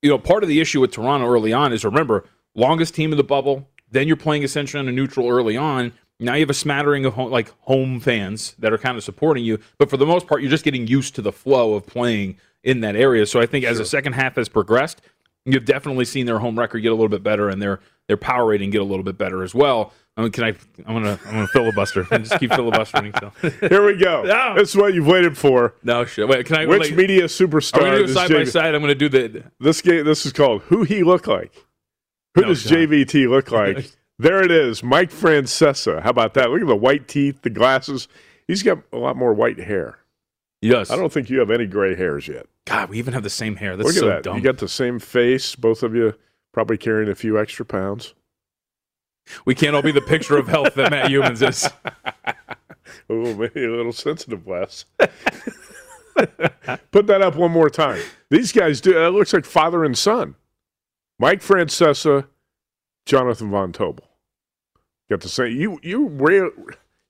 you 0.00 0.08
know 0.08 0.16
part 0.16 0.42
of 0.42 0.48
the 0.48 0.58
issue 0.58 0.80
with 0.80 0.92
Toronto 0.92 1.26
early 1.26 1.52
on 1.52 1.72
is 1.74 1.84
remember 1.84 2.24
longest 2.54 2.94
team 2.94 3.12
in 3.12 3.18
the 3.18 3.24
bubble. 3.24 3.68
Then 3.90 4.06
you're 4.08 4.16
playing 4.16 4.42
essentially 4.42 4.80
on 4.80 4.88
a 4.88 4.92
neutral 4.92 5.28
early 5.28 5.56
on. 5.58 5.92
Now 6.20 6.34
you 6.34 6.40
have 6.40 6.50
a 6.50 6.54
smattering 6.54 7.04
of 7.04 7.14
home, 7.14 7.30
like 7.30 7.52
home 7.60 7.98
fans 8.00 8.54
that 8.60 8.72
are 8.72 8.78
kind 8.78 8.96
of 8.96 9.02
supporting 9.04 9.44
you, 9.44 9.58
but 9.78 9.90
for 9.90 9.96
the 9.96 10.06
most 10.06 10.26
part, 10.26 10.40
you're 10.42 10.50
just 10.50 10.64
getting 10.64 10.86
used 10.86 11.14
to 11.16 11.22
the 11.22 11.32
flow 11.32 11.74
of 11.74 11.86
playing 11.86 12.36
in 12.62 12.80
that 12.80 12.94
area. 12.96 13.26
So 13.26 13.40
I 13.40 13.46
think 13.46 13.64
as 13.64 13.78
the 13.78 13.84
second 13.84 14.12
half 14.14 14.36
has 14.36 14.48
progressed, 14.48 15.00
you've 15.44 15.64
definitely 15.64 16.04
seen 16.04 16.26
their 16.26 16.38
home 16.38 16.58
record 16.58 16.80
get 16.80 16.88
a 16.92 16.94
little 16.94 17.08
bit 17.08 17.22
better 17.22 17.48
and 17.48 17.60
their 17.60 17.80
their 18.06 18.16
power 18.16 18.46
rating 18.46 18.70
get 18.70 18.80
a 18.80 18.84
little 18.84 19.02
bit 19.02 19.18
better 19.18 19.42
as 19.42 19.54
well. 19.54 19.92
I 20.16 20.22
mean, 20.22 20.30
can 20.30 20.44
I? 20.44 20.48
I'm 20.86 20.94
gonna 20.94 21.18
I'm 21.26 21.32
gonna 21.32 21.46
filibuster 21.48 22.06
and 22.12 22.24
just 22.24 22.38
keep 22.38 22.52
filibustering. 22.54 23.12
So. 23.18 23.32
Here 23.68 23.84
we 23.84 23.96
go. 23.96 24.22
No. 24.26 24.54
This 24.56 24.70
is 24.70 24.76
what 24.76 24.94
you've 24.94 25.06
waited 25.08 25.36
for. 25.36 25.74
no 25.82 26.04
shit. 26.04 26.28
Wait, 26.28 26.46
can 26.46 26.56
I? 26.56 26.66
Which 26.66 26.80
like, 26.82 26.94
media 26.94 27.24
superstar? 27.24 27.82
we 27.82 28.02
gonna 28.02 28.08
side 28.08 28.30
by 28.30 28.44
side? 28.44 28.74
I'm 28.76 28.80
gonna 28.80 28.94
do 28.94 29.08
the. 29.08 29.42
This 29.58 29.80
game. 29.80 30.04
This 30.04 30.24
is 30.24 30.32
called 30.32 30.62
"Who 30.62 30.84
He 30.84 31.02
Look 31.02 31.26
Like." 31.26 31.52
Who 32.36 32.42
No, 32.42 32.48
does 32.48 32.64
JVT 32.64 33.28
look 33.28 33.50
like? 33.50 33.90
There 34.18 34.42
it 34.42 34.50
is, 34.50 34.82
Mike 34.82 35.10
Francesa. 35.10 36.02
How 36.02 36.10
about 36.10 36.34
that? 36.34 36.50
Look 36.50 36.60
at 36.60 36.66
the 36.66 36.76
white 36.76 37.08
teeth, 37.08 37.42
the 37.42 37.50
glasses. 37.50 38.06
He's 38.46 38.62
got 38.62 38.78
a 38.92 38.96
lot 38.96 39.16
more 39.16 39.34
white 39.34 39.58
hair. 39.58 39.98
Yes. 40.62 40.90
I 40.90 40.96
don't 40.96 41.12
think 41.12 41.28
you 41.30 41.40
have 41.40 41.50
any 41.50 41.66
gray 41.66 41.94
hairs 41.94 42.28
yet. 42.28 42.46
God, 42.64 42.88
we 42.90 42.98
even 42.98 43.12
have 43.12 43.22
the 43.22 43.30
same 43.30 43.56
hair. 43.56 43.76
That's 43.76 43.88
Look 43.88 43.96
at 43.96 44.00
so 44.00 44.06
that. 44.08 44.22
dumb. 44.22 44.36
You 44.36 44.42
got 44.42 44.58
the 44.58 44.68
same 44.68 44.98
face. 44.98 45.54
Both 45.56 45.82
of 45.82 45.94
you 45.94 46.14
probably 46.52 46.78
carrying 46.78 47.10
a 47.10 47.14
few 47.14 47.38
extra 47.38 47.64
pounds. 47.66 48.14
we 49.44 49.54
can't 49.54 49.74
all 49.74 49.82
be 49.82 49.92
the 49.92 50.00
picture 50.00 50.36
of 50.38 50.46
health 50.48 50.74
that 50.74 50.90
Matt 50.90 51.10
Youmans 51.10 51.46
is. 51.46 51.68
Oh, 53.10 53.34
maybe 53.34 53.64
a 53.64 53.70
little 53.70 53.92
sensitive, 53.92 54.46
Wes. 54.46 54.84
Put 56.92 57.06
that 57.06 57.22
up 57.22 57.34
one 57.34 57.50
more 57.50 57.68
time. 57.70 58.00
These 58.30 58.52
guys 58.52 58.80
do. 58.80 58.96
It 59.04 59.08
looks 59.10 59.32
like 59.32 59.44
father 59.44 59.84
and 59.84 59.96
son. 59.96 60.36
Mike 61.18 61.40
Francesa, 61.40 62.26
Jonathan 63.06 63.50
Von 63.50 63.72
Tobel. 63.72 64.04
Got 65.10 65.20
to 65.22 65.28
say, 65.28 65.48
You 65.50 65.78
you 65.82 66.08
rare, 66.08 66.50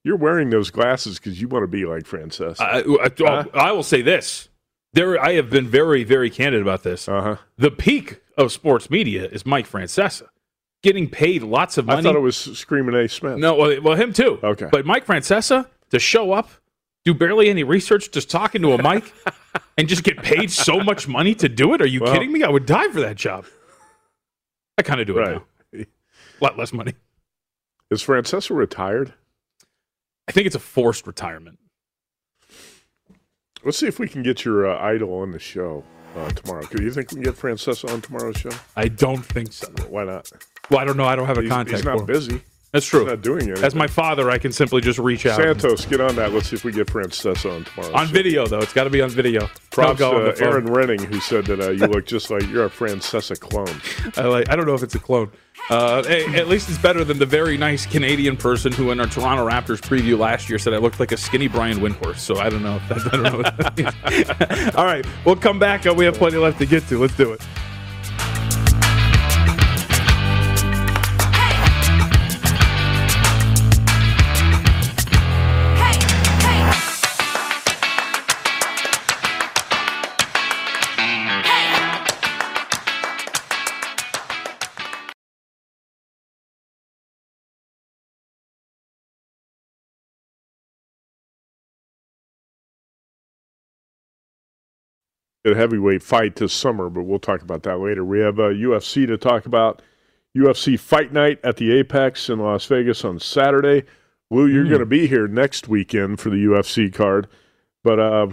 You're 0.02 0.16
wearing 0.16 0.50
those 0.50 0.70
glasses 0.70 1.18
because 1.18 1.40
you 1.40 1.48
want 1.48 1.62
to 1.62 1.68
be 1.68 1.84
like 1.86 2.04
Francesa. 2.04 2.60
I, 2.60 2.80
I, 2.80 3.10
Huh? 3.18 3.44
I 3.54 3.72
will 3.72 3.82
say 3.84 4.02
this: 4.02 4.48
there, 4.92 5.20
I 5.22 5.34
have 5.34 5.50
been 5.50 5.68
very, 5.68 6.04
very 6.04 6.30
candid 6.30 6.62
about 6.62 6.82
this. 6.82 7.08
Uh 7.08 7.22
huh. 7.22 7.36
The 7.56 7.70
peak 7.70 8.20
of 8.36 8.50
sports 8.52 8.90
media 8.90 9.26
is 9.26 9.46
Mike 9.46 9.68
Francesa, 9.68 10.26
getting 10.82 11.08
paid 11.08 11.42
lots 11.44 11.78
of 11.78 11.86
money. 11.86 12.00
I 12.00 12.02
thought 12.02 12.16
it 12.16 12.20
was 12.20 12.36
Screaming 12.36 12.94
A. 12.96 13.08
Smith. 13.08 13.38
no, 13.38 13.54
well, 13.54 13.80
well, 13.80 13.96
him 13.96 14.12
too. 14.12 14.40
Okay. 14.42 14.68
but 14.72 14.84
Mike 14.84 15.06
Francesa 15.06 15.68
to 15.90 15.98
show 16.00 16.32
up, 16.32 16.50
do 17.04 17.14
barely 17.14 17.48
any 17.48 17.62
research, 17.62 18.10
just 18.10 18.28
talking 18.28 18.60
to 18.62 18.72
a 18.72 18.82
mic, 18.82 19.12
and 19.78 19.86
just 19.88 20.02
get 20.02 20.20
paid 20.20 20.50
so 20.50 20.80
much 20.80 21.06
money 21.06 21.36
to 21.36 21.48
do 21.48 21.72
it. 21.74 21.80
Are 21.80 21.86
you 21.86 22.00
Well- 22.00 22.12
kidding 22.12 22.32
me? 22.32 22.42
I 22.42 22.48
would 22.48 22.66
die 22.66 22.88
for 22.88 23.00
that 23.02 23.14
job. 23.14 23.46
I 24.76 24.82
kind 24.82 25.00
of 25.00 25.06
do 25.06 25.16
it 25.18 25.20
Right. 25.20 25.32
now. 25.36 25.44
A 26.40 26.44
lot 26.44 26.58
less 26.58 26.72
money. 26.72 26.94
Is 27.90 28.02
Francesa 28.02 28.54
retired? 28.54 29.14
I 30.28 30.32
think 30.32 30.46
it's 30.46 30.56
a 30.56 30.60
forced 30.60 31.06
retirement. 31.06 31.58
Let's 33.64 33.78
see 33.78 33.86
if 33.86 33.98
we 33.98 34.08
can 34.08 34.22
get 34.22 34.44
your 34.44 34.66
uh, 34.70 34.78
idol 34.78 35.14
on 35.20 35.30
the 35.30 35.38
show 35.38 35.84
uh, 36.16 36.28
tomorrow. 36.30 36.66
Do 36.70 36.82
you 36.82 36.90
think 36.90 37.10
we 37.12 37.16
can 37.16 37.24
get 37.24 37.34
Francesa 37.34 37.90
on 37.90 38.00
tomorrow's 38.00 38.36
show? 38.36 38.50
I 38.76 38.88
don't 38.88 39.24
think 39.24 39.52
so. 39.52 39.68
Why 39.88 40.04
not? 40.04 40.30
Well, 40.70 40.80
I 40.80 40.84
don't 40.84 40.96
know. 40.96 41.04
I 41.04 41.16
don't 41.16 41.26
have 41.26 41.38
a 41.38 41.42
He's, 41.42 41.50
contact 41.50 41.76
he's 41.78 41.84
not 41.84 42.06
busy. 42.06 42.42
That's 42.74 42.86
He's 42.86 42.90
true. 42.90 43.06
not 43.06 43.22
doing 43.22 43.42
anything. 43.42 43.62
As 43.62 43.76
my 43.76 43.86
father, 43.86 44.32
I 44.32 44.38
can 44.38 44.50
simply 44.50 44.80
just 44.80 44.98
reach 44.98 45.26
out. 45.26 45.36
Santos, 45.36 45.86
get 45.86 46.00
on 46.00 46.16
that. 46.16 46.32
Let's 46.32 46.48
see 46.48 46.56
if 46.56 46.64
we 46.64 46.72
get 46.72 46.88
Francesa 46.88 47.54
on 47.54 47.62
tomorrow. 47.62 47.94
On 47.94 48.08
video, 48.08 48.48
though. 48.48 48.58
It's 48.58 48.72
got 48.72 48.82
to 48.82 48.90
be 48.90 49.00
on 49.00 49.10
video. 49.10 49.48
Props 49.70 49.78
I'll 49.78 49.94
go 49.94 50.16
on 50.16 50.24
to 50.24 50.30
the 50.32 50.36
phone. 50.36 50.48
Aaron 50.48 50.66
Renning, 50.66 51.04
who 51.04 51.20
said 51.20 51.46
that 51.46 51.60
uh, 51.60 51.70
you 51.70 51.86
look 51.86 52.04
just 52.04 52.32
like 52.32 52.42
you're 52.48 52.64
a 52.64 52.68
Francesa 52.68 53.38
clone. 53.38 53.80
I, 54.16 54.26
like, 54.26 54.50
I 54.50 54.56
don't 54.56 54.66
know 54.66 54.74
if 54.74 54.82
it's 54.82 54.96
a 54.96 54.98
clone. 54.98 55.30
Uh, 55.70 56.00
at 56.08 56.48
least 56.48 56.68
it's 56.68 56.78
better 56.78 57.04
than 57.04 57.20
the 57.20 57.26
very 57.26 57.56
nice 57.56 57.86
Canadian 57.86 58.36
person 58.36 58.72
who, 58.72 58.90
in 58.90 58.98
our 58.98 59.06
Toronto 59.06 59.48
Raptors 59.48 59.80
preview 59.80 60.18
last 60.18 60.48
year, 60.48 60.58
said 60.58 60.74
I 60.74 60.78
looked 60.78 60.98
like 60.98 61.12
a 61.12 61.16
skinny 61.16 61.46
Brian 61.46 61.78
Windhorst. 61.78 62.18
So 62.18 62.38
I 62.38 62.50
don't 62.50 62.64
know. 62.64 62.74
If 62.74 62.88
that, 62.88 63.06
I 63.06 63.16
don't 63.16 63.22
know. 63.22 63.38
What 63.38 63.56
that 63.56 64.56
means. 64.56 64.74
All 64.74 64.84
right, 64.84 65.06
we'll 65.24 65.36
come 65.36 65.60
back. 65.60 65.86
Uh, 65.86 65.94
We 65.94 66.06
have 66.06 66.16
plenty 66.16 66.38
left 66.38 66.58
to 66.58 66.66
get 66.66 66.88
to. 66.88 66.98
Let's 66.98 67.16
do 67.16 67.34
it. 67.34 67.40
A 95.46 95.54
heavyweight 95.54 96.02
fight 96.02 96.36
this 96.36 96.54
summer, 96.54 96.88
but 96.88 97.02
we'll 97.02 97.18
talk 97.18 97.42
about 97.42 97.64
that 97.64 97.78
later. 97.78 98.02
We 98.02 98.20
have 98.20 98.38
uh, 98.38 98.44
UFC 98.44 99.06
to 99.06 99.18
talk 99.18 99.44
about. 99.44 99.82
UFC 100.36 100.80
Fight 100.80 101.12
Night 101.12 101.38
at 101.44 101.58
the 101.58 101.70
Apex 101.72 102.30
in 102.30 102.38
Las 102.38 102.64
Vegas 102.64 103.04
on 103.04 103.20
Saturday. 103.20 103.84
Lou, 104.30 104.46
you're 104.46 104.64
going 104.64 104.80
to 104.80 104.86
be 104.86 105.06
here 105.06 105.28
next 105.28 105.68
weekend 105.68 106.18
for 106.18 106.30
the 106.30 106.44
UFC 106.44 106.92
card, 106.92 107.28
but 107.82 108.00
uh, 108.00 108.28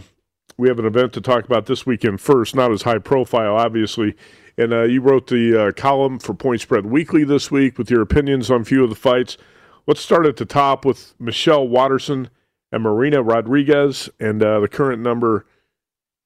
we 0.58 0.70
have 0.70 0.80
an 0.80 0.86
event 0.86 1.12
to 1.14 1.22
talk 1.22 1.44
about 1.44 1.66
this 1.66 1.86
weekend 1.86 2.22
first, 2.22 2.56
not 2.56 2.72
as 2.72 2.84
high 2.84 2.98
profile, 2.98 3.56
obviously. 3.56 4.16
And 4.58 4.74
uh, 4.74 4.84
you 4.84 5.02
wrote 5.02 5.28
the 5.28 5.68
uh, 5.68 5.72
column 5.74 6.18
for 6.18 6.34
Point 6.34 6.62
Spread 6.62 6.86
Weekly 6.86 7.24
this 7.24 7.52
week 7.52 7.78
with 7.78 7.92
your 7.92 8.02
opinions 8.02 8.50
on 8.50 8.62
a 8.62 8.66
few 8.66 8.84
of 8.84 8.90
the 8.90 8.96
fights. 8.96 9.38
Let's 9.86 10.02
start 10.02 10.26
at 10.26 10.38
the 10.38 10.46
top 10.46 10.86
with 10.86 11.14
Michelle 11.20 11.68
Waterson 11.68 12.30
and 12.72 12.84
Marina 12.84 13.22
Rodriguez, 13.22 14.10
and 14.20 14.42
uh, 14.42 14.62
the 14.62 14.70
current 14.70 15.02
number 15.02 15.46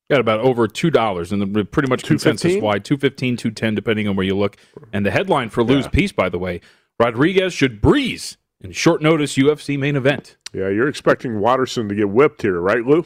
Got 0.10 0.20
about 0.20 0.40
over 0.42 0.68
two 0.68 0.92
dollars, 0.92 1.32
and 1.32 1.42
the 1.42 1.66
pretty 1.66 1.90
much 1.90 2.04
consensus 2.04 2.42
215? 2.54 2.64
wide 2.64 2.86
two 2.86 2.98
fifteen, 2.98 3.36
two 3.38 3.50
ten, 3.50 3.74
depending 3.74 4.08
on 4.08 4.16
where 4.16 4.26
you 4.26 4.38
look. 4.38 4.56
And 4.94 5.04
the 5.04 5.10
headline 5.12 5.50
for 5.50 5.64
Lou's 5.64 5.86
Yeah. 5.86 5.90
piece, 5.90 6.12
by 6.12 6.30
the 6.30 6.38
way, 6.38 6.62
Rodriguez 7.00 7.54
should 7.54 7.82
breeze 7.82 8.38
in 8.62 8.72
short 8.72 9.02
notice 9.02 9.36
UFC 9.36 9.78
main 9.80 9.96
event. 9.96 10.38
Yeah, 10.54 10.70
you're 10.70 10.88
expecting 10.88 11.40
Waterson 11.40 11.90
to 11.90 11.96
get 11.96 12.10
whipped 12.10 12.44
here, 12.44 12.60
right, 12.62 12.86
Lou? 12.86 13.04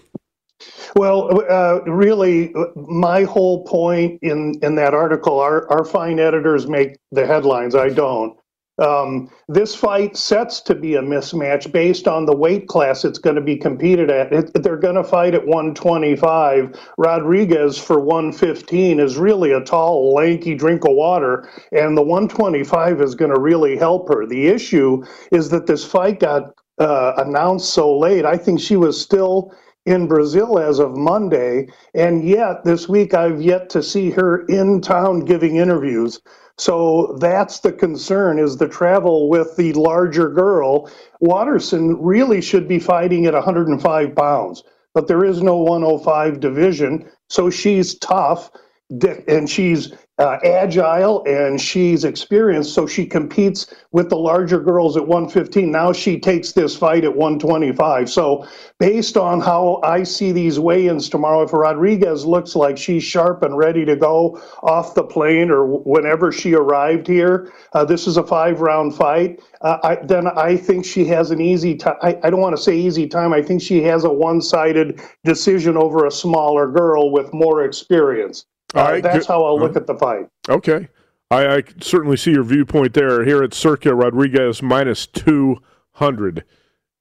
Well, 0.97 1.41
uh, 1.49 1.79
really, 1.85 2.53
my 2.75 3.23
whole 3.23 3.63
point 3.63 4.19
in, 4.21 4.59
in 4.61 4.75
that 4.75 4.93
article, 4.93 5.39
our, 5.39 5.71
our 5.71 5.85
fine 5.85 6.19
editors 6.19 6.67
make 6.67 6.97
the 7.13 7.25
headlines. 7.25 7.75
I 7.75 7.89
don't. 7.89 8.37
Um, 8.79 9.29
this 9.47 9.75
fight 9.75 10.15
sets 10.15 10.61
to 10.61 10.75
be 10.75 10.95
a 10.95 11.01
mismatch 11.01 11.71
based 11.71 12.07
on 12.07 12.25
the 12.25 12.35
weight 12.35 12.67
class 12.67 13.05
it's 13.05 13.19
going 13.19 13.35
to 13.35 13.41
be 13.41 13.57
competed 13.57 14.09
at. 14.09 14.31
It, 14.31 14.63
they're 14.63 14.77
going 14.77 14.95
to 14.95 15.03
fight 15.03 15.35
at 15.35 15.45
125. 15.45 16.79
Rodriguez 16.97 17.77
for 17.77 17.99
115 17.99 18.99
is 18.99 19.17
really 19.17 19.51
a 19.51 19.61
tall, 19.61 20.13
lanky 20.13 20.55
drink 20.55 20.85
of 20.85 20.95
water, 20.95 21.49
and 21.71 21.97
the 21.97 22.01
125 22.01 23.01
is 23.01 23.15
going 23.15 23.33
to 23.33 23.39
really 23.39 23.77
help 23.77 24.07
her. 24.09 24.25
The 24.25 24.47
issue 24.47 25.03
is 25.31 25.49
that 25.49 25.67
this 25.67 25.85
fight 25.85 26.19
got 26.19 26.53
uh, 26.79 27.13
announced 27.17 27.73
so 27.73 27.97
late. 27.97 28.25
I 28.25 28.37
think 28.37 28.59
she 28.59 28.77
was 28.77 28.99
still 28.99 29.53
in 29.85 30.07
Brazil 30.07 30.59
as 30.59 30.79
of 30.79 30.95
Monday, 30.95 31.67
and 31.93 32.23
yet 32.23 32.63
this 32.63 32.87
week 32.87 33.13
I've 33.13 33.41
yet 33.41 33.69
to 33.71 33.83
see 33.83 34.11
her 34.11 34.45
in 34.45 34.81
town 34.81 35.21
giving 35.21 35.57
interviews. 35.57 36.21
So 36.59 37.15
that's 37.21 37.61
the 37.61 37.71
concern 37.71 38.37
is 38.37 38.57
the 38.57 38.67
travel 38.67 39.29
with 39.29 39.55
the 39.55 39.71
larger 39.73 40.29
girl. 40.29 40.91
Waterson 41.21 41.95
really 42.01 42.41
should 42.41 42.67
be 42.67 42.79
fighting 42.79 43.25
at 43.25 43.33
105 43.33 44.13
pounds, 44.13 44.63
but 44.93 45.07
there 45.07 45.23
is 45.23 45.41
no 45.41 45.55
105 45.55 46.41
division, 46.41 47.09
so 47.29 47.49
she's 47.49 47.97
tough 47.99 48.51
and 48.89 49.47
she's 49.49 49.93
uh, 50.17 50.37
agile 50.43 51.23
and 51.25 51.61
she's 51.61 52.03
experienced, 52.03 52.73
so 52.73 52.85
she 52.85 53.05
competes 53.05 53.73
with 53.91 54.09
the 54.09 54.17
larger 54.17 54.59
girls 54.59 54.97
at 54.97 55.07
115. 55.07 55.71
Now 55.71 55.93
she 55.93 56.19
takes 56.19 56.51
this 56.51 56.75
fight 56.75 57.05
at 57.05 57.15
125. 57.15 58.09
So, 58.09 58.47
based 58.79 59.15
on 59.15 59.39
how 59.39 59.79
I 59.83 60.03
see 60.03 60.31
these 60.31 60.59
weigh 60.59 60.87
ins 60.87 61.07
tomorrow, 61.07 61.43
if 61.43 61.53
Rodriguez 61.53 62.25
looks 62.25 62.55
like 62.55 62.77
she's 62.77 63.03
sharp 63.03 63.43
and 63.43 63.57
ready 63.57 63.85
to 63.85 63.95
go 63.95 64.41
off 64.63 64.95
the 64.95 65.03
plane 65.03 65.51
or 65.51 65.65
whenever 65.65 66.31
she 66.31 66.53
arrived 66.53 67.07
here, 67.07 67.53
uh, 67.73 67.85
this 67.85 68.07
is 68.07 68.17
a 68.17 68.23
five 68.23 68.59
round 68.59 68.95
fight, 68.95 69.39
uh, 69.61 69.77
I, 69.83 69.95
then 70.03 70.27
I 70.27 70.57
think 70.57 70.83
she 70.83 71.05
has 71.05 71.31
an 71.31 71.39
easy 71.39 71.75
time. 71.75 71.97
I, 72.01 72.17
I 72.23 72.29
don't 72.29 72.41
want 72.41 72.57
to 72.57 72.61
say 72.61 72.75
easy 72.75 73.07
time. 73.07 73.33
I 73.33 73.41
think 73.41 73.61
she 73.61 73.83
has 73.83 74.03
a 74.03 74.11
one 74.11 74.41
sided 74.41 74.99
decision 75.23 75.77
over 75.77 76.05
a 76.05 76.11
smaller 76.11 76.67
girl 76.67 77.11
with 77.11 77.31
more 77.33 77.63
experience. 77.63 78.45
All 78.75 78.85
Uh, 78.87 78.91
right, 78.91 79.03
that's 79.03 79.19
good. 79.19 79.27
how 79.33 79.43
I'll 79.43 79.59
look 79.59 79.75
at 79.75 79.87
the 79.87 79.95
fight. 79.95 80.27
Okay. 80.47 80.87
I, 81.31 81.57
I 81.57 81.63
certainly 81.81 82.17
see 82.17 82.31
your 82.31 82.43
viewpoint 82.43 82.93
there. 82.93 83.23
Here 83.23 83.43
at 83.43 83.53
Circa, 83.53 83.93
Rodriguez 83.93 84.61
minus 84.61 85.05
200 85.07 86.43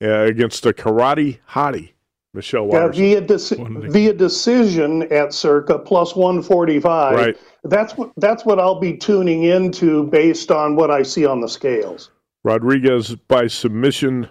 uh, 0.02 0.08
against 0.08 0.62
the 0.62 0.74
karate 0.74 1.38
hottie, 1.50 1.92
Michelle 2.34 2.68
Yeah, 2.70 2.88
via, 2.88 3.22
deci- 3.22 3.90
via 3.90 4.12
decision 4.12 5.10
at 5.12 5.32
circa 5.32 5.78
plus 5.78 6.14
145. 6.14 7.14
Right. 7.16 7.36
That's 7.64 7.96
what 7.96 8.12
that's 8.18 8.44
what 8.44 8.60
I'll 8.60 8.78
be 8.78 8.96
tuning 8.96 9.44
into 9.44 10.04
based 10.04 10.50
on 10.50 10.76
what 10.76 10.90
I 10.90 11.02
see 11.02 11.26
on 11.26 11.40
the 11.40 11.48
scales. 11.48 12.10
Rodriguez 12.44 13.14
by 13.14 13.46
submission, 13.48 14.28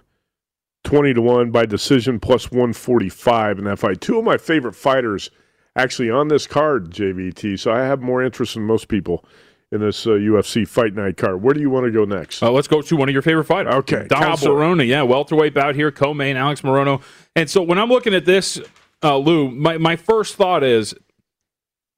20 0.86 1.14
to 1.16 1.22
1 1.22 1.52
by 1.52 1.66
decision 1.66 2.20
plus 2.20 2.50
145 2.52 3.60
in 3.60 3.66
that 3.66 3.80
fight. 3.80 4.00
Two 4.00 4.18
of 4.20 4.24
my 4.24 4.38
favorite 4.38 4.76
fighters 4.76 5.30
actually 5.78 6.10
on 6.10 6.28
this 6.28 6.46
card, 6.46 6.92
JVT. 6.92 7.60
So 7.60 7.72
I 7.72 7.80
have 7.80 8.02
more 8.02 8.22
interest 8.24 8.56
than 8.56 8.64
most 8.64 8.88
people 8.88 9.24
in 9.72 9.82
this 9.82 10.06
uh, 10.06 10.12
UFC 10.12 10.68
fight 10.68 10.94
night 10.94 11.18
card. 11.18 11.42
Where 11.42 11.54
do 11.54 11.62
you 11.62 11.70
want 11.70 11.86
to 11.86 11.92
go 11.92 12.06
next? 12.06 12.42
Uh, 12.42 12.52
let's 12.52 12.68
go 12.68 12.82
to 12.82 12.96
one 12.96 13.10
of 13.10 13.14
your 13.14 13.22
favorite 13.22 13.46
fighters. 13.46 13.74
Okay, 13.76 14.08
Donald 14.08 14.40
Cowboy. 14.40 14.52
Cerrone, 14.52 14.88
yeah, 14.88 15.04
welterweight 15.04 15.54
bout 15.54 15.76
here, 15.76 15.92
co-main, 15.92 16.36
Alex 16.36 16.62
Morono. 16.62 17.02
And 17.36 17.50
so 17.50 17.62
when 17.62 17.78
I'm 17.78 17.90
looking 17.90 18.14
at 18.14 18.26
this, 18.26 18.60
uh, 19.04 19.18
Lou, 19.18 19.52
my, 19.52 19.78
my 19.78 19.96
first 19.96 20.36
thought 20.36 20.64
is, 20.64 20.96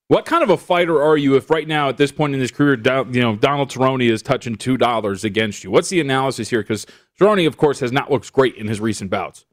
what 0.08 0.24
kind 0.24 0.42
of 0.42 0.50
a 0.50 0.56
fighter 0.56 1.00
are 1.00 1.16
you 1.16 1.36
if 1.36 1.50
right 1.50 1.68
now 1.68 1.88
at 1.88 1.96
this 1.96 2.10
point 2.10 2.34
in 2.34 2.40
his 2.40 2.50
career, 2.50 2.74
you 2.74 3.20
know, 3.20 3.36
Donald 3.36 3.70
Cerrone 3.70 4.10
is 4.10 4.22
touching 4.22 4.56
two 4.56 4.76
dollars 4.76 5.22
against 5.22 5.62
you? 5.62 5.70
What's 5.70 5.88
the 5.88 6.00
analysis 6.00 6.50
here? 6.50 6.62
Because 6.62 6.84
Cerrone, 7.20 7.46
of 7.46 7.56
course, 7.56 7.78
has 7.78 7.92
not 7.92 8.10
looked 8.10 8.32
great 8.32 8.56
in 8.56 8.66
his 8.66 8.80
recent 8.80 9.08
bouts. 9.08 9.46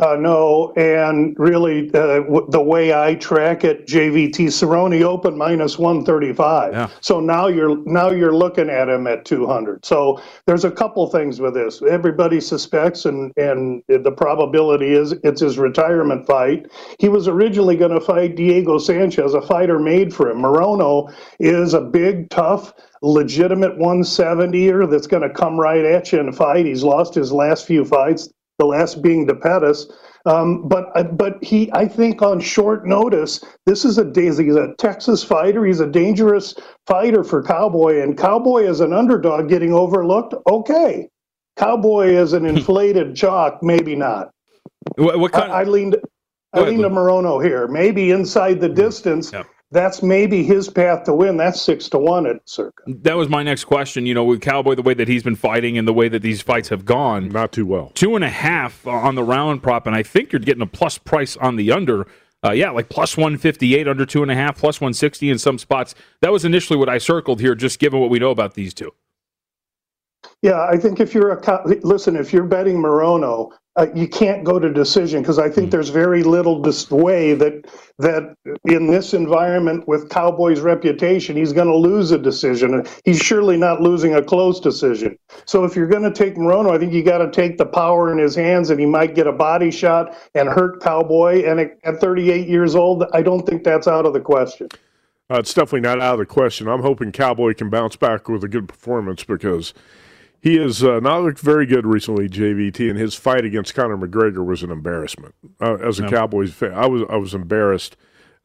Uh, 0.00 0.16
no, 0.16 0.72
and 0.76 1.36
really, 1.38 1.88
uh, 1.94 2.20
w- 2.22 2.46
the 2.50 2.62
way 2.62 2.94
I 2.94 3.16
track 3.16 3.64
it, 3.64 3.86
JVT 3.88 4.48
Cerrone 4.48 5.02
open 5.02 5.38
minus 5.38 5.78
one 5.78 6.04
thirty 6.04 6.34
five. 6.34 6.74
Yeah. 6.74 6.88
So 7.00 7.20
now 7.20 7.48
you're 7.48 7.78
now 7.86 8.10
you're 8.10 8.34
looking 8.36 8.70
at 8.70 8.90
him 8.90 9.06
at 9.08 9.24
two 9.24 9.46
hundred. 9.46 9.86
So 9.86 10.22
there's 10.46 10.66
a 10.66 10.72
couple 10.72 11.08
things 11.08 11.40
with 11.40 11.54
this. 11.54 11.82
Everybody 11.82 12.40
suspects, 12.42 13.06
and 13.06 13.32
and 13.38 13.84
the 13.88 14.12
probability 14.12 14.94
is 14.94 15.12
it's 15.24 15.42
his 15.42 15.58
retirement 15.58 16.26
fight. 16.26 16.66
He 17.00 17.08
was 17.08 17.28
originally 17.28 17.76
going 17.76 17.92
to 17.94 18.02
fight 18.02 18.36
Diego 18.36 18.78
Sanchez, 18.78 19.34
a 19.34 19.42
fighter 19.42 19.80
made 19.80 20.14
for 20.14 20.30
him. 20.30 20.38
Morono 20.38 21.14
is 21.40 21.74
a 21.74 21.82
big, 21.82 22.30
tough 22.30 22.74
legitimate 23.02 23.78
170er 23.78 24.90
that's 24.90 25.06
going 25.08 25.22
to 25.22 25.30
come 25.30 25.60
right 25.60 25.84
at 25.86 26.12
you 26.12 26.20
and 26.20 26.36
fight. 26.36 26.66
He's 26.66 26.84
lost 26.84 27.14
his 27.14 27.32
last 27.32 27.66
few 27.66 27.84
fights 27.86 28.28
the 28.60 28.66
last 28.66 29.02
being 29.02 29.26
to 29.26 29.34
Pettis. 29.34 29.86
Um, 30.26 30.68
but 30.68 30.92
uh, 30.94 31.04
but 31.04 31.42
he, 31.42 31.72
I 31.72 31.88
think, 31.88 32.20
on 32.20 32.40
short 32.40 32.86
notice, 32.86 33.42
this 33.64 33.86
is 33.86 33.96
a 33.96 34.12
he's 34.14 34.38
a 34.38 34.74
Texas 34.78 35.24
fighter. 35.24 35.64
He's 35.64 35.80
a 35.80 35.86
dangerous 35.86 36.54
fighter 36.86 37.24
for 37.24 37.42
Cowboy, 37.42 38.02
and 38.02 38.18
Cowboy 38.18 38.64
is 38.64 38.80
an 38.80 38.92
underdog 38.92 39.48
getting 39.48 39.72
overlooked. 39.72 40.34
Okay, 40.46 41.08
Cowboy 41.56 42.08
is 42.08 42.34
an 42.34 42.44
inflated 42.44 43.14
jock, 43.14 43.62
maybe 43.62 43.96
not. 43.96 44.30
What, 44.96 45.18
what 45.18 45.32
kind? 45.32 45.50
I, 45.50 45.60
I 45.60 45.64
leaned. 45.64 45.96
I 46.52 46.60
leaned 46.60 46.82
to 46.82 46.90
Morono 46.90 47.42
here. 47.42 47.66
Maybe 47.66 48.10
inside 48.10 48.60
the 48.60 48.68
distance. 48.68 49.32
Yep. 49.32 49.46
That's 49.72 50.02
maybe 50.02 50.42
his 50.42 50.68
path 50.68 51.04
to 51.04 51.14
win. 51.14 51.36
That's 51.36 51.60
six 51.62 51.88
to 51.90 51.98
one 51.98 52.26
at 52.26 52.40
Circa. 52.48 52.82
that 52.88 53.16
was 53.16 53.28
my 53.28 53.42
next 53.44 53.64
question. 53.64 54.04
You 54.04 54.14
know, 54.14 54.24
with 54.24 54.40
Cowboy, 54.40 54.74
the 54.74 54.82
way 54.82 54.94
that 54.94 55.06
he's 55.06 55.22
been 55.22 55.36
fighting 55.36 55.78
and 55.78 55.86
the 55.86 55.92
way 55.92 56.08
that 56.08 56.22
these 56.22 56.42
fights 56.42 56.68
have 56.70 56.84
gone, 56.84 57.28
Not 57.28 57.52
too 57.52 57.66
well. 57.66 57.92
two 57.94 58.16
and 58.16 58.24
a 58.24 58.30
half 58.30 58.84
on 58.86 59.14
the 59.14 59.22
round 59.22 59.62
prop, 59.62 59.86
and 59.86 59.94
I 59.94 60.02
think 60.02 60.32
you're 60.32 60.40
getting 60.40 60.62
a 60.62 60.66
plus 60.66 60.98
price 60.98 61.36
on 61.36 61.54
the 61.56 61.70
under. 61.70 62.06
Uh, 62.44 62.52
yeah, 62.52 62.70
like 62.70 62.88
plus 62.88 63.16
158 63.18 63.86
under 63.86 64.06
two 64.06 64.22
and 64.22 64.30
a 64.30 64.34
half, 64.34 64.56
plus 64.58 64.80
160 64.80 65.30
in 65.30 65.38
some 65.38 65.58
spots. 65.58 65.94
That 66.22 66.32
was 66.32 66.44
initially 66.44 66.78
what 66.78 66.88
I 66.88 66.96
circled 66.98 67.38
here, 67.40 67.54
just 67.54 67.78
given 67.78 68.00
what 68.00 68.08
we 68.10 68.18
know 68.18 68.30
about 68.30 68.54
these 68.54 68.72
two. 68.74 68.92
Yeah, 70.42 70.66
I 70.68 70.78
think 70.78 71.00
if 71.00 71.14
you're 71.14 71.32
a 71.32 71.36
co- 71.40 71.62
listen, 71.82 72.16
if 72.16 72.32
you're 72.32 72.44
betting 72.44 72.78
Morono, 72.78 73.52
uh, 73.76 73.86
you 73.94 74.08
can't 74.08 74.42
go 74.42 74.58
to 74.58 74.72
decision 74.72 75.22
because 75.22 75.38
I 75.38 75.48
think 75.48 75.70
there's 75.70 75.90
very 75.90 76.24
little 76.24 76.60
dis- 76.60 76.90
way 76.90 77.34
that 77.34 77.66
that 77.98 78.34
in 78.64 78.88
this 78.88 79.14
environment 79.14 79.86
with 79.86 80.08
Cowboys' 80.10 80.60
reputation, 80.60 81.36
he's 81.36 81.52
going 81.52 81.68
to 81.68 81.76
lose 81.76 82.10
a 82.10 82.18
decision. 82.18 82.84
He's 83.04 83.20
surely 83.20 83.56
not 83.56 83.80
losing 83.80 84.14
a 84.14 84.22
close 84.22 84.58
decision. 84.58 85.16
So 85.44 85.64
if 85.64 85.76
you're 85.76 85.86
going 85.86 86.02
to 86.02 86.12
take 86.12 86.34
Morono, 86.34 86.74
I 86.74 86.78
think 86.78 86.92
you 86.92 87.04
got 87.04 87.18
to 87.18 87.30
take 87.30 87.58
the 87.58 87.66
power 87.66 88.10
in 88.10 88.18
his 88.18 88.34
hands, 88.34 88.70
and 88.70 88.80
he 88.80 88.86
might 88.86 89.14
get 89.14 89.26
a 89.26 89.32
body 89.32 89.70
shot 89.70 90.16
and 90.34 90.48
hurt 90.48 90.82
Cowboy. 90.82 91.44
And 91.44 91.60
at- 91.60 91.78
at 91.84 92.00
38 92.00 92.48
years 92.48 92.74
old, 92.74 93.04
I 93.12 93.22
don't 93.22 93.46
think 93.46 93.62
that's 93.62 93.86
out 93.86 94.04
of 94.04 94.12
the 94.14 94.20
question. 94.20 94.68
Uh, 95.30 95.38
it's 95.38 95.54
definitely 95.54 95.80
not 95.80 96.00
out 96.00 96.14
of 96.14 96.18
the 96.18 96.26
question. 96.26 96.66
I'm 96.66 96.82
hoping 96.82 97.12
Cowboy 97.12 97.54
can 97.54 97.70
bounce 97.70 97.94
back 97.94 98.28
with 98.28 98.42
a 98.42 98.48
good 98.48 98.66
performance 98.68 99.22
because 99.22 99.72
he 100.40 100.56
has 100.56 100.82
uh, 100.82 101.00
not 101.00 101.22
looked 101.22 101.40
very 101.40 101.66
good 101.66 101.86
recently, 101.86 102.28
JVT, 102.28 102.88
and 102.88 102.98
his 102.98 103.14
fight 103.14 103.44
against 103.44 103.74
Conor 103.74 103.96
McGregor 103.96 104.44
was 104.44 104.62
an 104.62 104.70
embarrassment. 104.70 105.34
Uh, 105.60 105.74
as 105.76 105.98
a 106.00 106.08
Cowboys 106.08 106.52
fan, 106.52 106.72
I 106.72 106.86
was 106.86 107.02
I 107.10 107.16
was 107.16 107.34
embarrassed 107.34 107.96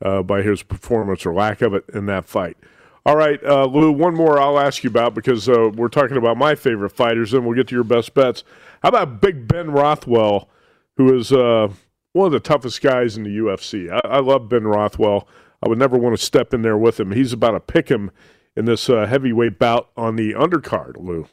uh, 0.03 0.21
by 0.21 0.41
his 0.41 0.61
performance 0.61 1.25
or 1.25 1.33
lack 1.33 1.61
of 1.61 1.73
it 1.73 1.85
in 1.93 2.05
that 2.07 2.25
fight. 2.25 2.57
All 3.05 3.15
right, 3.15 3.41
uh, 3.45 3.65
Lou, 3.65 3.91
one 3.91 4.15
more 4.15 4.39
I'll 4.39 4.59
ask 4.59 4.83
you 4.83 4.89
about 4.89 5.13
because 5.13 5.47
uh, 5.47 5.69
we're 5.75 5.89
talking 5.89 6.17
about 6.17 6.37
my 6.37 6.55
favorite 6.55 6.89
fighters, 6.89 7.33
and 7.33 7.45
we'll 7.45 7.55
get 7.55 7.67
to 7.67 7.75
your 7.75 7.83
best 7.83 8.13
bets. 8.13 8.43
How 8.81 8.89
about 8.89 9.21
Big 9.21 9.47
Ben 9.47 9.69
Rothwell, 9.71 10.49
who 10.97 11.15
is 11.15 11.31
uh, 11.31 11.69
one 12.13 12.25
of 12.25 12.31
the 12.31 12.39
toughest 12.39 12.81
guys 12.81 13.15
in 13.15 13.23
the 13.23 13.37
UFC? 13.37 13.91
I, 13.91 14.01
I 14.07 14.19
love 14.19 14.49
Ben 14.49 14.65
Rothwell. 14.65 15.27
I 15.63 15.69
would 15.69 15.77
never 15.77 15.97
want 15.97 16.17
to 16.17 16.23
step 16.23 16.53
in 16.53 16.63
there 16.63 16.77
with 16.77 16.99
him. 16.99 17.11
He's 17.11 17.31
about 17.31 17.51
to 17.51 17.59
pick 17.59 17.89
him 17.89 18.11
in 18.55 18.65
this 18.65 18.89
uh, 18.89 19.05
heavyweight 19.05 19.59
bout 19.59 19.89
on 19.95 20.15
the 20.15 20.33
undercard, 20.33 20.97
Lou. 20.97 21.27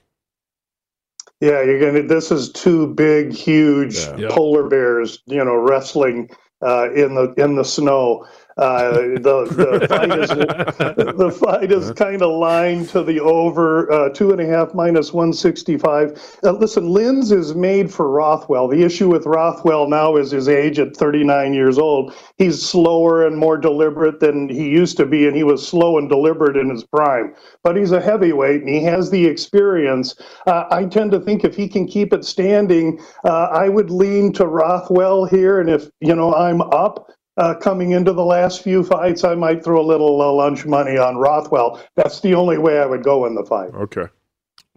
Yeah, 1.43 1.63
you're 1.65 1.81
gonna. 1.81 2.05
This 2.05 2.33
is 2.33 2.53
two 2.53 2.95
big, 2.95 3.35
huge 3.35 3.97
Yeah. 4.19 4.29
polar 4.31 4.69
bears, 4.69 5.23
you 5.27 5.45
know, 5.45 5.57
wrestling 5.57 6.31
uh, 6.63 6.93
in 6.95 7.17
the 7.17 7.35
in 7.39 7.57
the 7.57 7.65
snow. 7.65 8.27
Uh, 8.57 8.93
the 8.93 9.47
the 9.51 9.87
fight 9.89 10.19
is 10.19 10.29
the 10.29 11.31
fight 11.31 11.73
is 11.73 11.91
kind 11.93 12.23
of 12.23 12.31
lined 12.39 12.89
to 12.89 13.03
the 13.03 13.21
over 13.21 13.91
uh, 13.91 14.09
two 14.11 14.31
and 14.33 14.41
a 14.41 14.47
half 14.47 14.75
minus 14.75 15.13
one 15.13 15.33
sixty 15.33 15.79
five. 15.79 16.21
Uh, 16.45 16.53
listen, 16.53 16.89
Linz 16.89 17.33
is 17.33 17.55
made 17.55 17.93
for 17.93 18.11
Rothwell. 18.11 18.69
The 18.69 18.83
issue 18.83 19.09
with 19.09 19.25
Rothwell 19.27 19.89
now 19.89 20.17
is 20.17 20.31
his 20.31 20.49
age 20.49 20.79
at 20.79 20.97
thirty 20.97 21.25
nine 21.25 21.55
years 21.55 21.79
old. 21.79 22.15
He's 22.37 22.63
slower 22.63 23.27
and 23.27 23.37
more 23.37 23.57
deliberate 23.57 24.21
than 24.21 24.49
he 24.49 24.69
used 24.69 24.97
to 24.99 25.07
be, 25.07 25.27
and 25.27 25.35
he 25.37 25.45
was 25.45 25.67
slow 25.67 25.99
and 25.99 26.09
deliberate 26.09 26.57
in 26.57 26.69
his 26.69 26.85
prime. 26.85 27.35
But 27.65 27.77
he's 27.77 27.93
a 27.93 28.01
heavyweight 28.01 28.61
and 28.61 28.69
he 28.69 28.83
has 28.85 29.11
the 29.11 29.25
experience. 29.25 30.15
Uh, 30.47 30.65
I 30.71 30.85
tend 30.85 31.13
to 31.13 31.21
think 31.21 31.45
if 31.45 31.57
he 31.57 31.69
can 31.69 31.87
keep 31.87 32.13
it 32.13 32.25
standing, 32.25 33.01
uh, 33.25 33.45
I 33.53 33.69
would 33.69 33.91
lean 33.91 34.33
to 34.35 34.47
Rothwell 34.47 35.25
here. 35.25 35.61
And 35.61 35.71
if 35.71 35.89
you 36.01 36.15
know 36.15 36.35
I'm 36.35 36.61
up 36.61 37.11
uh, 37.37 37.55
coming 37.55 37.93
into 37.93 38.13
the 38.13 38.25
last 38.25 38.63
few 38.63 38.83
fights, 38.83 39.25
I 39.25 39.35
might 39.35 39.65
throw 39.65 39.81
a 39.81 39.87
little 39.87 40.21
uh, 40.21 40.33
lunch 40.33 40.67
money 40.67 40.99
on 40.99 41.17
Rothwell. 41.17 41.81
That's 41.97 42.21
the 42.21 42.35
only 42.35 42.59
way 42.59 42.79
I 42.79 42.87
would 42.87 43.03
go 43.03 43.27
in 43.27 43.35
the 43.35 43.45
fight. 43.45 43.75
Okay. 43.75 44.07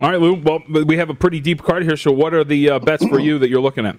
All 0.02 0.10
right, 0.10 0.20
Lou. 0.20 0.36
Well, 0.36 0.60
we 0.86 0.98
have 0.98 1.10
a 1.10 1.14
pretty 1.14 1.40
deep 1.40 1.64
card 1.64 1.84
here. 1.84 1.96
So, 1.96 2.12
what 2.12 2.34
are 2.34 2.44
the 2.44 2.72
uh, 2.72 2.80
bets 2.80 3.06
for 3.06 3.20
you 3.20 3.40
that 3.40 3.50
you're 3.50 3.62
looking 3.62 3.86
at? 3.86 3.98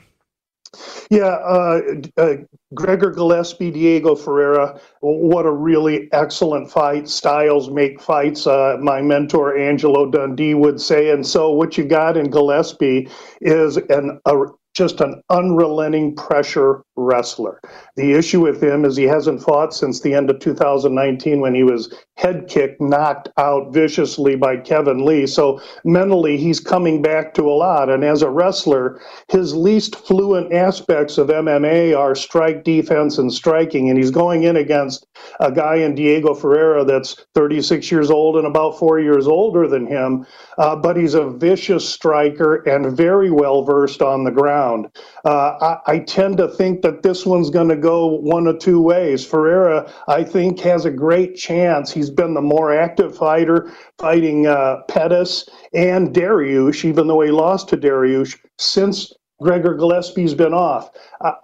Yeah, 1.10 1.26
uh, 1.26 1.80
uh, 2.18 2.34
Gregor 2.74 3.10
Gillespie, 3.10 3.70
Diego 3.70 4.14
Ferreira. 4.14 4.78
What 5.00 5.46
a 5.46 5.52
really 5.52 6.08
excellent 6.12 6.70
fight. 6.70 7.08
Styles 7.08 7.70
make 7.70 8.00
fights. 8.00 8.46
Uh, 8.46 8.76
my 8.80 9.00
mentor 9.00 9.56
Angelo 9.56 10.10
Dundee 10.10 10.54
would 10.54 10.80
say. 10.80 11.10
And 11.10 11.26
so, 11.26 11.50
what 11.50 11.78
you 11.78 11.84
got 11.84 12.16
in 12.16 12.30
Gillespie 12.30 13.08
is 13.40 13.76
an 13.76 14.20
a, 14.26 14.34
just 14.74 15.00
an 15.00 15.22
unrelenting 15.30 16.14
pressure 16.14 16.82
wrestler. 16.96 17.60
The 17.96 18.12
issue 18.12 18.40
with 18.40 18.62
him 18.62 18.84
is 18.84 18.96
he 18.96 19.04
hasn't 19.04 19.42
fought 19.42 19.74
since 19.74 20.00
the 20.00 20.14
end 20.14 20.30
of 20.30 20.40
2019 20.40 21.40
when 21.40 21.54
he 21.54 21.62
was 21.62 21.94
head 22.16 22.48
kicked, 22.48 22.80
knocked 22.80 23.28
out 23.36 23.72
viciously 23.72 24.36
by 24.36 24.56
Kevin 24.56 25.04
Lee. 25.04 25.26
So 25.26 25.60
mentally, 25.84 26.36
he's 26.36 26.60
coming 26.60 27.02
back 27.02 27.34
to 27.34 27.42
a 27.42 27.52
lot. 27.52 27.90
And 27.90 28.02
as 28.04 28.22
a 28.22 28.30
wrestler, 28.30 29.00
his 29.28 29.54
least 29.54 29.96
fluent 29.96 30.52
aspects 30.52 31.18
of 31.18 31.28
MMA 31.28 31.96
are 31.96 32.14
strike 32.14 32.64
defense 32.64 33.18
and 33.18 33.32
striking. 33.32 33.90
And 33.90 33.98
he's 33.98 34.10
going 34.10 34.44
in 34.44 34.56
against 34.56 35.06
a 35.40 35.52
guy 35.52 35.76
in 35.76 35.94
Diego 35.94 36.34
Ferreira 36.34 36.84
that's 36.84 37.26
36 37.34 37.90
years 37.90 38.10
old 38.10 38.36
and 38.36 38.46
about 38.46 38.78
four 38.78 38.98
years 38.98 39.26
older 39.26 39.68
than 39.68 39.86
him. 39.86 40.26
Uh, 40.58 40.74
but 40.74 40.96
he's 40.96 41.14
a 41.14 41.28
vicious 41.30 41.86
striker 41.86 42.56
and 42.68 42.96
very 42.96 43.30
well 43.30 43.62
versed 43.62 44.00
on 44.00 44.24
the 44.24 44.30
ground. 44.30 44.86
Uh, 45.24 45.78
I, 45.86 45.92
I 45.92 45.98
tend 45.98 46.38
to 46.38 46.48
think 46.48 46.80
that 46.86 47.02
this 47.02 47.26
one's 47.26 47.50
going 47.50 47.68
to 47.68 47.76
go 47.76 48.06
one 48.06 48.46
of 48.46 48.60
two 48.60 48.80
ways. 48.80 49.26
Ferreira, 49.26 49.92
I 50.06 50.22
think, 50.22 50.60
has 50.60 50.84
a 50.84 50.90
great 50.90 51.34
chance. 51.34 51.92
He's 51.92 52.10
been 52.10 52.34
the 52.34 52.40
more 52.40 52.72
active 52.72 53.16
fighter, 53.16 53.72
fighting 53.98 54.46
uh, 54.46 54.82
Pettis 54.86 55.48
and 55.74 56.14
Dariush, 56.14 56.84
even 56.84 57.08
though 57.08 57.22
he 57.22 57.32
lost 57.32 57.68
to 57.70 57.76
Dariush 57.76 58.38
since 58.58 59.12
Gregor 59.42 59.74
Gillespie's 59.74 60.32
been 60.34 60.54
off. 60.54 60.90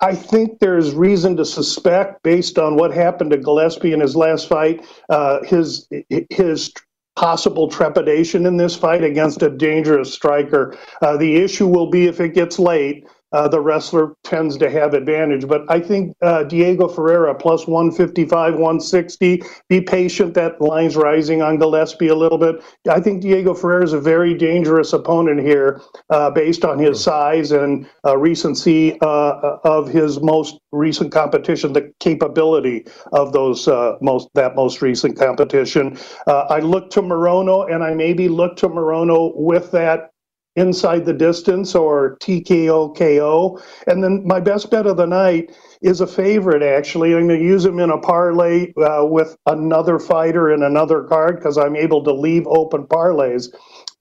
I- 0.00 0.14
think 0.14 0.60
there's 0.60 0.94
reason 0.94 1.36
to 1.38 1.44
suspect, 1.44 2.22
based 2.22 2.56
on 2.56 2.76
what 2.76 2.92
happened 2.92 3.32
to 3.32 3.36
Gillespie 3.36 3.92
in 3.92 4.00
his 4.00 4.14
last 4.14 4.48
fight, 4.48 4.84
uh, 5.08 5.42
his 5.44 5.88
his 6.30 6.72
possible 7.16 7.68
trepidation 7.68 8.46
in 8.46 8.56
this 8.56 8.74
fight 8.76 9.02
against 9.04 9.42
a 9.42 9.50
dangerous 9.50 10.14
striker. 10.14 10.74
Uh, 11.02 11.16
the 11.16 11.36
issue 11.36 11.66
will 11.66 11.90
be 11.90 12.06
if 12.06 12.20
it 12.20 12.32
gets 12.32 12.58
late. 12.58 13.06
Uh, 13.32 13.48
the 13.48 13.60
wrestler 13.60 14.14
tends 14.24 14.56
to 14.58 14.70
have 14.70 14.94
advantage, 14.94 15.46
but 15.46 15.62
I 15.70 15.80
think 15.80 16.14
uh, 16.22 16.44
Diego 16.44 16.88
Ferreira 16.88 17.34
plus 17.34 17.66
155, 17.66 18.54
160. 18.54 19.42
Be 19.68 19.80
patient. 19.80 20.34
That 20.34 20.60
line's 20.60 20.96
rising 20.96 21.42
on 21.42 21.58
Gillespie 21.58 22.08
a 22.08 22.14
little 22.14 22.38
bit. 22.38 22.62
I 22.88 23.00
think 23.00 23.22
Diego 23.22 23.54
Ferreira 23.54 23.84
is 23.84 23.92
a 23.92 24.00
very 24.00 24.34
dangerous 24.34 24.92
opponent 24.92 25.40
here, 25.40 25.80
uh, 26.10 26.30
based 26.30 26.64
on 26.64 26.78
his 26.78 27.02
size 27.02 27.52
and 27.52 27.88
uh, 28.04 28.16
recency 28.16 28.98
uh, 29.00 29.58
of 29.64 29.88
his 29.88 30.20
most 30.20 30.58
recent 30.72 31.12
competition, 31.12 31.72
the 31.72 31.92
capability 32.00 32.86
of 33.12 33.32
those 33.32 33.68
uh, 33.68 33.96
most 34.00 34.28
that 34.34 34.56
most 34.56 34.82
recent 34.82 35.18
competition. 35.18 35.98
Uh, 36.26 36.46
I 36.48 36.60
look 36.60 36.90
to 36.90 37.02
Morono, 37.02 37.72
and 37.72 37.84
I 37.84 37.94
maybe 37.94 38.28
look 38.28 38.56
to 38.56 38.68
Morono 38.68 39.32
with 39.36 39.70
that 39.72 40.11
inside 40.56 41.04
the 41.04 41.12
distance 41.12 41.74
or 41.74 42.16
TKO 42.18 42.96
KO. 42.96 43.60
And 43.86 44.04
then 44.04 44.26
my 44.26 44.40
best 44.40 44.70
bet 44.70 44.86
of 44.86 44.96
the 44.96 45.06
night 45.06 45.56
is 45.80 46.00
a 46.00 46.06
favorite, 46.06 46.62
actually. 46.62 47.14
I'm 47.14 47.26
going 47.26 47.40
to 47.40 47.44
use 47.44 47.64
him 47.64 47.78
in 47.78 47.90
a 47.90 47.98
parlay 47.98 48.72
uh, 48.74 49.04
with 49.04 49.36
another 49.46 49.98
fighter 49.98 50.52
in 50.52 50.62
another 50.62 51.04
card 51.04 51.36
because 51.36 51.56
I'm 51.56 51.76
able 51.76 52.04
to 52.04 52.12
leave 52.12 52.46
open 52.46 52.86
parlays. 52.86 53.48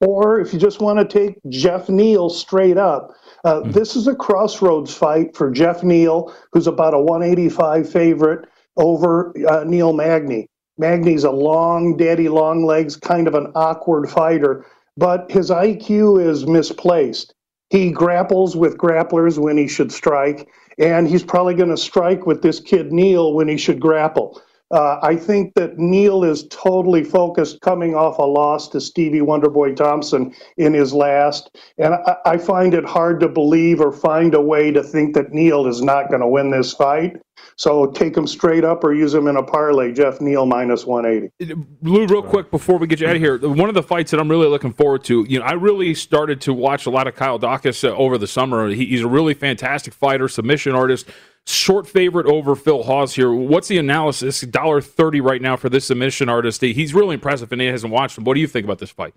Or 0.00 0.40
if 0.40 0.52
you 0.52 0.58
just 0.58 0.80
want 0.80 0.98
to 0.98 1.04
take 1.04 1.38
Jeff 1.48 1.88
Neal 1.88 2.28
straight 2.28 2.76
up, 2.76 3.12
uh, 3.44 3.60
mm-hmm. 3.60 3.70
this 3.72 3.96
is 3.96 4.06
a 4.06 4.14
crossroads 4.14 4.94
fight 4.94 5.36
for 5.36 5.50
Jeff 5.50 5.82
Neal, 5.82 6.34
who's 6.52 6.66
about 6.66 6.94
a 6.94 7.00
185 7.00 7.90
favorite 7.90 8.48
over 8.76 9.32
uh, 9.48 9.64
Neil 9.64 9.92
Magny. 9.92 10.48
Magny's 10.78 11.24
a 11.24 11.30
long, 11.30 11.96
daddy 11.96 12.28
long 12.28 12.64
legs, 12.64 12.96
kind 12.96 13.28
of 13.28 13.34
an 13.34 13.52
awkward 13.54 14.08
fighter, 14.08 14.64
but 14.96 15.30
his 15.30 15.50
IQ 15.50 16.24
is 16.24 16.46
misplaced. 16.46 17.34
He 17.70 17.90
grapples 17.90 18.56
with 18.56 18.76
grapplers 18.76 19.38
when 19.38 19.56
he 19.56 19.66
should 19.66 19.92
strike, 19.92 20.48
and 20.78 21.08
he's 21.08 21.22
probably 21.22 21.54
going 21.54 21.70
to 21.70 21.76
strike 21.76 22.26
with 22.26 22.42
this 22.42 22.60
kid 22.60 22.92
Neal 22.92 23.34
when 23.34 23.48
he 23.48 23.56
should 23.56 23.80
grapple. 23.80 24.40
Uh, 24.72 24.98
I 25.02 25.16
think 25.16 25.52
that 25.54 25.78
Neal 25.78 26.24
is 26.24 26.46
totally 26.48 27.04
focused 27.04 27.60
coming 27.60 27.94
off 27.94 28.18
a 28.18 28.22
loss 28.22 28.68
to 28.70 28.80
Stevie 28.80 29.20
Wonderboy 29.20 29.76
Thompson 29.76 30.34
in 30.56 30.72
his 30.72 30.94
last. 30.94 31.54
And 31.76 31.94
I, 31.94 32.16
I 32.24 32.38
find 32.38 32.72
it 32.72 32.86
hard 32.86 33.20
to 33.20 33.28
believe 33.28 33.80
or 33.80 33.92
find 33.92 34.34
a 34.34 34.40
way 34.40 34.70
to 34.70 34.82
think 34.82 35.14
that 35.14 35.32
Neal 35.34 35.66
is 35.66 35.82
not 35.82 36.08
going 36.08 36.22
to 36.22 36.26
win 36.26 36.50
this 36.50 36.72
fight. 36.72 37.16
So 37.56 37.86
take 37.92 38.14
them 38.14 38.26
straight 38.26 38.64
up 38.64 38.84
or 38.84 38.94
use 38.94 39.12
them 39.12 39.28
in 39.28 39.36
a 39.36 39.42
parlay. 39.42 39.92
Jeff 39.92 40.20
Neal 40.20 40.46
minus 40.46 40.86
180. 40.86 41.54
Lou, 41.82 42.06
real 42.06 42.22
quick 42.22 42.50
before 42.50 42.78
we 42.78 42.86
get 42.86 43.00
you 43.00 43.06
out 43.06 43.16
of 43.16 43.22
here, 43.22 43.38
one 43.38 43.68
of 43.68 43.74
the 43.74 43.82
fights 43.82 44.10
that 44.10 44.20
I'm 44.20 44.30
really 44.30 44.48
looking 44.48 44.72
forward 44.72 45.04
to, 45.04 45.24
you 45.28 45.38
know, 45.38 45.44
I 45.44 45.52
really 45.52 45.94
started 45.94 46.40
to 46.42 46.54
watch 46.54 46.86
a 46.86 46.90
lot 46.90 47.06
of 47.06 47.14
Kyle 47.14 47.38
Daukaus 47.38 47.88
uh, 47.88 47.94
over 47.94 48.18
the 48.18 48.26
summer. 48.26 48.68
He, 48.68 48.86
he's 48.86 49.02
a 49.02 49.08
really 49.08 49.34
fantastic 49.34 49.94
fighter, 49.94 50.28
submission 50.28 50.74
artist. 50.74 51.08
Short 51.44 51.88
favorite 51.88 52.26
over 52.26 52.54
Phil 52.54 52.84
Hawes 52.84 53.14
here. 53.14 53.32
What's 53.32 53.66
the 53.66 53.78
analysis? 53.78 54.42
Dollar 54.42 54.80
thirty 54.80 55.20
right 55.20 55.42
now 55.42 55.56
for 55.56 55.68
this 55.68 55.86
submission 55.86 56.28
artist. 56.28 56.60
He's 56.60 56.94
really 56.94 57.14
impressive, 57.14 57.50
and 57.50 57.60
he 57.60 57.66
hasn't 57.66 57.92
watched 57.92 58.16
him. 58.16 58.22
What 58.22 58.34
do 58.34 58.40
you 58.40 58.46
think 58.46 58.64
about 58.64 58.78
this 58.78 58.90
fight? 58.90 59.12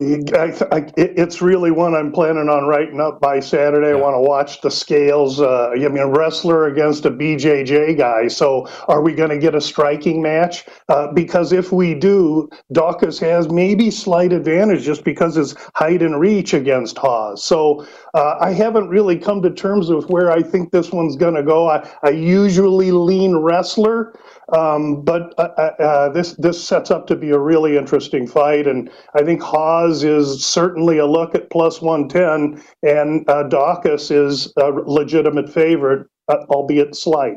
I, 0.00 0.54
I, 0.70 0.92
it's 0.96 1.42
really 1.42 1.72
one 1.72 1.96
I'm 1.96 2.12
planning 2.12 2.48
on 2.48 2.66
writing 2.66 3.00
up 3.00 3.20
by 3.20 3.40
Saturday. 3.40 3.88
Yeah. 3.88 3.96
I 3.96 4.00
want 4.00 4.14
to 4.14 4.20
watch 4.20 4.60
the 4.60 4.70
scales. 4.70 5.40
Uh, 5.40 5.70
I 5.70 5.76
mean, 5.76 5.98
a 5.98 6.06
wrestler 6.06 6.68
against 6.68 7.04
a 7.04 7.10
BJJ 7.10 7.98
guy. 7.98 8.28
So, 8.28 8.68
are 8.86 9.02
we 9.02 9.12
going 9.12 9.30
to 9.30 9.38
get 9.38 9.56
a 9.56 9.60
striking 9.60 10.22
match? 10.22 10.64
Uh, 10.88 11.12
because 11.12 11.52
if 11.52 11.72
we 11.72 11.94
do, 11.94 12.48
Daukaus 12.72 13.18
has 13.20 13.50
maybe 13.50 13.90
slight 13.90 14.32
advantage 14.32 14.84
just 14.84 15.02
because 15.02 15.34
his 15.34 15.56
height 15.74 16.00
and 16.00 16.20
reach 16.20 16.54
against 16.54 16.96
Hawes. 16.96 17.42
So, 17.42 17.84
uh, 18.18 18.36
I 18.40 18.50
haven't 18.52 18.88
really 18.88 19.16
come 19.16 19.40
to 19.42 19.50
terms 19.50 19.90
with 19.90 20.10
where 20.10 20.32
I 20.32 20.42
think 20.42 20.72
this 20.72 20.90
one's 20.90 21.14
going 21.14 21.34
to 21.34 21.42
go. 21.44 21.70
I, 21.70 21.88
I 22.02 22.10
usually 22.10 22.90
lean 22.90 23.36
wrestler. 23.36 24.12
Um, 24.52 25.02
but 25.02 25.34
uh, 25.38 25.50
uh, 25.56 25.82
uh, 25.82 26.08
this 26.08 26.32
this 26.32 26.62
sets 26.62 26.90
up 26.90 27.06
to 27.08 27.16
be 27.16 27.30
a 27.30 27.38
really 27.38 27.76
interesting 27.76 28.26
fight, 28.26 28.66
and 28.66 28.90
I 29.14 29.22
think 29.22 29.42
Hawes 29.42 30.02
is 30.04 30.44
certainly 30.44 30.98
a 30.98 31.06
look 31.06 31.34
at 31.34 31.50
plus 31.50 31.82
one 31.82 32.08
ten, 32.08 32.62
and 32.82 33.28
uh, 33.28 33.44
Daukaus 33.44 34.10
is 34.10 34.52
a 34.56 34.70
legitimate 34.70 35.52
favorite, 35.52 36.06
uh, 36.28 36.38
albeit 36.48 36.96
slight. 36.96 37.36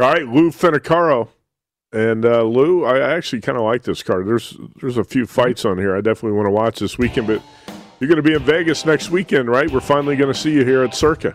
All 0.00 0.10
right, 0.10 0.26
Lou 0.26 0.50
Finocchiaro. 0.50 1.28
And 1.92 2.24
uh, 2.24 2.42
Lou, 2.42 2.84
I 2.84 2.98
actually 2.98 3.40
kind 3.40 3.56
of 3.56 3.64
like 3.64 3.82
this 3.82 4.02
card. 4.02 4.26
There's 4.26 4.56
there's 4.80 4.98
a 4.98 5.04
few 5.04 5.26
fights 5.26 5.64
on 5.64 5.78
here 5.78 5.96
I 5.96 6.00
definitely 6.00 6.36
want 6.36 6.46
to 6.46 6.50
watch 6.50 6.80
this 6.80 6.98
weekend. 6.98 7.26
But 7.26 7.42
you're 8.00 8.08
going 8.08 8.16
to 8.16 8.22
be 8.22 8.34
in 8.34 8.42
Vegas 8.42 8.84
next 8.84 9.10
weekend, 9.10 9.48
right? 9.48 9.70
We're 9.70 9.80
finally 9.80 10.16
going 10.16 10.32
to 10.32 10.38
see 10.38 10.52
you 10.52 10.64
here 10.64 10.82
at 10.82 10.94
Circa. 10.94 11.34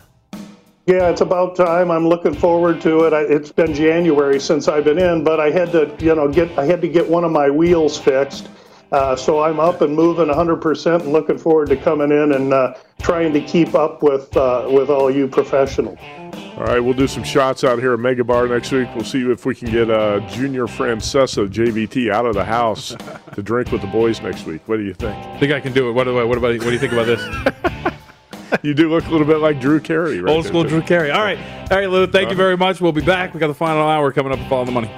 Yeah, 0.86 1.10
it's 1.10 1.22
about 1.22 1.56
time. 1.56 1.90
I'm 1.92 2.08
looking 2.08 2.34
forward 2.34 2.82
to 2.82 3.06
it. 3.06 3.14
I, 3.14 3.22
it's 3.22 3.52
been 3.52 3.74
January 3.74 4.40
since 4.40 4.68
I've 4.68 4.84
been 4.84 5.00
in, 5.00 5.24
but 5.24 5.40
I 5.40 5.50
had 5.50 5.72
to, 5.72 5.96
you 6.00 6.14
know, 6.14 6.28
get 6.28 6.58
I 6.58 6.66
had 6.66 6.82
to 6.82 6.90
get 6.90 7.08
one 7.08 7.24
of 7.24 7.32
my 7.32 7.50
wheels 7.50 7.98
fixed. 7.98 8.50
Uh, 8.94 9.16
so 9.16 9.42
I'm 9.42 9.60
up 9.60 9.82
and 9.82 9.96
moving 9.96 10.28
100% 10.28 11.02
and 11.02 11.12
looking 11.12 11.40
forward 11.40 11.70
to 11.70 11.76
coming 11.76 12.12
in 12.12 12.34
and 12.34 12.54
uh, 12.54 12.76
trying 13.02 13.34
to 13.34 13.42
keep 13.42 13.74
up 13.74 14.04
with 14.04 14.38
uh, 14.38 14.68
with 14.72 14.92
all 14.92 15.10
you 15.10 15.28
professionals. 15.28 15.98
All 16.58 16.66
right, 16.66 16.80
we'll 16.80 16.94
do 16.94 17.08
some 17.08 17.24
shots 17.24 17.64
out 17.64 17.80
here 17.80 17.94
at 17.94 18.00
Mega 18.00 18.24
Bar 18.24 18.48
next 18.48 18.72
week. 18.72 18.88
We'll 18.94 19.04
see 19.04 19.28
if 19.28 19.48
we 19.48 19.56
can 19.56 19.72
get 19.72 19.90
uh, 19.90 20.20
Junior 20.30 20.68
Francesa 20.68 21.48
JVT 21.48 22.12
out 22.12 22.28
of 22.28 22.36
the 22.36 22.46
house 22.46 22.96
to 23.34 23.42
drink 23.42 23.72
with 23.72 23.82
the 23.82 23.88
boys 23.88 24.22
next 24.22 24.46
week. 24.46 24.62
What 24.68 24.78
do 24.78 24.84
you 24.84 24.94
think? 24.94 25.18
I 25.18 25.40
think 25.40 25.52
I 25.52 25.60
can 25.60 25.74
do 25.74 25.90
it. 25.90 25.94
What, 25.94 26.06
what, 26.06 26.28
what, 26.28 26.38
about, 26.38 26.52
what 26.60 26.66
do 26.66 26.72
you 26.72 26.78
think 26.78 26.94
about 26.94 27.08
this? 27.08 28.62
you 28.62 28.76
do 28.76 28.92
look 28.92 29.08
a 29.08 29.10
little 29.10 29.26
bit 29.26 29.38
like 29.38 29.60
Drew 29.60 29.80
Carey, 29.80 30.22
right? 30.22 30.32
Old 30.32 30.46
school 30.46 30.64
Drew 30.64 30.84
Carey. 30.84 31.10
All 31.10 31.24
right. 31.24 31.40
All 31.72 31.80
right, 31.80 31.90
Lou, 31.90 32.06
thank 32.06 32.30
you 32.30 32.36
very 32.36 32.58
much. 32.58 32.80
We'll 32.80 32.92
be 32.92 33.02
back. 33.02 33.34
We 33.34 33.40
got 33.40 33.48
the 33.48 33.56
final 33.56 33.88
hour 33.88 34.12
coming 34.12 34.32
up 34.32 34.38
with 34.38 34.50
Follow 34.50 34.66
the 34.66 34.72
Money. 34.72 34.92